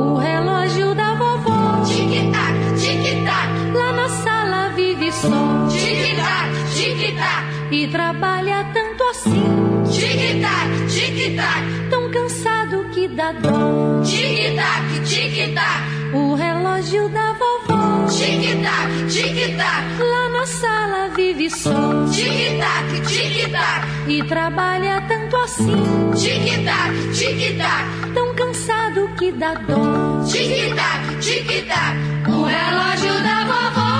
O 0.00 0.16
relógio 0.16 0.94
da 0.94 1.14
vovó. 1.16 1.84
Tic-tac, 1.84 2.80
tic-tac, 2.80 3.72
lá 3.74 3.92
na 3.92 4.08
sala 4.08 4.68
vive 4.70 5.12
só. 5.12 5.68
Tic-tac, 5.68 6.74
tic-tac, 6.74 7.44
e 7.70 7.88
trabalha 7.88 8.64
tanto 8.72 9.04
assim, 9.10 9.44
tic-tac, 9.92 10.86
tic-tac, 10.88 11.90
tão 11.90 12.10
cansado 12.10 12.88
que 12.94 13.06
dá 13.08 13.32
dó. 13.32 14.00
tic-tac, 14.02 15.00
tic-tac, 15.04 15.95
O 16.12 16.34
relógio 16.34 17.08
da 17.08 17.32
vovó. 17.32 18.06
Tic-tac, 18.06 19.06
tic-tac, 19.10 19.98
lá 19.98 20.28
na 20.30 20.46
sala 20.46 21.08
vive 21.14 21.50
só. 21.50 21.70
Tic-tac, 22.12 23.00
tic-tac, 23.06 23.86
e 24.08 24.22
trabalha 24.24 25.02
tanto 25.08 25.36
assim, 25.36 25.76
tic-tac, 26.14 26.94
tic-tac, 27.12 27.84
tão 28.14 28.34
cansado 28.34 29.08
que 29.18 29.32
dá 29.32 29.54
dó. 29.54 30.22
tic-tac, 30.30 31.18
tic-tac, 31.20 31.96
o 32.28 32.44
relógio 32.44 33.22
da 33.22 33.44
vovó. 33.44 33.90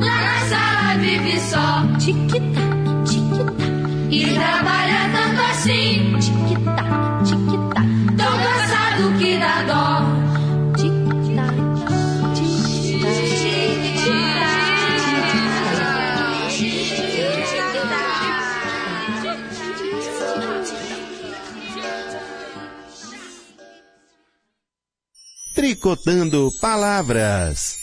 Lá 0.00 0.20
na 0.22 0.38
sala 0.48 0.98
vive 0.98 1.40
só. 1.40 1.82
Tic-tac, 1.98 2.42
tic-tac, 3.06 3.54
e 4.10 4.34
trabalha 4.34 5.10
tanto 5.12 5.40
assim, 5.50 6.13
Tricotando 25.64 26.50
Palavras. 26.60 27.78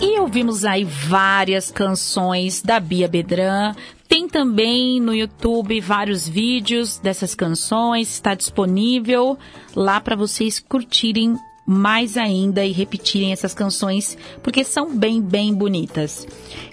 E 0.00 0.20
ouvimos 0.20 0.64
aí 0.64 0.84
várias 0.84 1.72
canções 1.72 2.62
da 2.62 2.78
Bia 2.78 3.08
Bedran. 3.08 3.74
Tem 4.08 4.28
também 4.28 5.00
no 5.00 5.12
YouTube 5.12 5.80
vários 5.80 6.28
vídeos 6.28 6.98
dessas 6.98 7.34
canções, 7.34 8.12
está 8.12 8.32
disponível 8.36 9.36
lá 9.74 10.00
para 10.00 10.14
vocês 10.14 10.60
curtirem 10.60 11.36
mais 11.66 12.16
ainda 12.16 12.64
e 12.64 12.70
repetirem 12.70 13.32
essas 13.32 13.54
canções, 13.54 14.16
porque 14.40 14.62
são 14.62 14.96
bem, 14.96 15.20
bem 15.20 15.52
bonitas. 15.52 16.24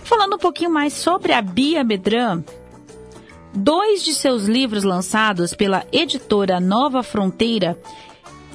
Falando 0.03 0.35
um 0.35 0.39
pouquinho 0.39 0.69
mais 0.69 0.93
sobre 0.93 1.33
a 1.33 1.41
Bia 1.41 1.83
Bedran, 1.83 2.43
dois 3.53 4.03
de 4.03 4.13
seus 4.13 4.45
livros 4.45 4.83
lançados 4.83 5.53
pela 5.53 5.85
editora 5.91 6.59
Nova 6.59 7.03
Fronteira 7.03 7.77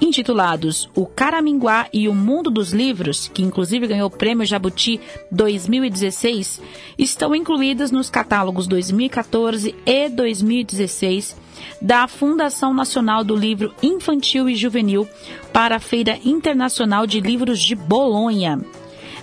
intitulados 0.00 0.88
O 0.94 1.06
Caraminguá 1.06 1.88
e 1.92 2.08
o 2.08 2.14
Mundo 2.14 2.50
dos 2.50 2.72
Livros, 2.72 3.28
que 3.28 3.42
inclusive 3.42 3.86
ganhou 3.86 4.08
o 4.08 4.10
Prêmio 4.10 4.46
Jabuti 4.46 5.00
2016, 5.30 6.60
estão 6.96 7.34
incluídas 7.34 7.90
nos 7.90 8.08
catálogos 8.10 8.66
2014 8.66 9.74
e 9.84 10.08
2016 10.08 11.36
da 11.82 12.06
Fundação 12.06 12.72
Nacional 12.72 13.24
do 13.24 13.34
Livro 13.34 13.74
Infantil 13.82 14.48
e 14.48 14.54
Juvenil 14.54 15.08
para 15.52 15.76
a 15.76 15.80
Feira 15.80 16.18
Internacional 16.24 17.06
de 17.06 17.20
Livros 17.20 17.60
de 17.60 17.74
Bolonha. 17.74 18.60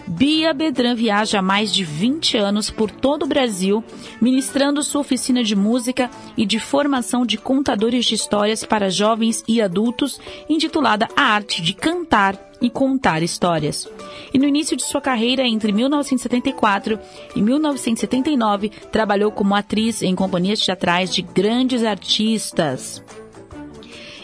Bia 0.07 0.53
Bedran 0.53 0.93
viaja 0.95 1.39
há 1.39 1.41
mais 1.41 1.73
de 1.73 1.83
20 1.83 2.37
anos 2.37 2.69
por 2.69 2.91
todo 2.91 3.23
o 3.23 3.27
Brasil, 3.27 3.83
ministrando 4.21 4.83
sua 4.83 5.01
oficina 5.01 5.43
de 5.43 5.55
música 5.55 6.09
e 6.37 6.45
de 6.45 6.59
formação 6.59 7.25
de 7.25 7.37
contadores 7.37 8.05
de 8.05 8.13
histórias 8.13 8.63
para 8.63 8.89
jovens 8.89 9.43
e 9.47 9.61
adultos, 9.61 10.19
intitulada 10.47 11.07
A 11.15 11.23
Arte 11.23 11.61
de 11.61 11.73
Cantar 11.73 12.39
e 12.61 12.69
Contar 12.69 13.23
Histórias. 13.23 13.89
E 14.33 14.37
no 14.37 14.45
início 14.45 14.77
de 14.77 14.83
sua 14.83 15.01
carreira, 15.01 15.47
entre 15.47 15.71
1974 15.71 16.99
e 17.35 17.41
1979, 17.41 18.69
trabalhou 18.91 19.31
como 19.31 19.55
atriz 19.55 20.03
em 20.03 20.15
companhias 20.15 20.63
teatrais 20.63 21.13
de 21.13 21.23
grandes 21.23 21.83
artistas. 21.83 23.03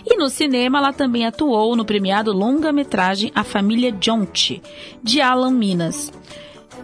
E 0.05 0.17
no 0.17 0.29
cinema, 0.29 0.79
ela 0.79 0.93
também 0.93 1.25
atuou 1.25 1.75
no 1.75 1.85
premiado 1.85 2.31
longa-metragem 2.31 3.31
A 3.35 3.43
Família 3.43 3.91
Jonte, 3.91 4.61
de 5.03 5.21
Alan 5.21 5.51
Minas. 5.51 6.11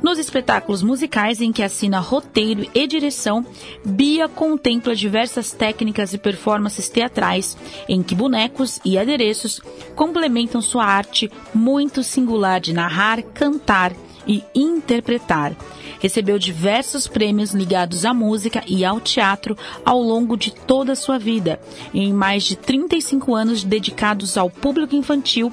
Nos 0.01 0.19
espetáculos 0.19 0.83
musicais 0.83 1.41
em 1.41 1.51
que 1.51 1.63
assina 1.63 1.99
roteiro 1.99 2.69
e 2.73 2.85
direção, 2.85 3.45
Bia 3.83 4.27
contempla 4.27 4.95
diversas 4.95 5.51
técnicas 5.51 6.13
e 6.13 6.17
performances 6.17 6.87
teatrais 6.87 7.57
em 7.89 8.03
que 8.03 8.13
bonecos 8.13 8.79
e 8.85 8.97
adereços 8.97 9.59
complementam 9.95 10.61
sua 10.61 10.85
arte 10.85 11.31
muito 11.53 12.03
singular 12.03 12.59
de 12.59 12.73
narrar, 12.73 13.23
cantar 13.23 13.93
e 14.27 14.43
interpretar. 14.53 15.55
Recebeu 15.99 16.37
diversos 16.37 17.07
prêmios 17.07 17.53
ligados 17.53 18.05
à 18.05 18.13
música 18.13 18.63
e 18.67 18.85
ao 18.85 18.99
teatro 18.99 19.57
ao 19.85 20.01
longo 20.01 20.37
de 20.37 20.53
toda 20.53 20.93
a 20.93 20.95
sua 20.95 21.17
vida. 21.17 21.59
Em 21.93 22.13
mais 22.13 22.43
de 22.43 22.55
35 22.55 23.33
anos 23.35 23.63
dedicados 23.63 24.37
ao 24.37 24.49
público 24.49 24.95
infantil, 24.95 25.51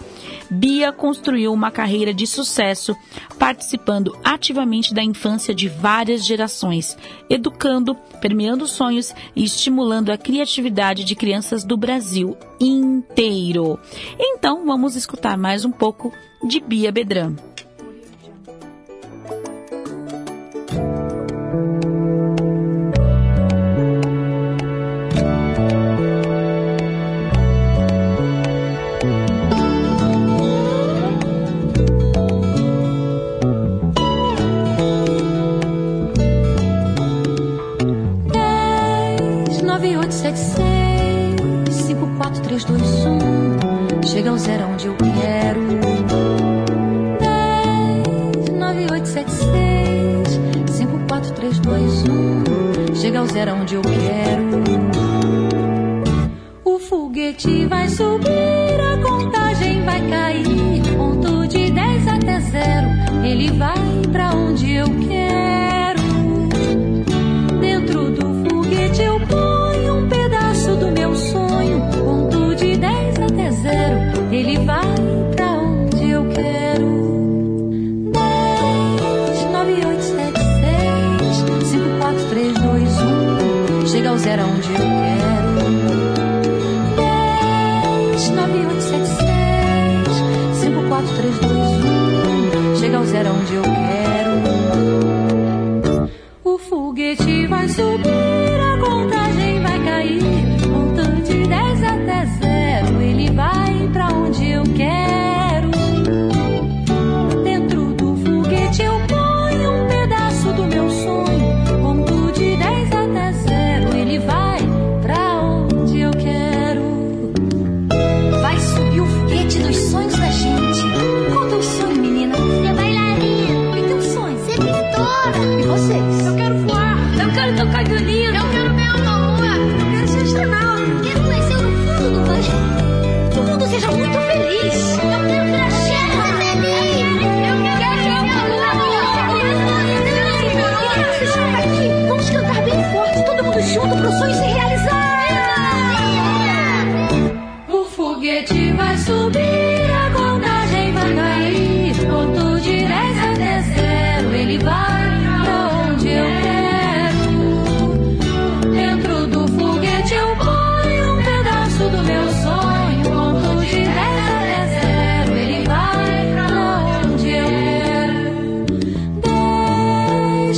Bia 0.51 0.93
construiu 0.93 1.53
uma 1.53 1.71
carreira 1.71 2.13
de 2.13 2.27
sucesso, 2.27 2.95
participando 3.39 4.17
ativamente 4.23 4.95
da 4.95 5.03
infância 5.03 5.55
de 5.55 5.69
várias 5.69 6.25
gerações, 6.25 6.97
educando, 7.29 7.95
permeando 8.21 8.67
sonhos 8.67 9.15
e 9.35 9.45
estimulando 9.45 10.11
a 10.11 10.19
criatividade 10.19 11.05
de 11.05 11.15
crianças 11.15 11.65
do 11.65 11.77
Brasil 11.77 12.37
inteiro. 12.61 13.79
Então, 14.19 14.65
vamos 14.65 14.97
escutar 14.97 15.37
mais 15.37 15.65
um 15.65 15.71
pouco 15.71 16.13
de 16.43 16.61
Bia 16.61 16.93
Bedran. 16.93 17.35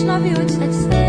10, 0.07 0.23
9, 0.23 0.35
8, 0.37 0.73
7, 0.73 1.06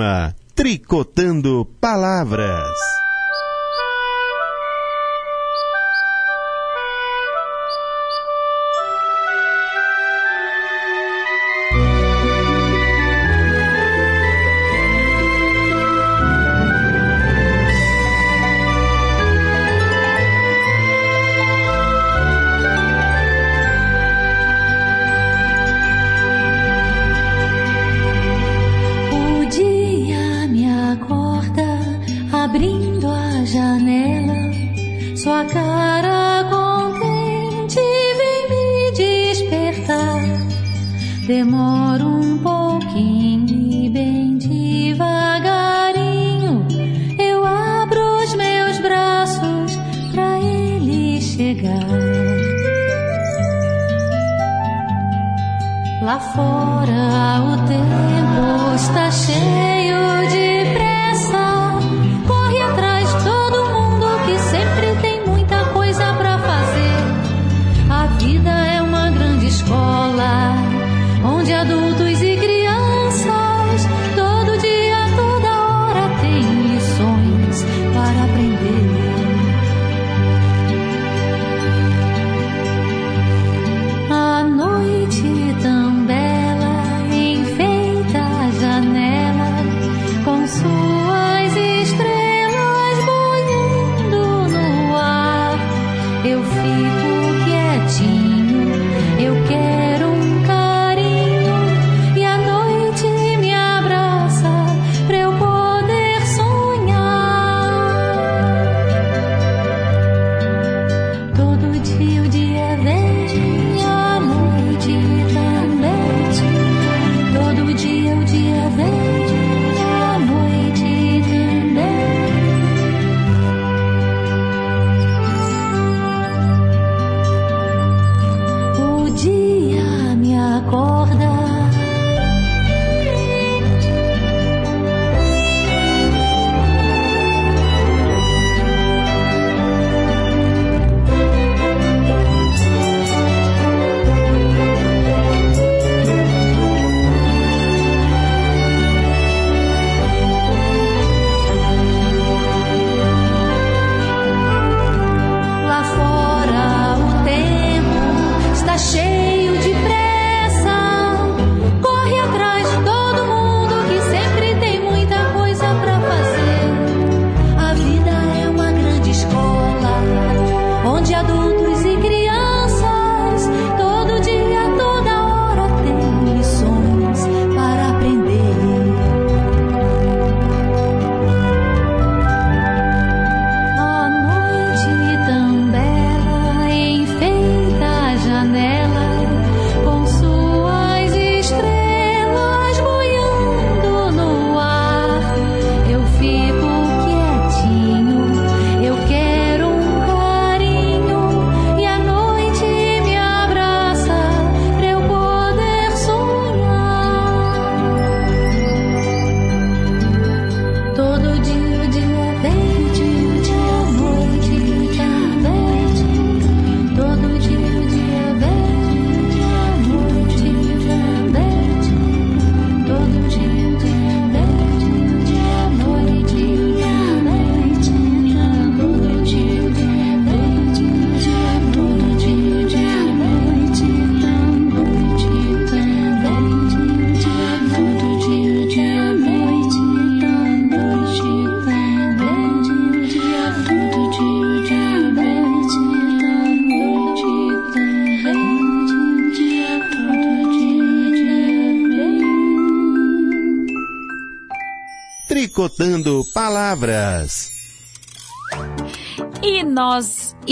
Programa 0.00 0.34
Tricotando 0.54 1.66
Palavras. 1.78 2.89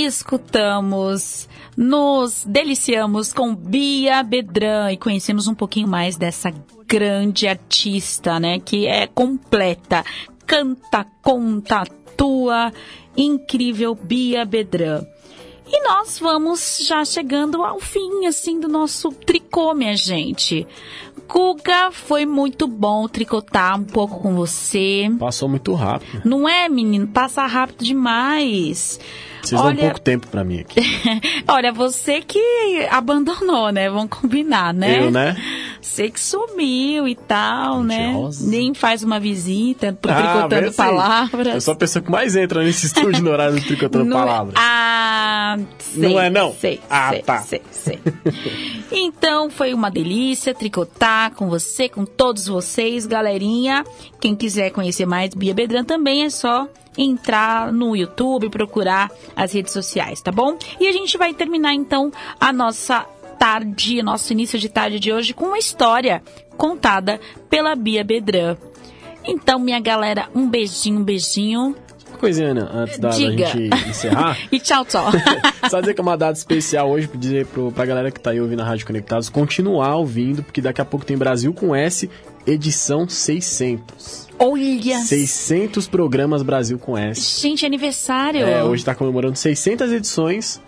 Escutamos, 0.05 1.49
nos 1.77 2.45
deliciamos 2.45 3.33
com 3.33 3.55
Bia 3.55 4.23
Bedran 4.23 4.93
e 4.93 4.97
conhecemos 4.97 5.47
um 5.49 5.55
pouquinho 5.55 5.89
mais 5.89 6.17
dessa 6.17 6.53
grande 6.87 7.47
artista, 7.47 8.39
né? 8.39 8.59
Que 8.59 8.87
é 8.87 9.07
completa, 9.07 10.05
canta, 10.47 11.07
conta, 11.23 11.83
atua, 11.83 12.73
incrível 13.17 13.95
Bia 13.95 14.45
Bedran. 14.45 15.05
E 15.71 15.83
nós 15.83 16.19
vamos 16.19 16.79
já 16.89 17.05
chegando 17.05 17.63
ao 17.63 17.79
fim, 17.79 18.25
assim, 18.27 18.59
do 18.59 18.69
nosso 18.69 19.11
tricô, 19.11 19.75
minha 19.75 19.95
gente. 19.95 20.67
Guga, 21.29 21.91
foi 21.93 22.25
muito 22.25 22.67
bom 22.67 23.07
tricotar 23.07 23.79
um 23.79 23.85
pouco 23.85 24.21
com 24.21 24.35
você. 24.35 25.11
Passou 25.19 25.47
muito 25.47 25.75
rápido. 25.75 26.23
Não 26.25 26.49
é, 26.49 26.71
menino? 26.71 27.07
Passa 27.07 27.45
rápido 27.45 27.85
demais. 27.85 28.99
Vocês 29.49 29.61
Olha, 29.61 29.75
dão 29.75 29.85
pouco 29.85 30.01
tempo 30.01 30.27
pra 30.29 30.45
mim 30.45 30.61
aqui. 30.61 30.81
Olha, 31.49 31.73
você 31.73 32.21
que 32.21 32.39
abandonou, 32.91 33.71
né? 33.73 33.89
Vamos 33.89 34.11
combinar, 34.11 34.75
né? 34.75 35.01
Eu, 35.07 35.11
né? 35.11 35.37
Você 35.81 36.11
que 36.11 36.21
sumiu 36.21 37.09
e 37.09 37.15
tal, 37.15 37.83
Mentirosa. 37.83 38.45
né? 38.45 38.51
Nem 38.51 38.75
faz 38.75 39.03
uma 39.03 39.19
visita 39.19 39.93
pro 39.93 40.11
Ah, 40.11 40.15
Tricotando 40.33 40.71
sim. 40.71 40.77
Palavras. 40.77 41.47
Eu 41.55 41.61
sou 41.61 41.73
a 41.75 41.77
pessoa 41.77 42.03
que 42.03 42.11
mais 42.11 42.37
entra 42.37 42.63
nesse 42.63 42.87
estúdio 42.87 43.23
no 43.23 43.31
horário 43.31 43.55
do 43.57 43.63
Tricotando 43.63 44.05
Não 44.05 44.19
é- 44.19 44.21
Palavras. 44.25 44.55
Ah, 44.59 45.57
sei, 45.79 46.03
Não 46.09 46.21
é, 46.21 46.29
não? 46.31 46.53
Sei, 46.55 46.81
Ah, 46.91 47.11
sei, 47.11 47.23
tá. 47.23 47.39
sei, 47.43 47.63
sei. 47.71 47.99
Então, 48.91 49.51
foi 49.51 49.75
uma 49.75 49.91
delícia 49.91 50.55
tricotar 50.55 51.33
com 51.35 51.49
você, 51.49 51.89
com 51.89 52.05
todos 52.05 52.47
vocês, 52.47 53.07
galerinha. 53.07 53.85
Quem 54.21 54.35
quiser 54.35 54.71
conhecer 54.71 55.07
mais 55.07 55.35
Bia 55.35 55.55
Bedran 55.55 55.85
também 55.85 56.25
é 56.25 56.31
só 56.31 56.67
entrar 56.99 57.73
no 57.73 57.95
YouTube, 57.95 58.51
procurar 58.51 59.11
as 59.37 59.53
redes 59.53 59.73
sociais, 59.73 60.21
tá 60.21 60.33
bom? 60.33 60.59
E 60.81 60.89
a 60.89 60.93
gente 60.93 61.17
vai 61.17 61.33
terminar 61.33 61.73
então 61.73 62.11
a 62.41 62.53
nossa 62.53 63.07
tarde, 63.39 64.03
nosso 64.03 64.33
início 64.33 64.59
de 64.59 64.69
tarde 64.69 64.99
de 64.99 65.13
hoje 65.13 65.33
com 65.33 65.47
uma 65.47 65.59
história 65.59 66.21
contada 66.57 67.21
pela 67.49 67.77
Bia 67.77 68.03
Bedran. 68.03 68.57
Então, 69.25 69.59
minha 69.59 69.79
galera, 69.79 70.29
um 70.35 70.49
beijinho, 70.49 71.01
um 71.01 71.05
beijinho. 71.05 71.77
Coisinha, 72.19 72.51
Ana, 72.51 72.69
antes 72.75 72.99
da, 72.99 73.11
da 73.11 73.15
gente 73.15 73.71
encerrar. 73.89 74.37
E 74.51 74.59
tchau, 74.59 74.85
tchau. 74.85 75.07
Só 75.71 75.81
dizer 75.81 75.95
que 75.95 76.01
é 76.01 76.03
uma 76.03 76.17
data 76.17 76.37
especial 76.37 76.91
hoje, 76.91 77.07
pra 77.07 77.21
dizer 77.21 77.47
pro, 77.47 77.71
pra 77.71 77.87
galera 77.87 78.11
que 78.11 78.19
tá 78.19 78.31
aí 78.31 78.41
ouvindo 78.41 78.61
a 78.61 78.65
Rádio 78.65 78.87
Conectados, 78.87 79.29
continuar 79.29 79.95
ouvindo, 79.97 80.43
porque 80.43 80.61
daqui 80.61 80.81
a 80.81 80.85
pouco 80.85 81.07
tem 81.07 81.17
Brasil 81.17 81.53
com 81.55 81.77
S, 81.77 82.11
edição 82.45 83.09
600. 83.09 84.28
Olha! 84.39 84.99
600 85.01 85.87
programas 85.89 86.43
Brasil 86.43 86.79
com 86.79 86.97
S. 86.97 87.41
Gente, 87.41 87.67
aniversário. 87.67 88.41
É, 88.41 88.63
hoje 88.63 88.85
tá 88.85 88.95
comemorando 88.95 89.37
600 89.37 89.93
edições 89.93 90.61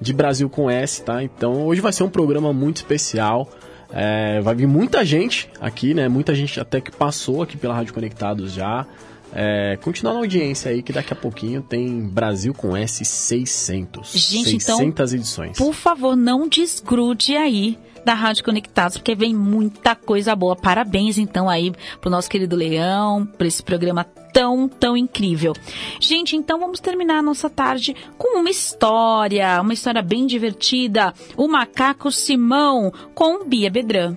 de 0.00 0.12
Brasil 0.12 0.48
com 0.48 0.70
S, 0.70 1.02
tá? 1.02 1.22
Então 1.22 1.66
hoje 1.66 1.80
vai 1.80 1.92
ser 1.92 2.04
um 2.04 2.10
programa 2.10 2.52
muito 2.52 2.76
especial. 2.76 3.50
É, 3.90 4.40
vai 4.40 4.54
vir 4.54 4.66
muita 4.66 5.04
gente 5.04 5.48
aqui, 5.60 5.94
né? 5.94 6.08
Muita 6.08 6.34
gente 6.34 6.60
até 6.60 6.80
que 6.80 6.92
passou 6.92 7.42
aqui 7.42 7.56
pela 7.56 7.74
Rádio 7.74 7.94
Conectados 7.94 8.52
já. 8.52 8.86
É, 9.32 9.78
continuar 9.82 10.14
na 10.14 10.20
audiência 10.20 10.70
aí, 10.70 10.82
que 10.82 10.92
daqui 10.92 11.12
a 11.12 11.16
pouquinho 11.16 11.62
tem 11.62 12.00
Brasil 12.00 12.54
com 12.54 12.76
S 12.76 13.04
600. 13.04 14.12
Gente, 14.12 14.56
então, 14.56 14.78
600 14.78 15.14
edições. 15.14 15.58
Por 15.58 15.74
favor, 15.74 16.16
não 16.16 16.48
desgrude 16.48 17.36
aí 17.36 17.78
da 18.04 18.14
Rádio 18.14 18.44
Conectados, 18.44 18.96
porque 18.96 19.14
vem 19.14 19.34
muita 19.34 19.94
coisa 19.94 20.34
boa. 20.34 20.56
Parabéns, 20.56 21.18
então, 21.18 21.48
aí 21.48 21.72
pro 22.00 22.10
nosso 22.10 22.30
querido 22.30 22.56
Leão, 22.56 23.26
por 23.26 23.46
esse 23.46 23.62
programa 23.62 24.04
tão, 24.32 24.68
tão 24.68 24.96
incrível. 24.96 25.52
Gente, 26.00 26.34
então 26.34 26.58
vamos 26.58 26.80
terminar 26.80 27.18
a 27.18 27.22
nossa 27.22 27.50
tarde 27.50 27.94
com 28.16 28.38
uma 28.40 28.48
história, 28.48 29.60
uma 29.60 29.74
história 29.74 30.00
bem 30.00 30.26
divertida. 30.26 31.12
O 31.36 31.46
Macaco 31.48 32.10
Simão, 32.10 32.92
com 33.14 33.44
Bia 33.44 33.70
Bedran. 33.70 34.16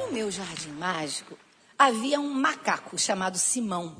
No 0.00 0.12
meu 0.12 0.30
jardim 0.30 0.72
mágico 0.78 1.43
havia 1.78 2.20
um 2.20 2.32
macaco 2.32 2.98
chamado 2.98 3.38
Simão. 3.38 3.96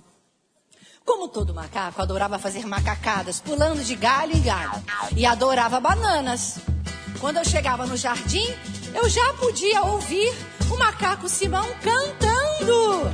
Como 1.04 1.28
todo 1.28 1.54
macaco, 1.54 2.00
adorava 2.00 2.38
fazer 2.38 2.66
macacadas, 2.66 3.38
pulando 3.38 3.84
de 3.84 3.94
galho 3.94 4.34
em 4.34 4.42
galho. 4.42 4.82
E 5.14 5.26
adorava 5.26 5.78
bananas. 5.78 6.58
Quando 7.20 7.36
eu 7.36 7.44
chegava 7.44 7.86
no 7.86 7.96
jardim, 7.96 8.46
eu 8.94 9.08
já 9.08 9.34
podia 9.34 9.82
ouvir 9.82 10.32
o 10.70 10.78
macaco 10.78 11.28
Simão 11.28 11.66
cantando. 11.82 13.10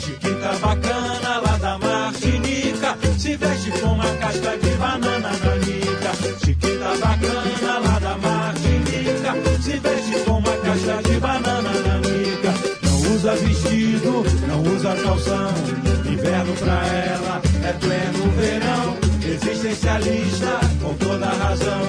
Chiquita 0.00 0.52
bacana 0.60 1.38
lá 1.38 1.58
da 1.58 1.78
Martinica 1.78 2.96
Se 3.18 3.36
veste 3.36 3.70
com 3.80 3.88
uma 3.88 4.16
casca 4.18 4.56
de 4.58 4.70
banana 4.76 5.30
nanica 5.30 6.38
Chiquita 6.44 6.96
bacana 6.98 7.35
usa 13.26 13.34
vestido, 13.34 14.24
não 14.46 14.62
usa 14.62 14.94
calção. 15.02 15.50
Inverno 16.08 16.54
pra 16.54 16.86
ela 16.86 17.42
é 17.64 17.72
pleno 17.72 18.30
verão. 18.36 18.96
Existencialista 19.20 20.60
com 20.80 20.94
toda 20.94 21.26
razão. 21.26 21.82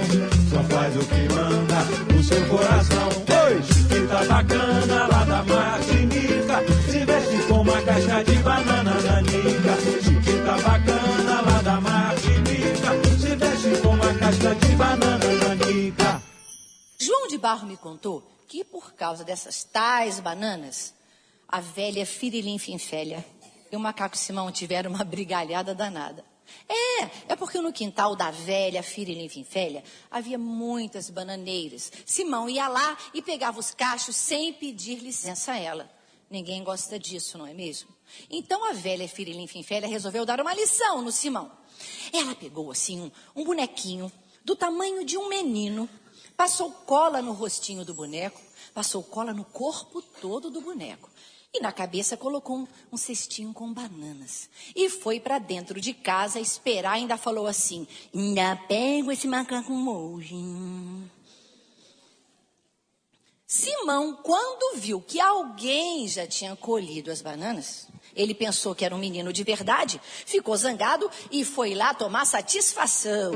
Só 0.49 0.63
faz 0.63 0.95
o 0.95 0.99
que 0.99 1.33
manda 1.33 2.13
no 2.13 2.23
seu 2.23 2.43
coração. 2.47 3.09
Oi, 3.45 3.61
Chiquita 3.61 4.25
bacana 4.25 5.07
lá 5.07 5.23
da 5.25 5.43
Martinica 5.43 6.63
Se 6.89 7.05
veste 7.05 7.37
com 7.47 7.61
uma 7.61 7.81
casca 7.81 8.23
de 8.23 8.35
banana 8.39 8.93
nanica 9.01 10.01
Chiquita 10.03 10.57
bacana 10.63 11.41
lá 11.41 11.61
da 11.61 11.79
Martinica 11.79 13.17
Se 13.19 13.35
veste 13.35 13.81
com 13.81 13.89
uma 13.89 14.13
casca 14.15 14.55
de 14.55 14.75
banana 14.75 15.25
nanica 15.47 16.21
João 16.99 17.27
de 17.27 17.37
Barro 17.37 17.67
me 17.67 17.77
contou 17.77 18.23
que 18.47 18.63
por 18.63 18.93
causa 18.93 19.23
dessas 19.23 19.63
tais 19.65 20.19
bananas, 20.19 20.93
a 21.47 21.59
velha 21.59 22.05
Firilim 22.05 22.57
Finfélia 22.57 23.25
e 23.71 23.75
o 23.75 23.79
macaco 23.79 24.17
Simão 24.17 24.51
tiveram 24.51 24.91
uma 24.91 25.03
brigalhada 25.05 25.73
danada. 25.73 26.25
É, 26.67 27.33
é 27.33 27.35
porque 27.35 27.59
no 27.59 27.73
quintal 27.73 28.15
da 28.15 28.31
velha 28.31 28.81
Firilim 28.81 29.27
Finfélia 29.29 29.83
havia 30.09 30.37
muitas 30.37 31.09
bananeiras. 31.09 31.91
Simão 32.05 32.49
ia 32.49 32.67
lá 32.67 32.97
e 33.13 33.21
pegava 33.21 33.59
os 33.59 33.73
cachos 33.73 34.15
sem 34.15 34.53
pedir 34.53 34.99
licença 34.99 35.53
a 35.53 35.59
ela. 35.59 35.91
Ninguém 36.29 36.63
gosta 36.63 36.99
disso, 36.99 37.37
não 37.37 37.47
é 37.47 37.53
mesmo? 37.53 37.89
Então 38.29 38.69
a 38.69 38.73
velha 38.73 39.07
Firilim 39.07 39.47
Finfélia 39.47 39.87
resolveu 39.87 40.25
dar 40.25 40.41
uma 40.41 40.53
lição 40.53 41.01
no 41.01 41.11
Simão. 41.11 41.51
Ela 42.11 42.35
pegou 42.35 42.71
assim 42.71 43.01
um, 43.01 43.11
um 43.35 43.45
bonequinho 43.45 44.11
do 44.43 44.55
tamanho 44.55 45.05
de 45.05 45.17
um 45.17 45.29
menino, 45.29 45.89
passou 46.35 46.71
cola 46.71 47.21
no 47.21 47.33
rostinho 47.33 47.85
do 47.85 47.93
boneco, 47.93 48.41
passou 48.73 49.03
cola 49.03 49.33
no 49.33 49.45
corpo 49.45 50.01
todo 50.01 50.49
do 50.49 50.61
boneco. 50.61 51.09
E 51.53 51.59
na 51.59 51.71
cabeça 51.71 52.17
colocou 52.17 52.57
um, 52.57 52.67
um 52.91 52.97
cestinho 52.97 53.53
com 53.53 53.73
bananas. 53.73 54.49
E 54.75 54.89
foi 54.89 55.19
para 55.19 55.39
dentro 55.39 55.79
de 55.79 55.93
casa 55.93 56.39
esperar, 56.39 56.93
ainda 56.93 57.17
falou 57.17 57.47
assim: 57.47 57.87
ainda 58.13 58.55
pego 58.67 59.11
esse 59.11 59.27
macaco 59.27 59.73
hoje. 59.73 60.35
Simão, 63.47 64.13
quando 64.21 64.77
viu 64.77 64.99
que 64.99 65.21
alguém 65.21 66.05
já 66.05 66.27
tinha 66.27 66.53
colhido 66.53 67.09
as 67.09 67.21
bananas, 67.21 67.87
ele 68.13 68.33
pensou 68.33 68.75
que 68.75 68.83
era 68.83 68.93
um 68.93 68.99
menino 68.99 69.31
de 69.31 69.41
verdade, 69.41 70.01
ficou 70.25 70.57
zangado 70.57 71.09
e 71.31 71.45
foi 71.45 71.73
lá 71.73 71.93
tomar 71.93 72.25
satisfação. 72.25 73.31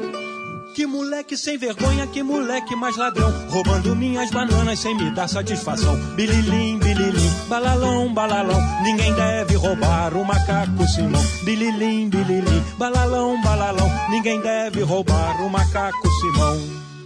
Que 0.75 0.85
moleque 0.85 1.37
sem 1.37 1.57
vergonha, 1.57 2.07
que 2.07 2.23
moleque 2.23 2.75
mais 2.77 2.95
ladrão 2.95 3.29
Roubando 3.49 3.93
minhas 3.93 4.31
bananas 4.31 4.79
sem 4.79 4.95
me 4.95 5.11
dar 5.11 5.27
satisfação 5.27 5.93
Bililim, 6.15 6.79
bililim, 6.79 7.30
balalão, 7.51 8.13
balalão 8.13 8.61
Ninguém 8.81 9.13
deve 9.13 9.55
roubar 9.55 10.15
o 10.15 10.23
macaco 10.23 10.87
Simão 10.87 11.21
Bililim, 11.43 12.09
bililim, 12.09 12.61
balalão, 12.77 13.41
balalão 13.41 13.89
Ninguém 14.09 14.39
deve 14.39 14.81
roubar 14.83 15.43
o 15.45 15.49
macaco 15.49 16.07
Simão 16.21 16.55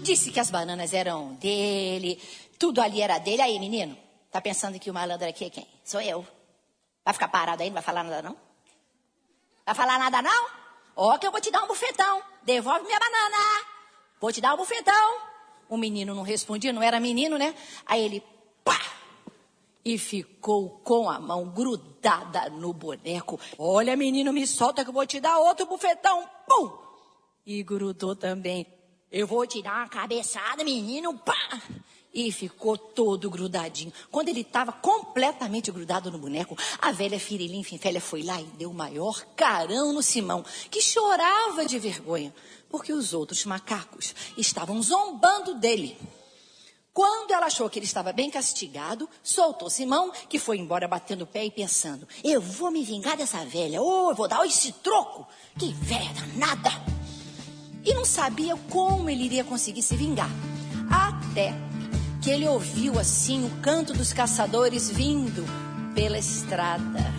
Disse 0.04 0.30
que 0.30 0.40
as 0.40 0.52
bananas 0.52 0.94
eram 0.94 1.34
dele, 1.34 2.22
tudo 2.60 2.80
ali 2.80 3.02
era 3.02 3.18
dele. 3.18 3.42
Aí, 3.42 3.58
menino, 3.58 3.98
tá 4.30 4.40
pensando 4.40 4.80
que 4.80 4.92
o 4.92 4.94
malandro 4.94 5.28
aqui 5.28 5.46
é 5.46 5.50
quem? 5.50 5.68
Sou 5.84 6.00
eu. 6.00 6.24
Vai 7.04 7.12
ficar 7.12 7.28
parado 7.28 7.64
aí, 7.64 7.70
não 7.70 7.74
vai 7.74 7.82
falar 7.82 8.04
nada 8.04 8.22
não? 8.22 8.38
Vai 9.66 9.74
falar 9.74 9.98
nada 9.98 10.22
não? 10.22 10.46
Ó 10.96 11.18
que 11.18 11.26
eu 11.26 11.32
vou 11.32 11.42
te 11.42 11.50
dar 11.50 11.64
um 11.64 11.68
bufetão. 11.68 12.22
Devolve 12.44 12.86
minha 12.86 13.00
banana. 13.00 13.66
Vou 14.22 14.32
te 14.32 14.40
dar 14.40 14.54
um 14.54 14.58
bufetão. 14.58 15.18
O 15.68 15.76
menino 15.76 16.14
não 16.14 16.22
respondia, 16.22 16.72
não 16.72 16.84
era 16.84 17.00
menino, 17.00 17.36
né? 17.36 17.56
Aí 17.88 18.06
ele, 18.06 18.24
pá! 18.64 18.80
E 19.86 20.00
ficou 20.00 20.82
com 20.84 21.08
a 21.08 21.20
mão 21.20 21.50
grudada 21.50 22.50
no 22.50 22.74
boneco. 22.74 23.40
Olha, 23.56 23.96
menino, 23.96 24.34
me 24.34 24.48
solta 24.48 24.84
que 24.84 24.90
eu 24.90 24.94
vou 24.94 25.06
te 25.06 25.20
dar 25.20 25.38
outro 25.38 25.68
bufetão. 25.68 26.28
Pum! 26.48 26.72
E 27.46 27.62
grudou 27.62 28.16
também. 28.16 28.66
Eu 29.12 29.28
vou 29.28 29.46
te 29.46 29.62
dar 29.62 29.78
uma 29.78 29.88
cabeçada, 29.88 30.64
menino, 30.64 31.18
pá! 31.20 31.62
E 32.12 32.32
ficou 32.32 32.78
todo 32.78 33.30
grudadinho. 33.30 33.94
Quando 34.10 34.30
ele 34.30 34.42
estava 34.42 34.72
completamente 34.72 35.72
grudado 35.72 36.10
no 36.10 36.18
boneco, 36.18 36.58
a 36.82 36.92
velha 36.92 37.20
Firilim 37.20 37.62
Finfélia 37.62 38.02
foi 38.02 38.24
lá 38.24 38.42
e 38.42 38.46
deu 38.46 38.72
o 38.72 38.74
maior 38.74 39.24
carão 39.36 39.94
no 39.94 40.02
Simão, 40.02 40.44
que 40.72 40.82
chorava 40.82 41.66
de 41.66 41.78
vergonha, 41.78 42.34
porque 42.70 42.92
os 42.92 43.14
outros 43.14 43.46
macacos 43.46 44.16
estavam 44.36 44.82
zombando 44.82 45.54
dele. 45.54 45.98
Quando 46.96 47.32
ela 47.32 47.48
achou 47.48 47.70
que 47.70 47.78
ele 47.78 47.86
estava 47.86 48.14
bem 48.14 48.32
castigado, 48.32 49.10
soltou 49.22 49.70
Simão, 49.70 50.14
que 50.30 50.40
foi 50.40 50.58
embora 50.58 50.88
batendo 50.88 51.24
o 51.24 51.28
pé 51.28 51.44
e 51.44 51.52
pensando: 51.52 52.08
Eu 52.24 52.40
vou 52.40 52.72
me 52.72 52.86
vingar 52.86 53.18
dessa 53.18 53.44
velha, 53.44 53.82
ou 53.82 54.12
eu 54.12 54.16
vou 54.16 54.30
dar 54.30 54.46
esse 54.46 54.72
troco. 54.72 55.28
Que 55.60 55.74
velha 55.74 56.10
danada! 56.14 56.72
E 57.84 57.94
não 57.94 58.06
sabia 58.06 58.56
como 58.70 59.10
ele 59.10 59.26
iria 59.26 59.44
conseguir 59.44 59.82
se 59.82 59.98
vingar. 59.98 60.30
Até 60.90 61.54
que 62.22 62.32
ele 62.32 62.48
ouviu 62.48 62.98
assim 62.98 63.46
o 63.46 63.62
canto 63.62 63.92
dos 63.92 64.14
caçadores 64.14 64.90
vindo 64.90 65.44
pela 65.94 66.18
estrada. 66.18 67.14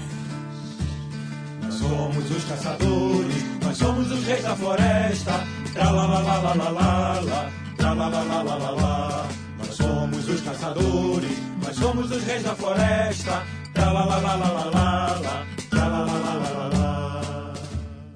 Nós 1.61 1.75
somos 1.75 2.31
os 2.31 2.45
caçadores, 2.45 3.61
nós 3.63 3.77
somos 3.77 4.11
os 4.11 4.25
reis 4.25 4.43
da 4.43 4.57
floresta. 4.57 5.33
Tra 5.75 5.91
la 5.91 6.07
la 6.07 6.21
la 6.23 6.41
la 6.41 6.55
la 6.55 7.21
la, 7.21 7.53
tra 7.77 7.93
la 7.93 8.09
la 8.09 8.23
la 8.23 8.43
la 8.43 8.57
la 8.57 8.71
la. 8.71 9.46
Nós 9.59 9.75
somos 9.75 10.29
os 10.29 10.41
caçadores, 10.41 11.39
nós 11.63 11.77
somos 11.77 12.11
os 12.11 12.23
reis 12.25 12.43
da 12.43 12.55
floresta. 12.55 13.43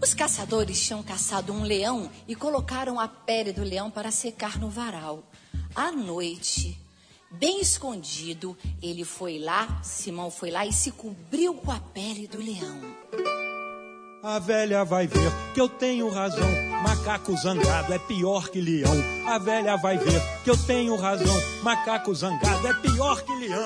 Os 0.02 0.14
caçadores 0.14 0.84
tinham 0.84 1.02
caçado 1.02 1.52
um 1.52 1.62
leão 1.62 2.10
e 2.26 2.34
colocaram 2.34 2.98
a 2.98 3.06
pele 3.06 3.52
do 3.52 3.62
leão 3.62 3.90
para 3.90 4.10
secar 4.10 4.58
no 4.58 4.70
varal. 4.70 5.22
À 5.74 5.92
noite, 5.92 6.80
bem 7.30 7.60
escondido, 7.60 8.56
ele 8.82 9.04
foi 9.04 9.38
lá, 9.38 9.80
Simão 9.82 10.30
foi 10.30 10.50
lá 10.50 10.66
e 10.66 10.72
se 10.72 10.90
cobriu 10.90 11.54
com 11.54 11.70
a 11.70 11.78
pele 11.78 12.26
do 12.26 12.38
leão. 12.38 12.99
A 14.22 14.38
velha 14.38 14.84
vai 14.84 15.06
ver 15.06 15.32
que 15.54 15.60
eu 15.60 15.66
tenho 15.66 16.10
razão. 16.10 16.46
Macaco 16.82 17.34
zangado 17.38 17.94
é 17.94 17.98
pior 17.98 18.50
que 18.50 18.60
leão. 18.60 18.92
A 19.26 19.38
velha 19.38 19.78
vai 19.78 19.96
ver 19.96 20.20
que 20.44 20.50
eu 20.50 20.56
tenho 20.58 20.94
razão. 20.94 21.34
Macaco 21.62 22.14
zangado 22.14 22.66
é 22.66 22.74
pior 22.74 23.22
que 23.22 23.34
leão. 23.36 23.64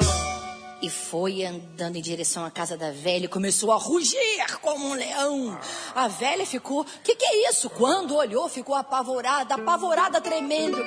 E 0.81 0.89
foi 0.89 1.45
andando 1.45 1.97
em 1.97 2.03
direção 2.03 2.45
à 2.45 2.53
casa 2.53 2.77
da 2.77 2.93
velha 2.93 3.25
e 3.25 3.29
começou 3.29 3.73
a 3.73 3.77
rugir 3.77 4.19
como 4.63 4.91
um 4.91 4.95
leão. 4.95 5.59
A 5.93 6.07
velha 6.07 6.47
ficou, 6.47 6.87
que 7.03 7.17
que 7.17 7.25
é 7.25 7.51
isso? 7.51 7.69
Quando 7.71 8.15
olhou, 8.15 8.49
ficou 8.49 8.77
apavorada, 8.77 9.57
apavorada, 9.57 10.21
tremendo. 10.21 10.79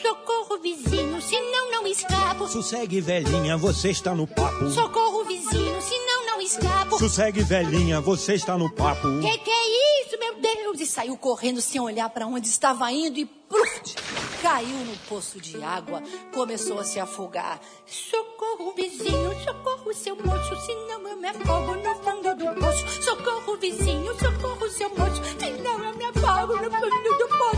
Socorro, 0.00 0.58
vizinho, 0.58 1.20
senão 1.20 1.70
não 1.70 1.86
escapo. 1.86 2.48
Sossegue, 2.48 3.00
velhinha, 3.00 3.58
você 3.58 3.90
está 3.90 4.14
no 4.14 4.26
papo. 4.26 4.70
Socorro, 4.70 5.24
vizinho, 5.24 5.82
senão 5.82 6.11
escapo. 6.42 6.98
Sossegue, 6.98 7.42
velhinha, 7.42 8.00
você 8.00 8.34
está 8.34 8.56
no 8.58 8.70
papo. 8.70 9.08
Que 9.20 9.38
que 9.38 9.50
é 9.50 10.02
isso, 10.02 10.18
meu 10.18 10.34
Deus? 10.40 10.80
E 10.80 10.86
saiu 10.86 11.16
correndo 11.16 11.60
sem 11.60 11.80
olhar 11.80 12.08
para 12.10 12.26
onde 12.26 12.48
estava 12.48 12.90
indo 12.90 13.18
e 13.18 13.24
pluf, 13.24 13.94
caiu 14.40 14.78
no 14.78 14.96
poço 15.08 15.40
de 15.40 15.62
água, 15.62 16.02
começou 16.32 16.78
a 16.78 16.84
se 16.84 16.98
afogar. 16.98 17.60
Socorro, 17.86 18.72
vizinho, 18.74 19.34
socorro, 19.44 19.92
seu 19.92 20.16
moço, 20.16 20.56
senão 20.66 21.08
eu 21.08 21.16
me 21.16 21.28
afogo 21.28 21.74
no 21.76 21.94
fundo 22.02 22.34
do 22.34 22.60
poço. 22.60 23.02
Socorro, 23.02 23.56
vizinho, 23.58 24.12
socorro, 24.18 24.68
seu 24.70 24.88
moço, 24.90 25.22
senão 25.38 25.84
eu 25.84 25.96
me 25.96 26.04
afogo 26.04 26.56
no 26.56 26.70
fundo 26.70 27.18
do 27.18 27.28
poço. 27.38 27.52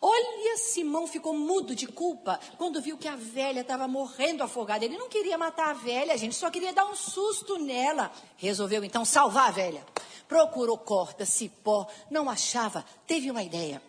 Olha, 0.09 0.57
Simão 0.57 1.05
ficou 1.05 1.33
mudo 1.33 1.75
de 1.75 1.85
culpa 1.85 2.39
quando 2.57 2.81
viu 2.81 2.97
que 2.97 3.09
a 3.09 3.17
velha 3.17 3.59
estava 3.59 3.89
morrendo 3.89 4.41
afogada. 4.41 4.85
Ele 4.85 4.97
não 4.97 5.09
queria 5.09 5.37
matar 5.37 5.71
a 5.71 5.73
velha, 5.73 6.17
gente, 6.17 6.33
só 6.33 6.49
queria 6.49 6.71
dar 6.71 6.85
um 6.85 6.95
susto 6.95 7.59
nela. 7.59 8.09
Resolveu 8.37 8.85
então 8.85 9.03
salvar 9.03 9.49
a 9.49 9.51
velha. 9.51 9.85
Procurou 10.25 10.77
corda, 10.77 11.25
cipó, 11.25 11.85
não 12.09 12.29
achava, 12.29 12.85
teve 13.05 13.29
uma 13.29 13.43
ideia. 13.43 13.81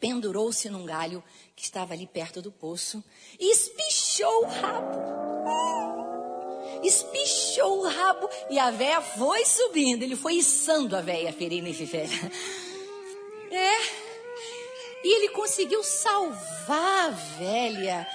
Pendurou-se 0.00 0.68
num 0.68 0.84
galho 0.84 1.22
que 1.54 1.62
estava 1.62 1.94
ali 1.94 2.08
perto 2.08 2.42
do 2.42 2.50
poço 2.50 3.02
e 3.38 3.52
espichou 3.52 4.42
o 4.42 4.46
rabo. 4.46 4.98
Espichou 6.82 7.82
o 7.82 7.88
rabo 7.88 8.28
e 8.50 8.58
a 8.58 8.72
véia 8.72 9.00
foi 9.00 9.44
subindo. 9.44 10.02
Ele 10.02 10.16
foi 10.16 10.34
içando 10.38 10.96
a 10.96 11.00
véia, 11.00 11.32
ferina 11.32 11.68
e 11.68 11.74
fifélia. 11.74 12.32
É, 13.48 14.05
e 15.06 15.16
ele 15.16 15.28
conseguiu 15.28 15.84
salvar 15.84 17.06
a 17.06 17.10
velha. 17.38 18.06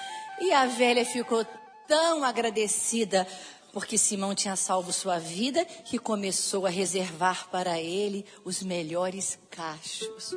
E 0.41 0.51
a 0.51 0.65
velha 0.65 1.05
ficou 1.05 1.45
tão 1.87 2.21
agradecida 2.21 3.25
porque 3.71 3.97
Simão 3.97 4.35
tinha 4.35 4.57
salvo 4.57 4.91
sua 4.91 5.17
vida 5.17 5.63
que 5.85 5.97
começou 5.97 6.65
a 6.65 6.69
reservar 6.69 7.47
para 7.49 7.79
ele 7.79 8.25
os 8.43 8.61
melhores 8.61 9.39
cachos. 9.49 10.35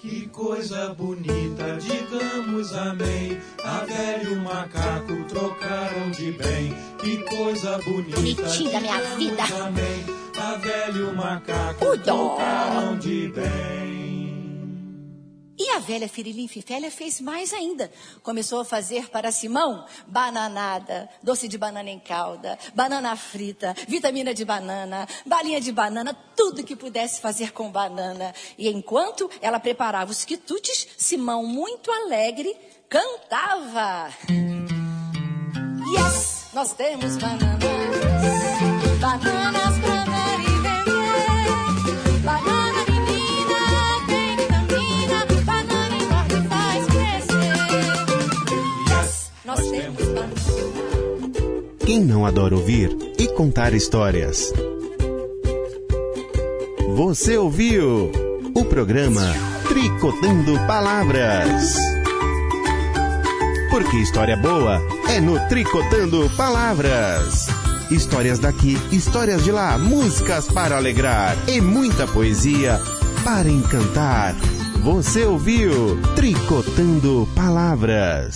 Que 0.00 0.28
coisa 0.28 0.92
bonita, 0.94 1.78
digamos 1.80 2.72
amém. 2.74 3.40
A 3.62 3.84
velha 3.84 4.24
e 4.24 4.34
o 4.34 4.40
macaco 4.40 5.24
trocaram 5.28 6.10
de 6.10 6.32
bem. 6.32 6.74
Que 6.98 7.18
coisa 7.36 7.78
bonita, 7.78 8.16
Bonitinho 8.16 8.72
da 8.72 8.80
minha 8.80 8.96
digamos 9.00 9.18
vida. 9.18 9.42
amém. 9.64 10.04
A 10.36 10.56
velha 10.56 10.98
e 10.98 11.02
o 11.02 11.14
macaco 11.14 11.96
trocaram 11.98 12.98
de 12.98 13.28
bem. 13.28 14.25
E 15.58 15.70
a 15.70 15.78
velha 15.78 16.08
Firilim 16.08 16.46
Fifélia 16.46 16.90
fez 16.90 17.20
mais 17.20 17.52
ainda. 17.52 17.90
Começou 18.22 18.60
a 18.60 18.64
fazer 18.64 19.08
para 19.08 19.32
Simão 19.32 19.86
bananada, 20.06 21.08
doce 21.22 21.48
de 21.48 21.56
banana 21.56 21.88
em 21.88 21.98
calda, 21.98 22.58
banana 22.74 23.16
frita, 23.16 23.74
vitamina 23.88 24.34
de 24.34 24.44
banana, 24.44 25.08
balinha 25.24 25.60
de 25.60 25.72
banana, 25.72 26.14
tudo 26.36 26.62
que 26.62 26.76
pudesse 26.76 27.20
fazer 27.20 27.52
com 27.52 27.70
banana. 27.70 28.34
E 28.58 28.68
enquanto 28.68 29.30
ela 29.40 29.58
preparava 29.58 30.10
os 30.10 30.24
quitutes, 30.24 30.88
Simão, 30.98 31.46
muito 31.46 31.90
alegre, 31.90 32.54
cantava. 32.88 34.10
Yes, 35.88 36.46
nós 36.52 36.74
temos 36.74 37.16
bananas, 37.16 37.60
bananas 39.00 39.55
Quem 51.86 52.00
não 52.00 52.26
adora 52.26 52.56
ouvir 52.56 52.90
e 53.16 53.28
contar 53.28 53.72
histórias? 53.72 54.52
Você 56.96 57.36
ouviu 57.36 58.10
o 58.56 58.64
programa 58.64 59.22
Tricotando 59.68 60.58
Palavras. 60.66 61.76
Porque 63.70 63.98
história 63.98 64.36
boa 64.36 64.82
é 65.08 65.20
no 65.20 65.38
Tricotando 65.48 66.28
Palavras. 66.36 67.46
Histórias 67.88 68.40
daqui, 68.40 68.76
histórias 68.90 69.44
de 69.44 69.52
lá, 69.52 69.78
músicas 69.78 70.48
para 70.48 70.76
alegrar 70.76 71.36
e 71.48 71.60
muita 71.60 72.04
poesia 72.08 72.80
para 73.22 73.48
encantar. 73.48 74.34
Você 74.82 75.24
ouviu 75.24 76.02
Tricotando 76.16 77.28
Palavras. 77.32 78.34